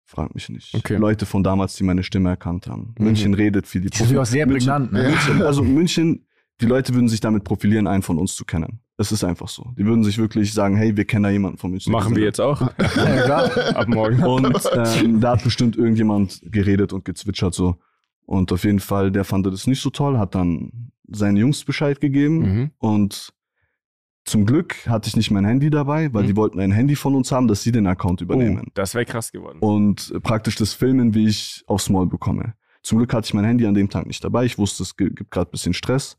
Frag 0.05 0.35
mich 0.35 0.49
nicht. 0.49 0.75
Okay. 0.75 0.97
Leute 0.97 1.27
von 1.27 1.45
damals, 1.45 1.77
die 1.77 1.85
meine 1.85 2.03
Stimme 2.03 2.31
erkannt 2.31 2.67
haben. 2.67 2.95
Mhm. 2.99 3.05
München 3.05 3.35
redet 3.35 3.67
viel. 3.69 3.83
Die 3.83 3.91
Das 3.91 4.01
ist 4.01 4.17
auch 4.17 4.25
sehr 4.25 4.47
München- 4.47 4.89
prägnant. 4.89 4.93
Ne? 4.93 5.03
München, 5.11 5.43
also 5.43 5.63
München, 5.63 6.27
die 6.61 6.67
Leute 6.67 6.93
würden 6.95 7.09
sich 7.09 7.21
damit 7.21 7.45
profilieren, 7.45 7.87
einen 7.87 8.03
von 8.03 8.19
uns 8.19 8.35
zu 8.35 8.45
kennen. 8.45 8.81
Es 8.97 9.13
ist 9.13 9.23
einfach 9.23 9.49
so. 9.49 9.73
Die 9.79 9.85
würden 9.87 10.03
sich 10.03 10.19
wirklich 10.19 10.53
sagen, 10.53 10.77
hey, 10.77 10.97
wir 10.97 11.05
kennen 11.05 11.23
da 11.23 11.31
jemanden 11.31 11.57
von 11.59 11.71
München. 11.71 11.93
Machen 11.93 12.17
wir 12.17 12.25
jetzt 12.25 12.41
auch. 12.41 12.61
Ja, 12.97 13.23
klar. 13.23 13.77
Ab 13.77 13.89
morgen. 13.89 14.23
Und 14.25 14.69
ähm, 14.75 15.21
da 15.21 15.33
hat 15.33 15.45
bestimmt 15.45 15.77
irgendjemand 15.77 16.41
geredet 16.43 16.93
und 16.93 17.05
gezwitschert 17.05 17.55
so. 17.55 17.77
Und 18.27 18.53
auf 18.53 18.65
jeden 18.65 18.81
Fall, 18.81 19.13
der 19.13 19.25
fand 19.25 19.47
das 19.47 19.67
nicht 19.69 19.81
so 19.81 19.91
toll, 19.91 20.19
hat 20.19 20.35
dann 20.35 20.91
seinen 21.09 21.37
Jungs 21.37 21.65
Bescheid 21.65 22.01
gegeben. 22.01 22.39
Mhm. 22.41 22.71
Und 22.79 23.33
zum 24.25 24.45
Glück 24.45 24.87
hatte 24.89 25.09
ich 25.09 25.17
nicht 25.17 25.31
mein 25.31 25.45
Handy 25.47 25.71
dabei, 25.71 26.13
weil 26.13 26.25
Mhm. 26.25 26.27
die 26.27 26.37
wollten 26.37 26.61
ein 26.61 26.73
Handy 26.73 26.97
von 26.97 27.15
uns 27.15 27.33
haben, 27.33 27.49
dass 27.49 27.63
sie 27.63 27.73
den 27.73 27.87
Account 27.87 28.21
Oh, 28.21 28.25
übernehmen. 28.25 28.71
das 28.75 28.95
wäre 28.95 29.07
krass 29.07 29.33
geworden. 29.33 29.59
Und 29.61 30.13
äh, 30.15 30.21
praktisch 30.21 30.57
das 30.57 30.75
Filmen, 30.75 31.15
wie 31.15 31.27
ich 31.29 31.63
aufs 31.67 31.89
Maul 31.89 32.07
bekomme. 32.09 32.55
Zum 32.83 32.99
Glück 32.99 33.15
hatte 33.15 33.27
ich 33.27 33.35
mein 33.35 33.45
Handy 33.45 33.65
an 33.67 33.75
dem 33.75 33.89
Tag 33.89 34.07
nicht 34.07 34.23
dabei. 34.23 34.45
Ich 34.45 34.59
wusste, 34.59 34.83
es 34.83 34.97
gi- 34.97 35.11
gibt 35.11 35.31
gerade 35.31 35.49
ein 35.49 35.53
bisschen 35.53 35.73
Stress. 35.73 36.19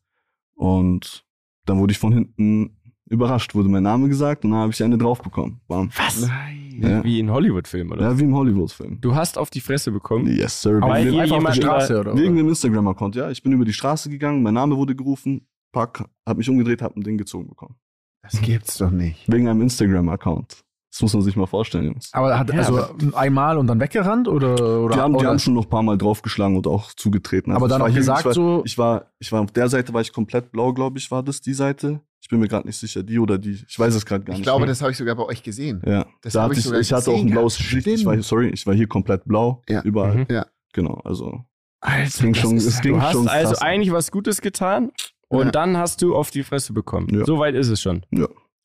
Und 0.59 1.23
dann 1.65 1.79
wurde 1.79 1.91
ich 1.91 1.99
von 1.99 2.11
hinten 2.11 2.75
überrascht, 3.09 3.55
wurde 3.55 3.69
mein 3.69 3.83
Name 3.83 4.09
gesagt 4.09 4.43
und 4.43 4.51
dann 4.51 4.59
habe 4.59 4.71
ich 4.73 4.83
eine 4.83 4.97
drauf 4.97 5.21
bekommen. 5.21 5.61
Bam. 5.67 5.89
Was? 5.95 6.27
Nein. 6.27 6.79
Ja. 6.81 7.03
Wie 7.03 7.19
in 7.19 7.29
Hollywood-Film, 7.31 7.91
oder? 7.91 8.01
Ja, 8.01 8.19
wie 8.19 8.23
im 8.23 8.35
Hollywood-Film. 8.35 8.99
Du 9.01 9.15
hast 9.15 9.37
auf 9.37 9.49
die 9.49 9.61
Fresse 9.61 9.91
bekommen. 9.91 10.27
Yes, 10.27 10.61
sir. 10.61 10.81
Weil 10.81 11.07
Wegen- 11.07 11.19
Einfach 11.19 11.35
auf 11.35 11.41
jemand 11.41 11.55
Straße, 11.55 11.99
oder? 11.99 12.15
Wegen 12.17 12.35
dem 12.35 12.47
Instagram-Account, 12.49 13.15
ja. 13.15 13.29
Ich 13.31 13.41
bin 13.41 13.51
über 13.53 13.65
die 13.65 13.73
Straße 13.73 14.09
gegangen, 14.09 14.43
mein 14.43 14.53
Name 14.53 14.75
wurde 14.77 14.95
gerufen, 14.95 15.47
pack, 15.71 16.03
hab 16.27 16.37
mich 16.37 16.49
umgedreht, 16.49 16.81
hab 16.81 16.95
ein 16.95 17.03
Ding 17.03 17.17
gezogen 17.17 17.47
bekommen. 17.47 17.75
Das 18.21 18.41
gibt's 18.41 18.77
doch 18.77 18.91
nicht. 18.91 19.31
Wegen 19.31 19.47
einem 19.47 19.61
Instagram-Account. 19.61 20.63
Das 20.91 21.01
muss 21.03 21.13
man 21.13 21.21
sich 21.21 21.35
mal 21.35 21.45
vorstellen, 21.45 21.85
Jungs. 21.85 22.09
Aber 22.13 22.37
hat 22.39 22.51
Ja, 22.51 22.59
also 22.61 22.83
einmal 23.13 23.57
und 23.57 23.67
dann 23.67 23.79
weggerannt 23.79 24.27
oder 24.27 24.53
oder, 24.83 24.95
Die 24.95 24.99
haben, 25.01 25.13
die 25.13 25.19
oder 25.19 25.29
haben 25.29 25.39
schon 25.39 25.53
noch 25.53 25.65
ein 25.65 25.69
paar 25.69 25.83
Mal 25.83 25.97
draufgeschlagen 25.97 26.57
und 26.57 26.65
auch 26.65 26.93
zugetreten. 26.93 27.51
Aber 27.51 27.67
ich 27.67 27.71
dann 27.71 27.81
auch 27.83 27.87
hier- 27.87 27.97
gesagt 27.97 28.21
ich 28.21 28.25
war, 28.25 28.33
so- 28.33 28.61
Ich 28.65 28.77
war, 28.77 29.05
ich 29.19 29.31
war 29.31 29.41
auf 29.41 29.51
der 29.51 29.69
Seite, 29.69 29.93
war 29.93 30.01
ich 30.01 30.11
komplett 30.11 30.51
blau, 30.51 30.73
glaube 30.73 30.97
ich, 30.97 31.11
war 31.11 31.21
das 31.21 31.41
die 31.41 31.53
Seite. 31.53 32.01
Ich 32.21 32.27
bin 32.29 32.39
mir 32.39 32.47
gerade 32.47 32.67
nicht 32.67 32.77
sicher, 32.77 33.01
die 33.03 33.17
oder 33.19 33.37
die. 33.37 33.63
Ich 33.67 33.79
weiß 33.79 33.93
es 33.95 34.05
gerade 34.05 34.23
gar 34.25 34.33
Ich 34.33 34.39
nicht. 34.39 34.45
glaube, 34.45 34.61
mehr. 34.61 34.67
das 34.69 34.81
habe 34.81 34.91
ich 34.91 34.97
sogar 34.97 35.15
bei 35.15 35.23
euch 35.23 35.41
gesehen. 35.43 35.81
ja. 35.85 36.05
das 36.21 36.33
da 36.33 36.41
hab 36.41 36.49
hatte 36.49 36.53
ich 36.53 36.59
ich, 36.59 36.65
sogar 36.65 36.79
ich 36.81 36.91
hatte 36.91 37.09
auch 37.11 37.13
gesehen 37.13 37.27
ein 37.27 37.31
blaues. 37.31 37.57
Gesicht. 37.57 37.87
Ich 37.87 38.05
war, 38.05 38.21
sorry, 38.21 38.49
ich 38.49 38.65
war 38.67 38.73
hier 38.73 38.87
komplett 38.87 39.25
blau. 39.25 39.61
Ja. 39.69 39.81
Überall. 39.83 40.15
Mhm. 40.17 40.25
Ja. 40.29 40.45
Genau, 40.73 40.95
also. 41.05 41.45
Alter, 41.81 42.03
Es 42.07 42.17
ging 42.19 42.33
schon, 42.33 42.57
es 42.57 42.75
ja- 42.75 42.81
ging 42.81 42.93
Du 42.95 43.01
hast 43.01 43.13
schon 43.13 43.27
also 43.29 43.55
eigentlich 43.61 43.93
was 43.93 44.11
Gutes 44.11 44.41
getan 44.41 44.91
und 45.29 45.45
Ja. 45.45 45.51
dann 45.51 45.77
hast 45.77 46.01
du 46.01 46.15
auf 46.15 46.29
die 46.29 46.43
Fresse 46.43 46.73
bekommen. 46.73 47.07
Ja. 47.13 47.25
So 47.25 47.39
weit 47.39 47.55
ist 47.55 47.69
es 47.69 47.79
schon. 47.79 48.03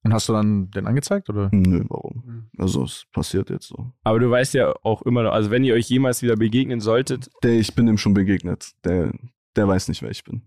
Und 0.05 0.13
hast 0.13 0.29
du 0.29 0.33
dann 0.35 0.71
den 0.71 0.87
angezeigt 0.87 1.29
oder? 1.31 1.49
Nö, 1.53 1.83
warum? 1.89 2.23
Mhm. 2.27 2.51
Also, 2.59 2.85
es 2.85 3.07
passiert 3.13 3.49
jetzt 3.51 3.67
so. 3.69 3.91
Aber 4.03 4.19
du 4.21 4.31
weißt 4.31 4.53
ja 4.55 4.75
auch 4.83 5.03
immer 5.03 5.23
noch, 5.23 5.33
also 5.33 5.51
wenn 5.51 5.65
ihr 5.65 5.75
euch 5.75 5.89
jemals 5.89 6.21
wieder 6.23 6.37
begegnen 6.37 6.81
solltet, 6.81 7.31
Der, 7.43 7.55
ich 7.59 7.75
bin 7.75 7.89
ihm 7.89 7.97
schon 7.99 8.13
begegnet. 8.15 8.73
Der, 8.85 9.13
der 9.57 9.67
weiß 9.67 9.89
nicht, 9.89 10.03
wer 10.03 10.11
ich 10.11 10.23
bin. 10.25 10.43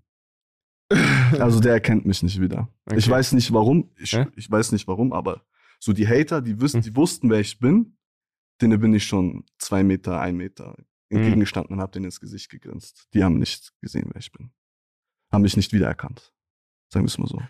Also 1.39 1.59
der 1.59 1.73
erkennt 1.73 2.05
mich 2.05 2.23
nicht 2.23 2.39
wieder. 2.39 2.69
Okay. 2.85 2.97
Ich 2.99 3.09
weiß 3.09 3.33
nicht 3.33 3.51
warum. 3.51 3.89
Ich, 3.97 4.13
Hä? 4.13 4.27
ich 4.37 4.49
weiß 4.49 4.71
nicht 4.71 4.87
warum, 4.87 5.11
aber 5.11 5.41
so 5.79 5.91
die 5.91 6.07
Hater, 6.07 6.41
die, 6.41 6.61
wissen, 6.61 6.77
Hm. 6.77 6.83
die 6.83 6.95
wussten, 6.95 7.29
wer 7.29 7.39
ich 7.41 7.59
bin, 7.59 7.97
denen 8.61 8.79
bin 8.79 8.93
ich 8.93 9.03
schon 9.05 9.43
zwei 9.57 9.83
Meter, 9.83 10.21
ein 10.21 10.37
Meter 10.37 10.75
Hm. 11.11 11.17
entgegengestanden 11.19 11.75
und 11.75 11.81
hab 11.81 11.91
denen 11.91 12.05
ins 12.05 12.19
Gesicht 12.21 12.49
gegrinst. 12.49 13.07
Die 13.13 13.23
haben 13.23 13.37
nicht 13.39 13.73
gesehen, 13.81 14.09
wer 14.13 14.19
ich 14.19 14.31
bin. 14.31 14.51
Haben 15.31 15.41
mich 15.41 15.57
nicht 15.57 15.73
wiedererkannt. 15.73 16.33
Sagen 16.93 17.03
wir 17.05 17.07
es 17.09 17.17
mal 17.17 17.27
so. 17.27 17.41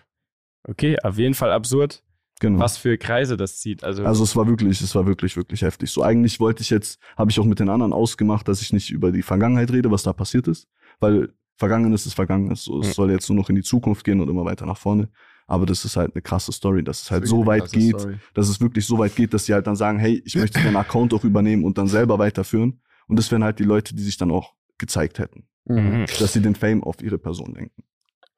Okay, 0.68 0.98
auf 1.04 1.18
jeden 1.18 1.34
Fall 1.34 1.52
absurd, 1.52 2.04
Genau. 2.40 2.60
was 2.60 2.78
für 2.78 2.98
Kreise 2.98 3.36
das 3.38 3.58
zieht. 3.60 3.84
Also, 3.84 4.06
Also 4.06 4.24
es 4.24 4.36
war 4.36 4.46
wirklich, 4.48 4.80
es 4.82 4.94
war 4.94 5.08
wirklich, 5.08 5.36
wirklich 5.38 5.64
heftig. 5.64 5.90
So 5.90 6.04
eigentlich 6.04 6.40
wollte 6.40 6.62
ich 6.62 6.70
jetzt, 6.70 7.00
habe 7.18 7.32
ich 7.32 7.40
auch 7.40 7.46
mit 7.46 7.60
den 7.60 7.70
anderen 7.70 7.94
ausgemacht, 7.94 8.48
dass 8.48 8.62
ich 8.62 8.72
nicht 8.74 8.92
über 8.92 9.12
die 9.12 9.24
Vergangenheit 9.24 9.72
rede, 9.72 9.90
was 9.90 10.04
da 10.04 10.14
passiert 10.14 10.48
ist, 10.48 10.68
weil 11.00 11.34
Vergangenes 11.58 12.06
ist 12.06 12.14
Vergangenes. 12.14 12.64
So, 12.66 12.80
es 12.82 12.90
Ja. 12.90 12.94
soll 12.94 13.10
jetzt 13.12 13.28
nur 13.30 13.36
noch 13.38 13.50
in 13.50 13.56
die 13.56 13.64
Zukunft 13.64 14.04
gehen 14.04 14.22
und 14.22 14.30
immer 14.30 14.46
weiter 14.46 14.68
nach 14.68 14.78
vorne. 14.78 15.10
Aber 15.48 15.66
das 15.66 15.84
ist 15.86 15.96
halt 15.96 16.14
eine 16.14 16.22
krasse 16.22 16.52
Story, 16.52 16.84
dass 16.84 17.02
es 17.02 17.10
halt 17.10 17.26
so 17.26 17.46
weit 17.48 17.72
geht, 17.72 18.00
Story. 18.00 18.18
dass 18.36 18.50
es 18.50 18.62
wirklich 18.62 18.86
so 18.86 19.00
weit 19.00 19.16
geht, 19.16 19.34
dass 19.34 19.46
sie 19.46 19.54
halt 19.56 19.66
dann 19.66 19.76
sagen, 19.76 19.98
hey, 19.98 20.22
ich 20.24 20.36
möchte 20.36 20.62
den 20.62 20.76
Account 20.76 21.14
auch 21.16 21.24
übernehmen 21.24 21.64
und 21.64 21.80
dann 21.80 21.88
selber 21.88 22.20
weiterführen. 22.20 22.82
Und 23.08 23.18
das 23.18 23.32
wären 23.32 23.44
halt 23.44 23.58
die 23.58 23.64
Leute, 23.64 23.96
die 23.96 24.04
sich 24.04 24.18
dann 24.18 24.30
auch 24.30 24.54
gezeigt 24.78 25.18
hätten, 25.18 25.48
Mhm. 25.66 26.06
dass 26.20 26.34
sie 26.34 26.42
den 26.42 26.54
Fame 26.54 26.84
auf 26.84 27.02
ihre 27.02 27.18
Person 27.18 27.56
lenken. 27.56 27.82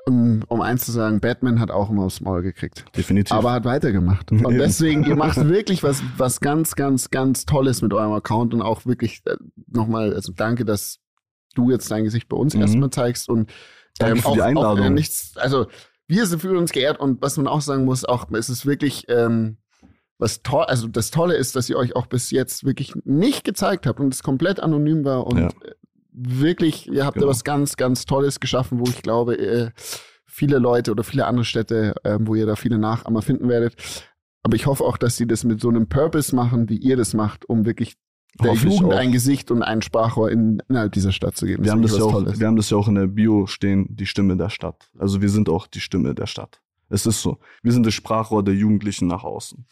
Um, 0.08 0.44
um 0.48 0.62
eins 0.62 0.86
zu 0.86 0.92
sagen, 0.92 1.20
Batman 1.20 1.60
hat 1.60 1.70
auch 1.72 1.90
immer 1.90 2.04
aufs 2.06 2.22
Maul 2.22 2.42
gekriegt. 2.42 2.86
Definitiv. 2.96 3.32
Aber 3.36 3.52
hat 3.52 3.66
weitergemacht. 3.66 4.32
Und 4.32 4.58
deswegen, 4.58 5.04
ihr 5.04 5.16
macht 5.16 5.48
wirklich 5.48 5.84
was, 5.84 6.02
was 6.18 6.40
ganz, 6.40 6.76
ganz, 6.76 7.12
ganz 7.12 7.46
Tolles 7.46 7.82
mit 7.82 7.94
eurem 7.94 8.14
Account 8.14 8.54
und 8.54 8.62
auch 8.62 8.86
wirklich 8.86 9.22
äh, 9.26 9.36
nochmal, 9.68 10.14
also 10.14 10.32
danke, 10.36 10.66
dass 10.66 11.00
du 11.54 11.70
jetzt 11.70 11.92
dein 11.92 12.06
Gesicht 12.06 12.28
bei 12.30 12.38
uns 12.38 12.56
Mhm. 12.56 12.62
erstmal 12.62 12.90
zeigst 12.90 13.30
und 13.30 13.52
Danke 14.00 14.22
für 14.22 14.30
auch, 14.30 14.34
die 14.34 14.42
Einladung. 14.42 14.80
Auch, 14.80 14.86
äh, 14.86 14.90
nichts, 14.90 15.34
also 15.36 15.68
wir 16.08 16.26
sind 16.26 16.40
für 16.42 16.58
uns 16.58 16.72
geehrt 16.72 17.00
und 17.00 17.22
was 17.22 17.38
man 17.38 17.48
auch 17.48 17.62
sagen 17.62 17.86
muss, 17.86 18.06
auch 18.06 18.32
es 18.32 18.50
ist 18.50 18.66
wirklich 18.66 19.06
ähm, 19.10 19.58
was 20.18 20.42
toll, 20.42 20.64
also 20.66 20.88
das 20.88 21.12
Tolle 21.12 21.36
ist, 21.36 21.56
dass 21.56 21.70
ihr 21.70 21.78
euch 21.78 21.96
auch 21.96 22.08
bis 22.08 22.32
jetzt 22.32 22.66
wirklich 22.66 22.94
nicht 23.04 23.44
gezeigt 23.44 23.86
habt 23.86 24.00
und 24.00 24.14
es 24.14 24.24
komplett 24.24 24.60
anonym 24.60 25.06
war 25.06 25.28
und 25.28 25.38
Ja. 25.38 25.50
Wirklich, 26.20 26.88
ihr 26.88 27.06
habt 27.06 27.18
da 27.18 27.22
Genau. 27.22 27.32
was 27.32 27.44
ganz, 27.44 27.78
ganz 27.78 28.06
Tolles 28.06 28.40
geschaffen, 28.40 28.80
wo 28.80 28.84
ich 28.84 29.02
glaube, 29.02 29.38
äh, 29.38 29.72
viele 30.26 30.60
Leute 30.60 30.92
oder 30.92 31.04
viele 31.04 31.26
andere 31.26 31.46
Städte, 31.46 31.96
ähm, 32.04 32.28
wo 32.28 32.36
ihr 32.36 32.46
da 32.46 32.56
viele 32.56 32.78
Nachahmer 32.78 33.22
finden 33.22 33.50
werdet. 33.50 33.76
Aber 34.44 34.56
ich 34.56 34.66
hoffe 34.66 34.84
auch, 34.84 34.98
dass 34.98 35.18
sie 35.18 35.28
das 35.28 35.44
mit 35.44 35.60
so 35.62 35.70
einem 35.70 35.88
Purpose 35.88 36.36
machen, 36.36 36.70
wie 36.70 36.78
ihr 36.78 36.98
das 36.98 37.14
macht, 37.14 37.48
um 37.50 37.66
wirklich 37.66 37.96
der 38.42 38.52
Hoffe 38.52 38.68
Jugend 38.68 38.94
ein 38.94 39.12
Gesicht 39.12 39.52
und 39.52 39.64
ein 39.64 39.82
Sprachrohr 39.82 40.32
in, 40.32 40.62
innerhalb 40.70 40.94
dieser 40.94 41.12
Stadt 41.12 41.36
zu 41.36 41.46
geben. 41.46 41.64
wir, 41.66 41.72
haben 41.72 41.82
das 41.82 41.98
ja 41.98 42.04
auch, 42.04 42.24
wir 42.40 42.48
haben 42.48 42.56
das 42.56 42.70
ja 42.70 42.78
auch 42.78 42.88
in 42.88 42.96
der 42.96 43.08
Bio 43.08 43.48
stehen, 43.48 43.88
die 43.90 44.06
Stimme 44.06 44.38
der 44.38 44.50
Stadt. 44.50 44.90
Also 44.98 45.22
wir 45.22 45.30
sind 45.30 45.50
auch 45.50 45.68
die 45.68 45.82
Stimme 45.82 46.14
der 46.14 46.28
Stadt. 46.28 46.62
Es 46.90 47.06
ist 47.06 47.22
so. 47.22 47.40
Wir 47.62 47.72
sind 47.72 47.86
das 47.86 47.94
Sprachrohr 47.94 48.44
der 48.44 48.54
Jugendlichen 48.56 49.08
nach 49.08 49.24
außen. 49.24 49.66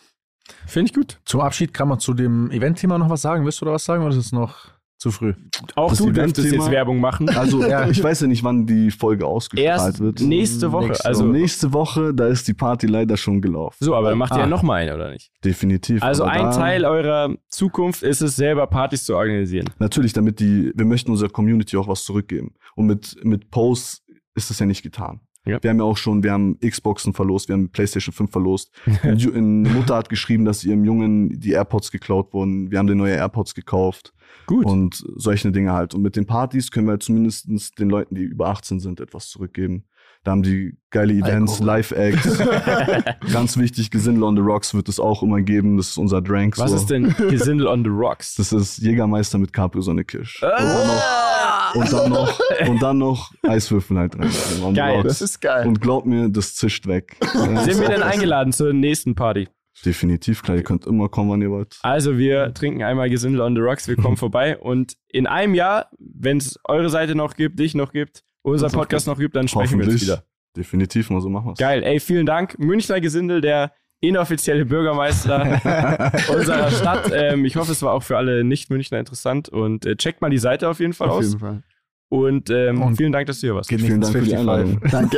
Finde 0.65 0.89
ich 0.89 0.95
gut. 0.95 1.19
Zum 1.25 1.41
Abschied 1.41 1.73
kann 1.73 1.87
man 1.87 1.99
zu 1.99 2.13
dem 2.13 2.51
Eventthema 2.51 2.97
noch 2.97 3.09
was 3.09 3.21
sagen. 3.21 3.45
Willst 3.45 3.61
du 3.61 3.65
da 3.65 3.71
was 3.73 3.85
sagen 3.85 4.03
oder 4.03 4.11
ist 4.15 4.25
es 4.25 4.31
noch 4.31 4.76
zu 4.97 5.11
früh? 5.11 5.33
Auch 5.75 5.89
Das 5.89 5.99
du 5.99 6.11
dürftest 6.11 6.51
jetzt 6.51 6.71
Werbung 6.71 6.99
machen. 6.99 7.29
Also 7.29 7.63
Ja. 7.65 7.87
ich 7.87 8.01
weiß 8.03 8.21
ja 8.21 8.27
nicht, 8.27 8.43
wann 8.43 8.65
die 8.65 8.89
Folge 8.91 9.25
ausgestrahlt 9.25 9.67
Erst 9.67 9.99
wird. 9.99 10.21
nächste 10.21 10.71
Woche. 10.71 10.87
Nächste 10.87 11.05
also 11.05 11.25
nächste 11.25 11.73
Woche, 11.73 12.13
da 12.13 12.27
ist 12.27 12.47
die 12.47 12.53
Party 12.53 12.87
leider 12.87 13.15
schon 13.17 13.41
gelaufen. 13.41 13.77
so, 13.79 13.95
aber 13.95 14.09
dann 14.09 14.17
macht 14.17 14.31
ihr 14.33 14.37
Ah. 14.37 14.39
ja 14.41 14.47
noch 14.47 14.63
mal 14.63 14.75
eine, 14.81 14.95
oder 14.95 15.11
nicht? 15.11 15.29
Definitiv. 15.45 16.01
Also 16.01 16.23
Aber 16.23 16.31
ein 16.31 16.45
da- 16.45 16.51
Teil 16.51 16.85
eurer 16.85 17.35
Zukunft 17.47 18.01
ist 18.03 18.21
es, 18.21 18.35
selber 18.35 18.67
Partys 18.67 19.03
zu 19.05 19.15
organisieren. 19.15 19.69
Natürlich, 19.79 20.13
damit 20.13 20.39
die, 20.39 20.71
wir 20.75 20.85
möchten 20.85 21.11
unserer 21.11 21.29
Community 21.29 21.77
auch 21.77 21.87
was 21.87 22.03
zurückgeben. 22.03 22.55
Und 22.75 22.87
mit, 22.87 23.15
mit 23.23 23.51
Posts 23.51 24.03
ist 24.35 24.51
es 24.51 24.59
ja 24.59 24.65
nicht 24.65 24.83
getan. 24.83 25.19
Ja. 25.47 25.57
Wir 25.61 25.69
haben 25.69 25.77
ja 25.77 25.83
auch 25.85 25.97
schon, 25.97 26.23
wir 26.23 26.31
haben 26.31 26.57
Xboxen 26.59 27.13
verlost, 27.13 27.47
wir 27.47 27.53
haben 27.53 27.69
PlayStation 27.69 28.13
5 28.13 28.31
verlost. 28.31 28.71
Ju- 29.03 29.33
Eine 29.33 29.69
Mutter 29.69 29.95
hat 29.95 30.09
geschrieben, 30.09 30.45
dass 30.45 30.63
ihrem 30.63 30.83
Jungen 30.85 31.39
die 31.39 31.51
AirPods 31.51 31.91
geklaut 31.91 32.33
wurden. 32.33 32.71
Wir 32.71 32.79
haben 32.79 32.87
den 32.87 32.97
neue 32.97 33.15
AirPods 33.15 33.55
gekauft. 33.55 34.13
Gut. 34.45 34.65
Und 34.65 35.03
solche 35.15 35.51
Dinge 35.51 35.73
halt. 35.73 35.93
Und 35.93 36.01
mit 36.01 36.15
den 36.15 36.25
Partys 36.25 36.71
können 36.71 36.87
wir 36.87 36.99
zumindest 36.99 37.47
den 37.79 37.89
Leuten, 37.89 38.15
die 38.15 38.23
über 38.23 38.47
18 38.47 38.79
sind, 38.79 38.99
etwas 38.99 39.29
zurückgeben. 39.29 39.85
Da 40.23 40.31
haben 40.31 40.43
die 40.43 40.77
geile 40.89 41.13
Events. 41.13 41.59
Live-Acts. 41.59 42.39
Ganz 43.31 43.55
wichtig, 43.57 43.91
Gesindel 43.91 44.23
on 44.23 44.35
the 44.35 44.41
Rocks 44.41 44.73
wird 44.73 44.89
es 44.89 44.99
auch 44.99 45.23
immer 45.23 45.41
geben. 45.41 45.77
Das 45.77 45.89
ist 45.89 45.97
unser 45.97 46.21
Drank. 46.21 46.57
Was 46.57 46.71
so. 46.71 46.77
ist 46.77 46.89
denn 46.89 47.13
Gesindel 47.29 47.67
on 47.67 47.83
the 47.83 47.89
Rocks? 47.89 48.35
Das 48.35 48.51
ist 48.51 48.79
Jägermeister 48.79 49.37
mit 49.37 49.53
Capri 49.53 49.81
Sonne 49.81 50.03
Kirsch. 50.03 50.43
Ah! 50.43 51.46
Und 51.77 51.93
dann 51.93 52.09
noch, 52.09 52.39
und 52.67 52.81
dann 52.81 52.97
noch 52.97 53.31
Eiswürfel 53.43 53.97
halt 53.97 54.17
rein. 54.17 54.29
The 54.29 54.73
Geil. 54.73 54.95
Rocks. 54.97 55.07
Das 55.07 55.21
ist 55.21 55.39
geil. 55.41 55.67
und 55.67 55.81
glaubt 55.81 56.05
mir, 56.05 56.29
das 56.29 56.55
zischt 56.55 56.87
weg. 56.87 57.17
Sind 57.33 57.79
wir 57.79 57.89
denn 57.89 58.03
eingeladen 58.03 58.53
zur 58.53 58.73
nächsten 58.73 59.15
Party? 59.15 59.47
Definitiv, 59.85 60.41
klar, 60.41 60.57
ihr 60.57 60.63
könnt 60.63 60.87
immer 60.87 61.07
kommen, 61.07 61.29
wann 61.29 61.41
ihr 61.41 61.51
wollt. 61.51 61.77
Also 61.83 62.17
wir 62.17 62.51
trinken 62.53 62.81
einmal 62.81 63.09
Gesindel 63.11 63.41
on 63.41 63.55
the 63.55 63.61
Rocks, 63.61 63.87
wir 63.87 63.95
kommen 63.95 64.17
vorbei 64.17 64.57
und 64.57 64.95
in 65.07 65.27
einem 65.27 65.53
Jahr, 65.53 65.91
wenn 65.99 66.37
es 66.37 66.59
eure 66.63 66.89
Seite 66.89 67.13
noch 67.13 67.35
gibt, 67.35 67.59
dich 67.59 67.75
noch 67.75 67.91
gibt, 67.91 68.23
unser 68.41 68.69
Podcast 68.69 69.05
noch 69.05 69.19
gibt, 69.19 69.35
dann 69.35 69.47
sprechen 69.47 69.79
wir 69.79 69.87
uns 69.87 70.01
wieder. 70.01 70.23
Definitiv, 70.55 71.11
mal 71.11 71.21
so 71.21 71.29
machen 71.29 71.49
wir's. 71.49 71.59
Geil, 71.59 71.83
ey, 71.83 71.99
vielen 71.99 72.25
Dank. 72.25 72.57
Münchner 72.57 72.99
Gesindel, 72.99 73.41
der 73.41 73.71
inoffizielle 73.99 74.65
Bürgermeister 74.65 75.41
unserer 76.33 76.71
Stadt. 76.71 77.11
Ähm, 77.13 77.45
ich 77.45 77.55
hoffe, 77.55 77.71
es 77.71 77.81
war 77.81 77.93
auch 77.93 78.03
für 78.03 78.17
alle 78.17 78.43
Nicht-Münchner 78.43 78.99
interessant 78.99 79.49
und 79.49 79.85
äh, 79.85 79.95
checkt 79.95 80.21
mal 80.21 80.29
die 80.29 80.37
Seite 80.37 80.69
auf 80.69 80.79
jeden 80.79 80.93
Fall 80.93 81.09
Auf 81.09 81.17
aus. 81.17 81.25
jeden 81.27 81.39
Fall. 81.39 81.63
Und, 82.09 82.49
ähm, 82.49 82.81
Und- 82.83 82.95
vielen 82.95 83.11
Dank, 83.11 83.27
dass 83.27 83.41
du 83.41 83.47
hier 83.47 83.55
warst. 83.55 83.67
Vielen 83.69 83.99
Dank 83.99 84.13
für 84.13 84.21
die 84.21 84.29
55. 84.29 84.37
Einladung. 84.37 84.79
Danke. 84.89 85.17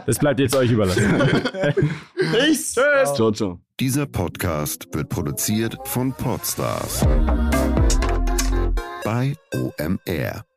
Das 0.06 0.18
bleibt 0.18 0.40
jetzt 0.40 0.56
euch 0.56 0.70
überlassen. 0.72 1.04
Peace. 2.32 2.74
Tschüss. 3.04 3.14
ciao, 3.14 3.30
ciao. 3.30 3.60
Dieser 3.78 4.06
Podcast 4.06 4.88
wird 4.92 5.08
produziert 5.08 5.76
von 5.84 6.12
Podstars 6.12 7.06
bei 9.04 9.34
OMR. 9.54 10.49